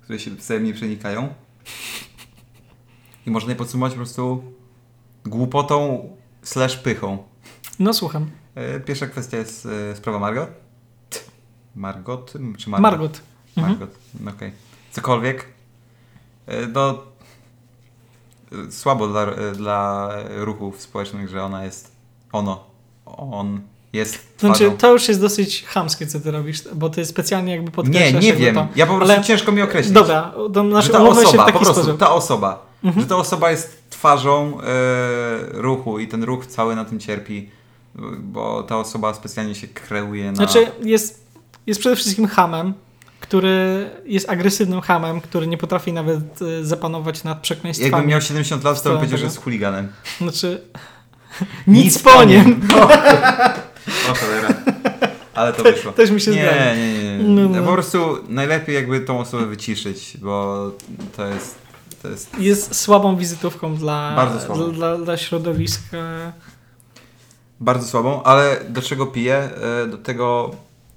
które 0.00 0.18
się 0.18 0.30
wzajemnie 0.30 0.74
przenikają. 0.74 1.34
I 3.26 3.30
można 3.30 3.50
je 3.50 3.56
podsumować 3.56 3.92
po 3.92 3.96
prostu 3.96 4.52
głupotą 5.24 6.08
slash 6.42 6.76
pychą. 6.76 7.24
No 7.78 7.94
słucham. 7.94 8.30
E, 8.54 8.80
Pierwsza 8.80 9.06
kwestia 9.06 9.36
jest 9.36 9.66
e, 9.66 9.96
sprawa 9.96 10.18
Margot. 10.18 10.50
Margot? 11.76 12.32
Czy 12.58 12.70
Margot? 12.70 12.90
Margot. 12.90 13.22
Mhm. 13.56 13.78
Margot, 13.78 13.98
okej. 14.36 14.52
Cokolwiek. 14.92 15.46
E, 16.46 16.66
No, 16.66 17.02
słabo 18.70 19.08
dla, 19.08 19.26
dla 19.54 20.10
ruchów 20.28 20.80
społecznych, 20.80 21.28
że 21.28 21.44
ona 21.44 21.64
jest, 21.64 21.92
ono, 22.32 22.71
on 23.16 23.60
jest 23.92 24.18
znaczy, 24.38 24.58
twarzą. 24.64 24.76
to 24.76 24.92
już 24.92 25.08
jest 25.08 25.20
dosyć 25.20 25.64
chamskie, 25.64 26.06
co 26.06 26.20
ty 26.20 26.30
robisz, 26.30 26.62
bo 26.74 26.90
ty 26.90 27.04
specjalnie 27.04 27.52
jakby 27.52 27.70
podkreślasz 27.70 28.24
Nie, 28.24 28.30
nie 28.30 28.36
wiem. 28.36 28.54
to. 28.54 28.68
Ja 28.76 28.86
po 28.86 28.96
prostu 28.96 29.14
Ale- 29.14 29.24
ciężko 29.24 29.52
mi 29.52 29.62
określić. 29.62 29.94
Dobra, 29.94 30.32
to 30.54 30.68
znaczy 30.70 30.88
ta 30.88 31.02
osoba, 31.02 31.46
po 31.52 31.58
prostu 31.58 31.74
sposób. 31.82 31.98
ta 32.00 32.10
osoba, 32.14 32.66
Mhm. 32.84 33.02
że 33.02 33.08
ta 33.08 33.16
osoba 33.16 33.50
jest 33.50 33.82
twarzą 33.90 34.58
e, 34.60 34.64
ruchu 35.52 35.98
i 35.98 36.08
ten 36.08 36.24
ruch 36.24 36.46
cały 36.46 36.76
na 36.76 36.84
tym 36.84 37.00
cierpi, 37.00 37.50
bo 38.18 38.62
ta 38.62 38.76
osoba 38.78 39.14
specjalnie 39.14 39.54
się 39.54 39.68
kreuje 39.68 40.30
na... 40.30 40.36
Znaczy, 40.36 40.66
jest, 40.82 41.26
jest 41.66 41.80
przede 41.80 41.96
wszystkim 41.96 42.26
hamem, 42.26 42.74
który 43.20 43.90
jest 44.04 44.28
agresywnym 44.30 44.80
hamem, 44.80 45.20
który 45.20 45.46
nie 45.46 45.58
potrafi 45.58 45.92
nawet 45.92 46.42
e, 46.42 46.64
zapanować 46.64 47.24
nad 47.24 47.40
przekleństwami. 47.40 47.90
Jakbym 47.92 48.10
miał 48.10 48.20
70 48.20 48.64
lat, 48.64 48.82
to 48.82 48.88
bym 48.88 48.98
powiedział, 48.98 49.18
że 49.18 49.24
jest 49.24 49.42
chuliganem. 49.42 49.88
Znaczy, 50.20 50.62
nic, 51.66 51.98
po 51.98 52.24
nim. 52.24 52.60
O 54.10 54.14
cholera. 54.14 54.48
Ale 55.34 55.52
to 55.52 55.62
wyszło. 55.62 55.92
Też 55.92 56.10
mi 56.10 56.20
się 56.20 56.30
nie, 56.30 56.42
zgadza. 56.42 56.74
nie, 56.74 56.92
nie, 56.92 57.18
nie. 57.18 57.24
No, 57.24 57.48
no. 57.48 57.66
Po 57.66 57.72
prostu 57.72 58.18
najlepiej 58.28 58.74
jakby 58.74 59.00
tą 59.00 59.18
osobę 59.20 59.46
wyciszyć, 59.46 60.16
bo 60.20 60.70
to 61.16 61.26
jest... 61.26 61.58
To 62.02 62.08
jest 62.08 62.38
Jest 62.38 62.74
słabą 62.80 63.16
wizytówką 63.16 63.74
dla, 63.76 64.12
Bardzo 64.16 64.40
słabą. 64.46 64.72
dla, 64.72 64.98
dla, 64.98 65.16
środowiska. 65.16 66.32
bardzo 67.60 67.86
słabą, 67.86 68.22
ale 68.22 68.56
do 68.68 68.82
czego 68.82 69.06
piję? 69.06 69.34
E, 69.84 69.86
Do 69.86 69.98
tego... 69.98 70.50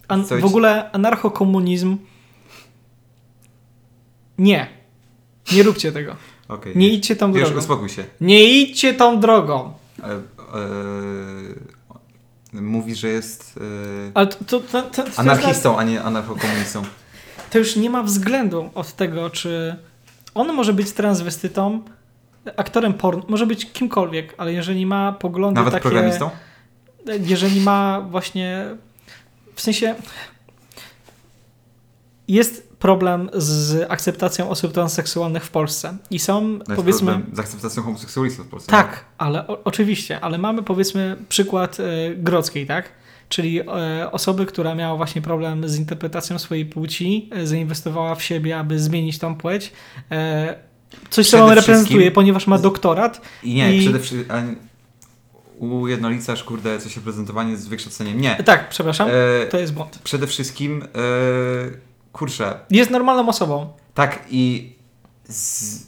An- 0.08 0.26
w 0.26 0.46
ogóle 0.46 0.92
anarchokomunizm. 0.92 1.98
Nie. 4.38 4.68
Nie 5.52 5.64
róbcie 5.64 5.92
tego. 5.92 6.16
Okej, 6.48 6.74
Nie 6.78 6.88
już- 6.88 6.98
idźcie 6.98 7.16
tą 7.16 7.28
Już 7.28 7.38
drogą. 7.44 7.58
uspokój 7.60 7.90
się. 7.90 8.04
Nie 8.22 8.44
idźcie 8.62 8.94
tą 8.94 9.20
drogą. 9.20 9.74
E, 10.04 10.12
e, 12.54 12.62
mówi, 12.62 12.96
że 12.96 13.08
jest 13.08 13.60
e, 14.08 14.12
Ale 14.14 14.28
to, 14.28 14.46
to, 14.46 14.60
to, 14.60 14.82
to, 14.82 15.04
to, 15.04 15.20
anarchistą, 15.20 15.78
a 15.78 15.84
nie 15.84 16.04
anarchokomunistą. 16.04 16.84
to 17.52 17.58
już 17.58 17.76
nie 17.76 17.90
ma 17.90 18.04
względu 18.04 18.70
od 18.76 18.94
tego, 18.94 19.30
czy 19.30 19.76
on 20.34 20.54
może 20.54 20.74
być 20.74 20.92
transwestytą, 20.92 21.82
aktorem 22.58 22.94
porn, 22.94 23.22
może 23.28 23.46
być 23.46 23.72
kimkolwiek, 23.72 24.34
ale 24.38 24.54
jeżeli 24.54 24.86
ma 24.86 25.12
poglądy 25.12 25.60
Nawet 25.60 25.74
takie... 25.74 25.82
programistą? 25.82 26.30
jeżeli 27.20 27.62
ma 27.62 28.02
właśnie 28.02 28.66
w 29.56 29.62
sensie 29.62 29.96
jest 32.28 32.75
problem 32.86 33.30
z 33.34 33.86
akceptacją 33.92 34.50
osób 34.50 34.74
transseksualnych 34.74 35.44
w 35.46 35.50
Polsce 35.50 35.98
i 36.12 36.20
są 36.20 36.54
jest 36.54 36.66
powiedzmy 36.76 37.12
problem 37.12 37.36
z 37.36 37.40
akceptacją 37.40 37.84
homoseksualistów 37.84 38.46
w 38.46 38.50
Polsce. 38.50 38.72
tak, 38.72 39.06
ale 39.18 39.48
o, 39.48 39.64
oczywiście, 39.64 40.20
ale 40.20 40.38
mamy 40.38 40.64
powiedzmy 40.64 41.16
przykład 41.30 41.78
e, 41.80 41.84
Grodzkiej, 42.16 42.66
tak? 42.68 42.90
Czyli 43.30 43.60
e, 43.60 44.12
osoby, 44.12 44.46
która 44.46 44.76
miała 44.76 44.98
właśnie 44.98 45.22
problem 45.22 45.70
z 45.70 45.78
interpretacją 45.78 46.40
swojej 46.40 46.66
płci, 46.66 47.30
e, 47.32 47.48
zainwestowała 47.48 48.16
w 48.16 48.24
siebie, 48.24 48.60
aby 48.60 48.80
zmienić 48.80 49.20
tą 49.20 49.36
płeć. 49.36 49.72
Coś, 51.10 51.30
co 51.30 51.46
on 51.46 51.52
reprezentuje, 51.52 52.12
ponieważ 52.12 52.48
ma 52.48 52.58
doktorat. 52.58 53.22
I 53.44 53.54
nie, 53.54 53.78
I- 53.78 53.82
przede 53.82 54.00
wszystkim 54.00 54.56
ujednolicasz, 55.60 56.44
kurde, 56.44 56.80
coś 56.80 57.00
prezentowanie 57.00 57.58
z 57.58 57.68
wykształceniem. 57.68 58.22
Nie. 58.22 58.36
Tak, 58.36 58.70
przepraszam, 58.70 59.10
E, 59.10 59.46
to 59.48 59.60
jest 59.60 59.74
błąd. 59.74 60.00
przede 60.04 60.28
wszystkim, 60.28 60.84
e, 60.84 60.88
kurczę, 62.16 62.60
Jest 62.70 62.92
normalną 62.92 63.30
osobą. 63.30 63.70
tak 63.94 64.26
i 64.30 64.76
z, 65.26 65.80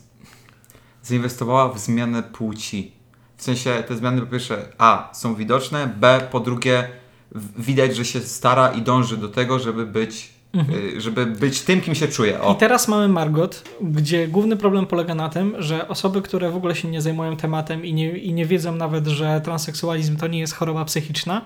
zainwestowała 1.03 1.73
w 1.73 1.79
zmianę 1.79 2.23
płci. 2.23 2.91
W 3.37 3.43
sensie 3.43 3.83
te 3.87 3.95
zmiany 3.95 4.21
po 4.21 4.27
pierwsze 4.27 4.65
A 4.77 5.09
są 5.13 5.35
widoczne, 5.35 5.87
B 5.97 6.27
po 6.31 6.39
drugie 6.39 6.89
widać, 7.57 7.95
że 7.95 8.05
się 8.05 8.19
stara 8.19 8.69
i 8.69 8.81
dąży 8.81 9.17
do 9.17 9.27
tego, 9.29 9.59
żeby 9.59 9.85
być, 9.85 10.29
y, 10.95 11.01
żeby 11.01 11.25
być 11.25 11.61
tym, 11.61 11.81
kim 11.81 11.95
się 11.95 12.07
czuje. 12.07 12.41
O. 12.41 12.53
I 12.53 12.55
teraz 12.55 12.87
mamy 12.87 13.07
Margot, 13.07 13.63
gdzie 13.81 14.27
główny 14.27 14.57
problem 14.57 14.85
polega 14.85 15.15
na 15.15 15.29
tym, 15.29 15.55
że 15.59 15.87
osoby, 15.87 16.21
które 16.21 16.51
w 16.51 16.55
ogóle 16.55 16.75
się 16.75 16.87
nie 16.87 17.01
zajmują 17.01 17.37
tematem 17.37 17.85
i 17.85 17.93
nie, 17.93 18.17
i 18.17 18.33
nie 18.33 18.45
wiedzą 18.45 18.75
nawet, 18.75 19.07
że 19.07 19.41
transseksualizm 19.41 20.17
to 20.17 20.27
nie 20.27 20.39
jest 20.39 20.53
choroba 20.53 20.85
psychiczna, 20.85 21.41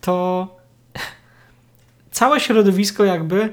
to 0.00 0.46
całe 2.10 2.40
środowisko 2.40 3.04
jakby, 3.04 3.52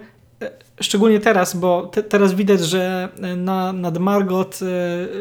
szczególnie 0.81 1.19
teraz, 1.19 1.55
bo 1.55 1.87
te, 1.87 2.03
teraz 2.03 2.33
widać, 2.33 2.59
że 2.65 3.09
e, 3.21 3.35
na, 3.35 3.73
nad 3.73 3.97
Margot 3.97 4.59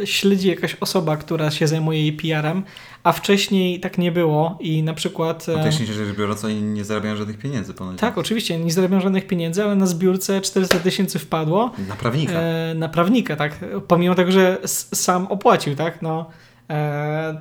e, 0.02 0.06
śledzi 0.06 0.48
jakaś 0.48 0.76
osoba, 0.80 1.16
która 1.16 1.50
się 1.50 1.68
zajmuje 1.68 2.00
jej 2.02 2.12
PR-em, 2.12 2.62
a 3.04 3.12
wcześniej 3.12 3.80
tak 3.80 3.98
nie 3.98 4.12
było 4.12 4.56
i 4.60 4.82
na 4.82 4.94
przykład... 4.94 5.48
e, 5.48 5.54
Faktycznie 5.54 5.86
rzecz 5.86 6.16
biorąc, 6.18 6.44
oni 6.44 6.62
nie 6.62 6.84
zarabiają 6.84 7.16
żadnych 7.16 7.38
pieniędzy 7.38 7.74
ponoć. 7.74 7.98
tak, 7.98 8.18
oczywiście, 8.18 8.58
nie 8.58 8.72
zarabiają 8.72 9.00
żadnych 9.02 9.26
pieniędzy, 9.26 9.64
ale 9.64 9.74
na 9.76 9.86
zbiórce 9.86 10.40
400 10.40 10.78
tysięcy 10.78 11.18
wpadło. 11.18 11.70
Na 11.88 11.96
prawnika. 11.96 12.32
E, 12.32 12.74
na 12.74 12.88
prawnika, 12.88 13.36
tak. 13.36 13.52
Pomimo 13.88 14.14
tego, 14.14 14.32
że 14.32 14.58
sam 14.94 15.26
opłacił, 15.26 15.74
tak, 15.76 16.02
no, 16.02 16.30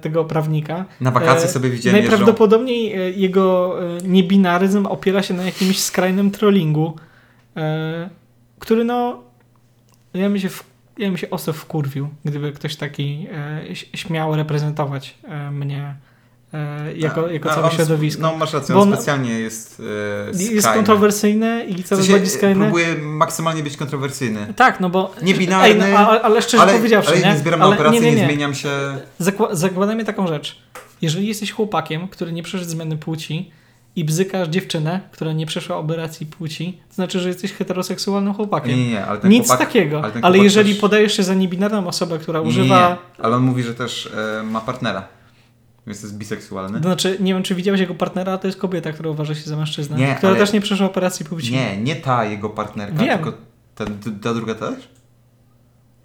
tego 0.01 0.26
prawnika. 0.26 0.86
Na 1.01 1.11
wakacje 1.11 1.49
sobie 1.49 1.70
widziałem 1.70 1.95
jeżdżą. 1.97 2.09
Najprawdopodobniej 2.11 2.93
e, 2.93 3.11
jego 3.11 3.76
niebinaryzm 4.03 4.86
opiera 4.86 5.24
się 5.24 5.34
na 5.34 5.43
jakimś 5.43 5.80
skrajnym 5.80 6.32
trollingu, 6.32 6.95
który 8.60 8.84
no, 8.84 9.24
ja 10.14 10.30
bym 10.30 10.39
się, 10.39 10.49
w, 10.49 10.64
ja 10.97 11.08
bym 11.08 11.18
się 11.18 11.30
ostro 11.30 11.53
wkurwił, 11.53 12.10
gdyby 12.26 12.51
ktoś 12.51 12.76
taki 12.76 13.28
e, 13.32 13.76
śmiał 13.76 14.36
reprezentować 14.36 15.18
e, 15.24 15.51
mnie 15.51 15.95
e, 16.53 16.93
jako, 16.97 17.28
jako 17.28 17.51
A, 17.51 17.53
całe 17.55 17.66
on- 17.70 17.72
środowisko. 17.76 18.22
No 18.22 18.38
masz 18.38 18.53
rację, 18.53 18.76
on 18.76 18.82
on- 18.82 18.93
specjalnie 18.93 19.39
jest 19.39 19.82
e, 20.39 20.43
jest 20.53 20.68
kontrowersyjny 20.68 21.66
i 21.66 21.74
W 21.84 21.88
coraz 21.88 21.99
sensie, 22.05 22.12
bardziej 22.12 22.30
skrajny. 22.30 22.62
próbuje 22.66 22.95
maksymalnie 22.95 23.64
być 23.64 23.78
kontrowersyjny. 23.78 24.53
Tak, 24.55 24.80
no 24.80 24.89
bo. 24.89 25.14
Niebinarny, 25.22 25.86
Ej, 25.86 25.93
no, 25.93 26.22
ale 26.22 26.41
szczerze 26.41 26.64
ale, 26.64 26.74
powiedziawszy, 26.74 27.12
ale 27.12 27.20
nie? 27.22 27.26
nie 27.32 27.38
zbieram 27.38 27.62
Ale 27.62 27.74
operację, 27.76 27.99
nie, 28.01 28.05
nie, 28.10 28.16
nie, 28.16 28.22
nie. 28.22 28.28
zmieniam 28.28 28.53
się. 28.55 28.70
Zakła- 29.22 29.55
zakładamy 29.55 30.05
taką 30.05 30.28
rzecz. 30.28 30.62
Jeżeli 31.01 31.28
jesteś 31.28 31.51
chłopakiem, 31.51 32.08
który 32.08 32.32
nie 32.32 32.43
przeszedł 32.43 32.70
zmiany 32.72 32.97
płci 32.97 33.51
i 33.98 34.04
bzykasz 34.04 34.48
dziewczynę, 34.48 35.00
która 35.12 35.34
nie 35.34 35.45
przeszła 35.45 35.78
operacji 35.78 36.26
płci, 36.26 36.78
to 36.89 36.95
znaczy, 36.95 37.20
że 37.20 37.28
jesteś 37.28 37.54
heteroseksualnym 37.54 38.34
chłopakiem. 38.34 38.72
Nie, 38.72 38.78
nie, 38.86 38.89
nie, 38.91 39.06
ale 39.06 39.20
ten 39.20 39.32
Nic 39.32 39.48
chłopak, 39.48 39.68
takiego. 39.68 40.04
ale 40.04 40.14
Ale, 40.22 40.38
jeżeli 40.38 40.72
też- 40.72 40.82
podajesz 40.82 41.18
się 41.18 41.24
za 41.24 41.34
niebinarną 41.34 41.88
osobę, 41.88 42.18
która 42.20 42.41
używa. 42.41 42.89
nie, 42.89 43.24
ale 43.26 43.36
on 43.36 43.43
mówi, 43.43 43.64
że 43.64 43.74
też 43.74 44.10
e, 44.39 44.43
ma 44.43 44.62
partnera. 44.62 45.08
Więc 45.88 46.04
jest 46.04 46.18
biseksualny. 46.18 46.78
To 46.82 46.84
znaczy, 46.84 47.18
nie 47.20 47.34
wiem, 47.34 47.43
czy 47.43 47.56
widziałeś 47.56 47.82
jego 47.82 47.95
partnera, 47.95 48.38
to 48.38 48.48
jest 48.48 48.60
kobieta, 48.60 48.91
która 48.91 49.10
uważa 49.10 49.36
się 49.36 49.41
za 49.50 49.58
mężczyznę. 49.58 49.98
Nie, 49.98 50.16
która 50.16 50.30
ale- 50.32 50.39
też 50.39 50.54
nie 50.54 50.62
przeszła 50.62 50.86
operacji 50.86 51.26
płci. 51.26 51.54
Nie, 51.54 51.78
nie 51.78 51.95
ta 51.95 52.26
jego 52.26 52.50
partnerka, 52.50 53.04
Wiem. 53.04 53.20
tylko 53.20 53.38
ta, 53.76 53.86
ta 54.24 54.34
druga 54.34 54.56
też? 54.56 54.89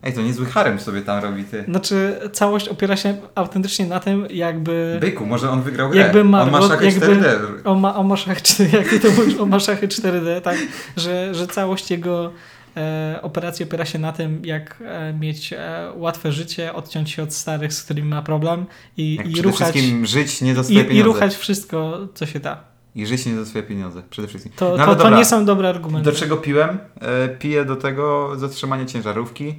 Ej, 0.03 0.13
to 0.13 0.23
niezły 0.23 0.47
harem 0.47 0.81
sobie 0.81 1.03
tam 1.03 1.23
robi, 1.23 1.45
ty. 1.45 1.65
Znaczy, 1.69 2.21
całość 2.33 2.69
opiera 2.69 2.97
się 2.97 3.15
autentycznie 3.35 3.87
na 3.87 4.01
tym, 4.01 4.27
jakby. 4.31 4.99
Byku, 5.01 5.27
może 5.27 5.51
on 5.51 5.63
wygrał 5.63 5.91
grę. 5.91 6.01
Jakby 6.01 6.21
on 6.21 6.29
ma 6.29 6.47
Margot, 6.47 6.71
szachy 6.71 6.85
jakby- 6.87 7.07
4D. 7.07 7.27
O, 7.65 7.75
ma, 7.75 7.95
o 7.97 8.03
maszach 8.03 8.43
4, 8.43 8.71
jak 8.79 8.89
ty 8.89 9.01
to 9.01 9.11
mówisz, 9.11 9.39
o 9.41 9.47
maszachy 9.47 9.89
4D, 9.89 10.41
tak? 10.41 10.57
Że, 10.97 11.35
że 11.35 11.47
całość 11.47 11.91
jego 11.91 12.33
e, 12.77 13.19
operacji 13.23 13.65
opiera 13.65 13.85
się 13.85 13.99
na 13.99 14.13
tym, 14.13 14.43
jak 14.45 14.83
e, 14.87 15.13
mieć 15.13 15.53
e, 15.53 15.89
łatwe 15.97 16.33
życie, 16.33 16.73
odciąć 16.75 17.11
się 17.11 17.23
od 17.23 17.35
starych, 17.35 17.73
z 17.73 17.83
którymi 17.83 18.09
ma 18.09 18.23
problem 18.23 18.67
i, 18.97 19.15
Jak 19.15 19.27
i 19.29 19.33
przede 19.33 19.49
ruchać. 19.49 19.71
wszystkim 19.75 20.07
żyć 20.07 20.41
nie 20.43 20.55
za 20.55 20.65
swoje 20.65 20.79
I, 20.81 20.85
pieniądze. 20.85 21.01
I 21.01 21.13
ruchać 21.13 21.35
wszystko, 21.37 21.99
co 22.15 22.27
się 22.27 22.41
da. 22.41 22.65
I 22.95 23.07
żyć 23.07 23.27
nie 23.27 23.37
za 23.37 23.47
swoje 23.47 23.65
pieniądze, 23.65 24.03
przede 24.11 24.29
wszystkim. 24.29 24.53
To, 24.57 24.77
No 24.79 24.87
to, 24.87 24.95
to 24.97 25.11
nie 25.17 25.25
są 25.25 25.45
dobre 25.45 25.69
argumenty. 25.69 26.11
Do 26.11 26.17
czego 26.17 26.37
piłem? 26.37 26.79
E, 27.01 27.29
piję 27.29 27.65
do 27.65 27.77
tego 27.77 28.33
zatrzymanie 28.37 28.87
ciężarówki, 28.87 29.55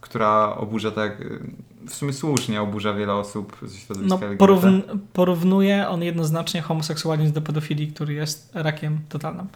która 0.00 0.56
oburza 0.56 0.90
tak, 0.90 1.16
w 1.88 1.94
sumie 1.94 2.12
słusznie 2.12 2.62
oburza 2.62 2.94
wiele 2.94 3.14
osób 3.14 3.56
ze 3.62 3.78
środowiska 3.78 4.18
No, 4.20 4.26
LGBT. 4.26 4.44
porówn- 4.44 4.98
porównuje 5.12 5.88
on 5.88 6.02
jednoznacznie 6.02 6.62
homoseksualizm 6.62 7.32
do 7.32 7.42
pedofilii, 7.42 7.92
który 7.92 8.12
jest 8.14 8.50
rakiem 8.54 9.00
totalnym. 9.08 9.46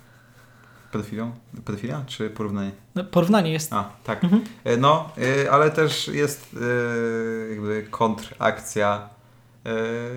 pedofilią? 0.93 1.33
Pedofilia 1.65 2.05
czy 2.07 2.31
porównanie? 2.31 2.71
No, 2.95 3.05
porównanie 3.05 3.53
jest. 3.53 3.73
A, 3.73 3.91
tak. 4.05 4.25
Mhm. 4.25 4.45
E, 4.65 4.77
No, 4.77 5.11
e, 5.45 5.51
ale 5.51 5.71
też 5.71 6.09
jest 6.09 6.57
e, 6.57 7.51
jakby 7.51 7.87
kontrakcja 7.91 9.09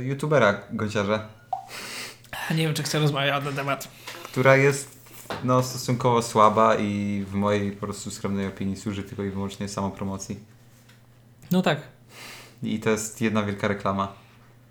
youtubera 0.01 0.61
Gąciarza, 0.71 1.19
Nie 2.51 2.57
wiem, 2.57 2.73
czy 2.73 2.83
chcę 2.83 2.99
rozmawiać 2.99 3.31
na 3.31 3.41
ten 3.41 3.55
temat. 3.55 3.87
która 4.23 4.55
jest 4.55 4.96
no, 5.43 5.63
stosunkowo 5.63 6.21
słaba 6.21 6.75
i 6.75 7.23
w 7.27 7.33
mojej 7.33 7.71
po 7.71 7.85
prostu 7.85 8.11
skromnej 8.11 8.47
opinii 8.47 8.75
służy 8.75 9.03
tylko 9.03 9.23
i 9.23 9.29
wyłącznie 9.29 9.67
samopromocji. 9.67 10.39
No 11.51 11.61
tak. 11.61 11.81
I 12.63 12.79
to 12.79 12.89
jest 12.89 13.21
jedna 13.21 13.43
wielka 13.43 13.67
reklama. 13.67 14.13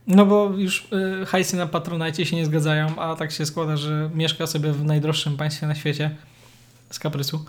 No 0.06 0.26
bo 0.26 0.50
już 0.56 0.88
y, 1.22 1.26
hajsy 1.26 1.56
na 1.56 1.66
Patronite 1.66 2.26
się 2.26 2.36
nie 2.36 2.46
zgadzają, 2.46 2.98
a 2.98 3.16
tak 3.16 3.32
się 3.32 3.46
składa, 3.46 3.76
że 3.76 4.10
mieszka 4.14 4.46
sobie 4.46 4.72
w 4.72 4.84
najdroższym 4.84 5.36
państwie 5.36 5.66
na 5.66 5.74
świecie 5.74 6.16
z 6.90 6.98
kaprysu. 6.98 7.44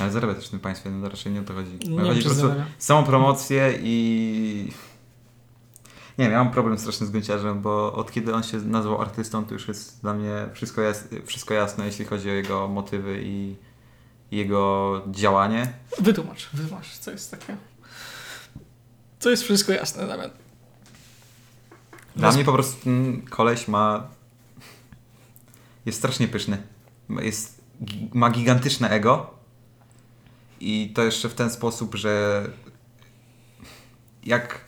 Ale 0.00 0.10
zarabia 0.10 0.34
też 0.34 0.46
w 0.46 0.50
tym 0.50 0.60
państwie, 0.60 0.90
no 0.90 1.08
raczej 1.08 1.32
nie 1.32 1.40
o 1.40 1.44
to 1.44 1.54
chodzi. 1.54 1.88
Nie 1.88 2.00
chodzi 2.00 2.22
po 2.22 2.28
prostu 2.28 2.52
samą 2.78 3.04
promocję 3.04 3.74
i... 3.82 4.72
Nie 6.18 6.24
wiem, 6.24 6.32
ja 6.32 6.44
mam 6.44 6.52
problem 6.52 6.78
straszny 6.78 7.06
z 7.06 7.10
Gąciarzem, 7.10 7.62
bo 7.62 7.92
od 7.92 8.12
kiedy 8.12 8.34
on 8.34 8.42
się 8.42 8.58
nazwał 8.58 9.00
artystą, 9.00 9.44
to 9.44 9.54
już 9.54 9.68
jest 9.68 10.00
dla 10.00 10.14
mnie 10.14 10.48
wszystko, 10.54 10.80
jas 10.80 11.04
wszystko 11.26 11.54
jasne, 11.54 11.86
jeśli 11.86 12.04
chodzi 12.04 12.30
o 12.30 12.32
jego 12.32 12.68
motywy 12.68 13.20
i 13.24 13.56
jego 14.30 15.02
działanie. 15.10 15.72
Wytłumacz, 15.98 16.50
wytłumacz, 16.52 16.98
co 16.98 17.10
jest 17.10 17.30
takiego. 17.30 17.58
Co 19.18 19.30
jest 19.30 19.42
wszystko 19.42 19.72
jasne, 19.72 20.06
Damian. 20.06 20.30
Dla 22.16 22.26
Roz- 22.28 22.34
mnie 22.34 22.44
po 22.44 22.52
prostu 22.52 22.84
ten 22.84 23.22
koleś 23.22 23.68
ma... 23.68 24.06
Jest 25.86 25.98
strasznie 25.98 26.28
pyszny. 26.28 26.62
Jest, 27.08 27.60
ma 28.12 28.30
gigantyczne 28.30 28.90
ego 28.90 29.34
i 30.60 30.92
to 30.94 31.02
jeszcze 31.02 31.28
w 31.28 31.34
ten 31.34 31.50
sposób, 31.50 31.94
że 31.94 32.44
jak 34.24 34.60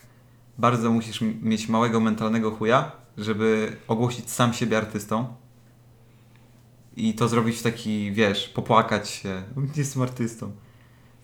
bardzo 0.57 0.91
musisz 0.91 1.21
mieć 1.41 1.69
małego 1.69 1.99
mentalnego 1.99 2.51
chuja, 2.51 2.91
żeby 3.17 3.77
ogłosić 3.87 4.31
sam 4.31 4.53
siebie 4.53 4.77
artystą 4.77 5.27
i 6.97 7.13
to 7.13 7.27
zrobić 7.27 7.57
w 7.57 7.63
taki, 7.63 8.11
wiesz, 8.11 8.49
popłakać 8.49 9.09
się. 9.09 9.43
Jestem 9.75 10.01
artystą. 10.01 10.51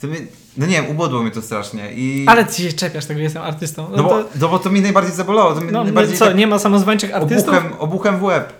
Mnie, 0.03 0.17
no 0.57 0.65
nie 0.65 0.81
wiem, 0.81 0.89
ubodło 0.89 1.21
mnie 1.21 1.31
to 1.31 1.41
strasznie 1.41 1.93
i... 1.93 2.25
Ale 2.27 2.45
ty 2.45 2.53
się 2.53 2.73
czepiasz 2.73 3.05
tego, 3.05 3.17
że 3.17 3.23
jestem 3.23 3.43
artystą. 3.43 3.89
No, 3.89 3.97
No 3.97 4.03
bo, 4.03 4.09
to, 4.09 4.29
no 4.39 4.49
bo 4.49 4.59
to 4.59 4.69
mnie 4.69 4.81
najbardziej 4.81 5.15
zabolało. 5.15 5.53
To 5.53 5.61
mnie 5.61 5.71
no, 5.71 5.83
najbardziej 5.83 6.17
co, 6.17 6.25
tak 6.25 6.35
nie 6.35 6.47
ma 6.47 6.59
samozwańczych 6.59 7.15
artystów? 7.15 7.53
obuchem, 7.53 7.73
obuchem 7.79 8.19
w 8.19 8.23
łeb. 8.23 8.53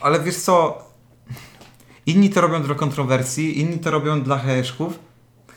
Ale 0.00 0.20
wiesz 0.20 0.36
co? 0.36 0.84
Inni 2.06 2.30
to 2.30 2.40
robią 2.40 2.62
dla 2.62 2.74
kontrowersji, 2.74 3.60
inni 3.60 3.78
to 3.78 3.90
robią 3.90 4.22
dla 4.22 4.38
heheszków. 4.38 4.98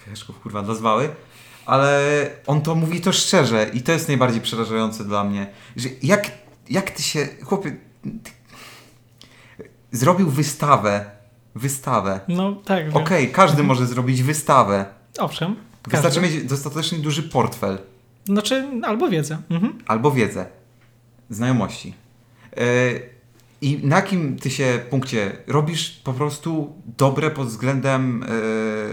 Heheszków, 0.06 0.40
kurwa, 0.40 0.62
dla 0.62 0.76
zwały. 0.76 1.10
Ale 1.66 2.02
on 2.48 2.62
to 2.62 2.76
mówi 2.76 3.02
to 3.02 3.12
szczerze 3.12 3.70
i 3.74 3.82
to 3.82 3.92
jest 3.92 4.08
najbardziej 4.08 4.42
przerażające 4.42 5.04
dla 5.04 5.24
mnie. 5.24 5.48
Że 5.76 5.90
jak, 6.04 6.32
jak 6.70 6.92
ty 6.92 7.04
się... 7.04 7.28
Chłopie... 7.44 7.76
Ty, 8.24 8.32
zrobił 9.92 10.30
wystawę. 10.30 11.06
Wystawę. 11.56 12.20
No 12.28 12.56
tak. 12.66 12.96
Okej, 12.96 13.32
każdy 13.32 13.64
może 13.64 13.88
zrobić 13.88 14.24
wystawę. 14.24 14.86
Owszem. 15.20 15.56
Wystarczy 15.88 16.22
każdy. 16.22 16.36
mieć 16.36 16.46
dostatecznie 16.50 16.98
duży 16.98 17.24
portfel. 17.24 17.78
Znaczy, 18.26 18.68
albo 18.84 19.10
wiedzę. 19.10 19.42
Mhm. 19.50 19.74
albo 19.88 20.12
wiedzę, 20.12 20.46
znajomości. 21.30 21.94
Yy, 22.58 22.64
I 23.62 23.80
na 23.84 23.96
jakim 23.96 24.38
ty 24.38 24.50
się 24.50 24.80
punkcie 24.90 25.38
robisz 25.48 25.90
po 26.04 26.14
prostu 26.14 26.76
dobre 26.98 27.32
pod 27.32 27.48
względem, 27.48 28.26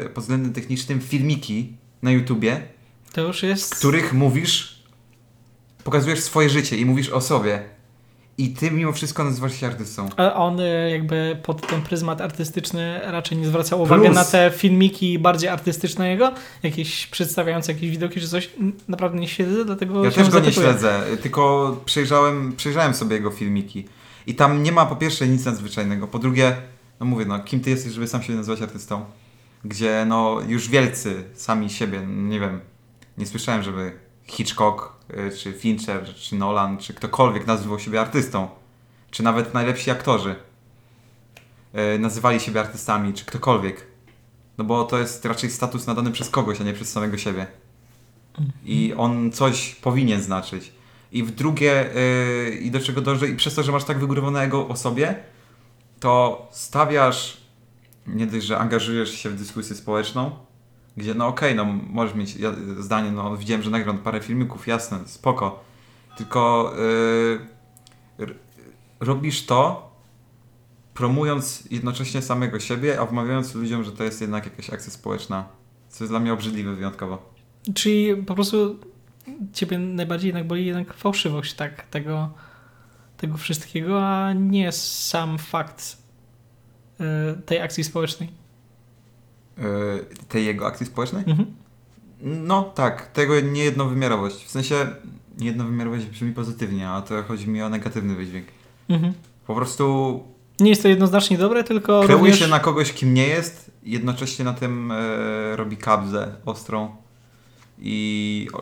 yy, 0.02 0.10
pod 0.10 0.24
względem 0.24 0.52
technicznym 0.52 1.00
filmiki 1.00 1.76
na 2.02 2.10
YouTubie, 2.10 2.60
To 3.12 3.20
już 3.20 3.42
jest... 3.42 3.74
w 3.74 3.78
których 3.78 4.12
mówisz, 4.12 4.82
pokazujesz 5.84 6.20
swoje 6.20 6.50
życie 6.50 6.76
i 6.76 6.84
mówisz 6.84 7.08
o 7.10 7.20
sobie. 7.20 7.62
I 8.40 8.50
ty 8.50 8.70
mimo 8.70 8.92
wszystko 8.92 9.24
nazywasz 9.24 9.54
się 9.60 9.66
artystą. 9.66 10.08
Ale 10.16 10.34
on 10.34 10.60
y, 10.60 10.90
jakby 10.90 11.38
pod 11.42 11.66
ten 11.66 11.82
pryzmat 11.82 12.20
artystyczny 12.20 13.00
raczej 13.04 13.38
nie 13.38 13.46
zwracał 13.46 13.82
uwagi 13.82 14.02
Plus- 14.04 14.14
na 14.14 14.24
te 14.24 14.52
filmiki 14.56 15.18
bardziej 15.18 15.48
artystyczne 15.48 16.10
jego, 16.10 16.32
jakieś 16.62 17.06
przedstawiające 17.06 17.72
jakieś 17.72 17.90
widoki 17.90 18.20
czy 18.20 18.28
coś. 18.28 18.50
Naprawdę 18.88 19.18
nie 19.18 19.28
śledzę, 19.28 19.64
dlatego 19.64 20.04
Ja 20.04 20.10
też 20.10 20.16
go 20.30 20.38
nie 20.38 20.44
zapytuję. 20.44 20.66
śledzę, 20.66 21.02
tylko 21.22 21.76
przejrzałem, 21.84 22.52
przejrzałem 22.56 22.94
sobie 22.94 23.16
jego 23.16 23.30
filmiki. 23.30 23.84
I 24.26 24.34
tam 24.34 24.62
nie 24.62 24.72
ma 24.72 24.86
po 24.86 24.96
pierwsze 24.96 25.28
nic 25.28 25.44
nadzwyczajnego, 25.44 26.08
po 26.08 26.18
drugie, 26.18 26.56
no 27.00 27.06
mówię, 27.06 27.24
no 27.24 27.40
kim 27.40 27.60
ty 27.60 27.70
jesteś, 27.70 27.92
żeby 27.92 28.08
sam 28.08 28.22
się 28.22 28.32
nazywać 28.32 28.62
artystą? 28.62 29.04
Gdzie 29.64 30.04
no 30.08 30.40
już 30.46 30.68
wielcy 30.68 31.24
sami 31.34 31.70
siebie, 31.70 32.00
no, 32.00 32.28
nie 32.28 32.40
wiem, 32.40 32.60
nie 33.18 33.26
słyszałem, 33.26 33.62
żeby 33.62 33.98
Hitchcock, 34.24 34.92
y, 35.10 35.36
czy 35.36 35.52
Fincher, 35.52 36.14
czy 36.14 36.36
Nolan, 36.36 36.78
czy 36.78 36.94
ktokolwiek 36.94 37.46
nazywał 37.46 37.78
siebie 37.78 38.00
artystą. 38.00 38.48
Czy 39.10 39.22
nawet 39.22 39.54
najlepsi 39.54 39.90
aktorzy 39.90 40.34
y, 41.94 41.98
nazywali 41.98 42.40
siebie 42.40 42.60
artystami, 42.60 43.14
czy 43.14 43.24
ktokolwiek. 43.24 43.86
No 44.58 44.64
bo 44.64 44.84
to 44.84 44.98
jest 44.98 45.24
raczej 45.24 45.50
status 45.50 45.86
nadany 45.86 46.10
przez 46.10 46.30
kogoś, 46.30 46.60
a 46.60 46.64
nie 46.64 46.72
przez 46.72 46.92
samego 46.92 47.18
siebie. 47.18 47.46
I 48.64 48.94
on 48.96 49.32
coś 49.32 49.74
powinien 49.74 50.22
znaczyć. 50.22 50.72
I 51.12 51.22
w 51.22 51.30
drugie, 51.30 51.90
yy, 51.94 52.50
i 52.50 52.70
do 52.70 52.80
czego 52.80 53.00
dążę, 53.00 53.28
i 53.28 53.36
przez 53.36 53.54
to, 53.54 53.62
że 53.62 53.72
masz 53.72 53.84
tak 53.84 53.98
wygórowanego 53.98 54.68
o 54.68 54.76
sobie, 54.76 55.14
to 56.00 56.46
stawiasz, 56.50 57.36
nie 58.14 58.26
dość, 58.26 58.46
że 58.46 58.58
angażujesz 58.58 59.10
się 59.10 59.30
w 59.30 59.34
dyskusję 59.34 59.76
społeczną, 59.76 60.30
gdzie 60.96 61.14
no 61.14 61.26
okej, 61.26 61.54
no 61.54 61.64
możesz 61.64 62.14
mieć 62.14 62.36
zdanie, 62.78 63.12
no 63.12 63.36
widziałem, 63.36 63.62
że 63.62 63.70
nagrał 63.70 63.98
parę 63.98 64.20
filmików, 64.20 64.66
jasne, 64.66 64.98
spoko. 65.06 65.64
Tylko 66.16 66.72
yy, 68.18 68.34
robisz 69.00 69.46
to, 69.46 69.90
promując 70.94 71.68
jednocześnie 71.70 72.22
samego 72.22 72.60
siebie, 72.60 73.00
a 73.00 73.06
wmawiając 73.06 73.54
ludziom, 73.54 73.84
że 73.84 73.92
to 73.92 74.04
jest 74.04 74.20
jednak 74.20 74.44
jakaś 74.44 74.70
akcja 74.70 74.92
społeczna. 74.92 75.48
Co 75.88 76.04
jest 76.04 76.12
dla 76.12 76.20
mnie 76.20 76.32
obrzydliwe 76.32 76.74
wyjątkowo. 76.74 77.32
Czyli 77.74 78.16
po 78.16 78.34
prostu 78.34 78.78
ciebie 79.52 79.78
najbardziej 79.78 80.28
jednak 80.28 80.46
boli 80.46 80.66
jednak 80.66 80.94
fałszywość 80.94 81.54
tak, 81.54 81.82
tego, 81.82 82.30
tego 83.16 83.36
wszystkiego, 83.36 84.02
a 84.06 84.32
nie 84.32 84.72
sam 84.72 85.38
fakt 85.38 85.96
tej 87.46 87.60
akcji 87.60 87.84
społecznej. 87.84 88.28
Yy, 89.58 89.64
tej 90.28 90.46
jego 90.46 90.66
akcji 90.66 90.86
społecznej? 90.86 91.24
Mhm. 91.26 91.54
No 92.20 92.62
tak, 92.62 93.06
tego 93.06 93.40
niejednowymiarowość. 93.40 94.44
W 94.44 94.50
sensie 94.50 94.74
niejednowymiarowość 95.38 96.06
brzmi 96.06 96.32
pozytywnie, 96.32 96.88
a 96.88 97.02
to 97.02 97.22
chodzi 97.22 97.48
mi 97.48 97.62
o 97.62 97.68
negatywny 97.68 98.14
wydźwięk. 98.14 98.46
Mhm. 98.88 99.12
Po 99.46 99.54
prostu 99.54 100.22
Nie 100.60 100.70
jest 100.70 100.82
to 100.82 100.88
jednoznacznie 100.88 101.38
dobre, 101.38 101.64
tylko 101.64 102.02
kreuje 102.02 102.18
również... 102.18 102.38
się 102.38 102.46
na 102.46 102.60
kogoś, 102.60 102.92
kim 102.92 103.14
nie 103.14 103.26
jest, 103.26 103.70
jednocześnie 103.82 104.44
na 104.44 104.52
tym 104.52 104.92
e, 104.92 105.56
robi 105.56 105.76
kabzę 105.76 106.34
ostrą 106.44 106.96
i 107.78 108.48
o, 108.52 108.58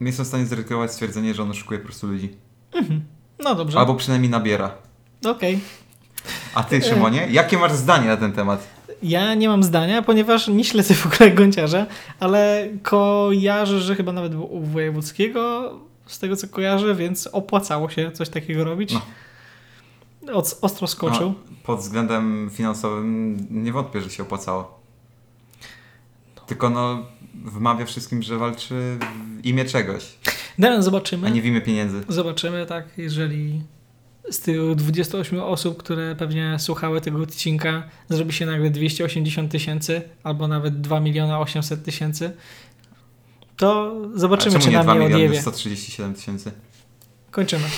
nie 0.00 0.06
jestem 0.06 0.24
w 0.24 0.28
stanie 0.28 0.46
zaryzykować 0.46 0.92
stwierdzenie, 0.92 1.34
że 1.34 1.42
on 1.42 1.50
oszukuje 1.50 1.80
po 1.80 1.86
prostu 1.86 2.06
ludzi. 2.06 2.36
Mhm. 2.72 3.04
No 3.44 3.54
dobrze, 3.54 3.78
Albo 3.78 3.94
przynajmniej 3.94 4.30
nabiera. 4.30 4.74
okej. 5.26 5.60
A 6.54 6.62
ty, 6.62 6.82
Szymonie, 6.82 7.28
jakie 7.30 7.58
masz 7.58 7.72
zdanie 7.72 8.08
na 8.08 8.16
ten 8.16 8.32
temat? 8.32 8.66
Ja 9.02 9.34
nie 9.34 9.48
mam 9.48 9.62
zdania, 9.62 10.02
ponieważ 10.02 10.48
nie 10.48 10.64
śledzę 10.64 10.94
w 10.94 11.06
ogóle 11.06 11.30
gąciarza, 11.30 11.86
ale 12.20 12.68
kojarzę, 12.82 13.80
że 13.80 13.94
chyba 13.94 14.12
nawet 14.12 14.34
u 14.34 14.60
wojewódzkiego, 14.60 15.72
z 16.06 16.18
tego 16.18 16.36
co 16.36 16.48
kojarzę, 16.48 16.94
więc 16.94 17.26
opłacało 17.26 17.90
się 17.90 18.10
coś 18.10 18.28
takiego 18.28 18.64
robić. 18.64 18.92
No. 20.22 20.32
Oc- 20.32 20.58
ostro 20.62 20.86
skoczył. 20.86 21.28
No, 21.28 21.56
pod 21.62 21.78
względem 21.80 22.50
finansowym 22.52 23.36
nie 23.50 23.72
wątpię, 23.72 24.00
że 24.00 24.10
się 24.10 24.22
opłacało. 24.22 24.80
Tylko 26.46 26.70
no, 26.70 27.06
wmawia 27.44 27.84
wszystkim, 27.86 28.22
że 28.22 28.38
walczy 28.38 28.98
w 29.42 29.46
imię 29.46 29.64
czegoś, 29.64 30.04
No, 30.58 30.82
zobaczymy. 30.82 31.26
a 31.26 31.30
nie 31.30 31.42
w 31.42 31.46
imię 31.46 31.60
pieniędzy. 31.60 32.04
Zobaczymy, 32.08 32.66
tak, 32.66 32.84
jeżeli 32.96 33.62
z 34.30 34.40
tych 34.40 34.74
28 34.74 35.40
osób, 35.40 35.78
które 35.78 36.16
pewnie 36.16 36.58
słuchały 36.58 37.00
tego 37.00 37.22
odcinka, 37.22 37.82
zrobi 38.08 38.32
się 38.32 38.46
nagle 38.46 38.70
280 38.70 39.50
tysięcy 39.52 40.02
albo 40.22 40.48
nawet 40.48 40.80
2 40.80 41.00
miliona 41.00 41.40
800 41.40 41.84
tysięcy, 41.84 42.32
to 43.56 43.96
zobaczymy, 44.14 44.58
czy 44.58 44.68
nie 44.68 44.76
na 44.76 44.82
2 44.82 44.94
mnie 44.94 45.04
miliony 45.04 45.24
odjebie. 45.24 45.42
137 45.42 46.14
tysięcy? 46.14 46.52
Kończymy. 47.30 47.64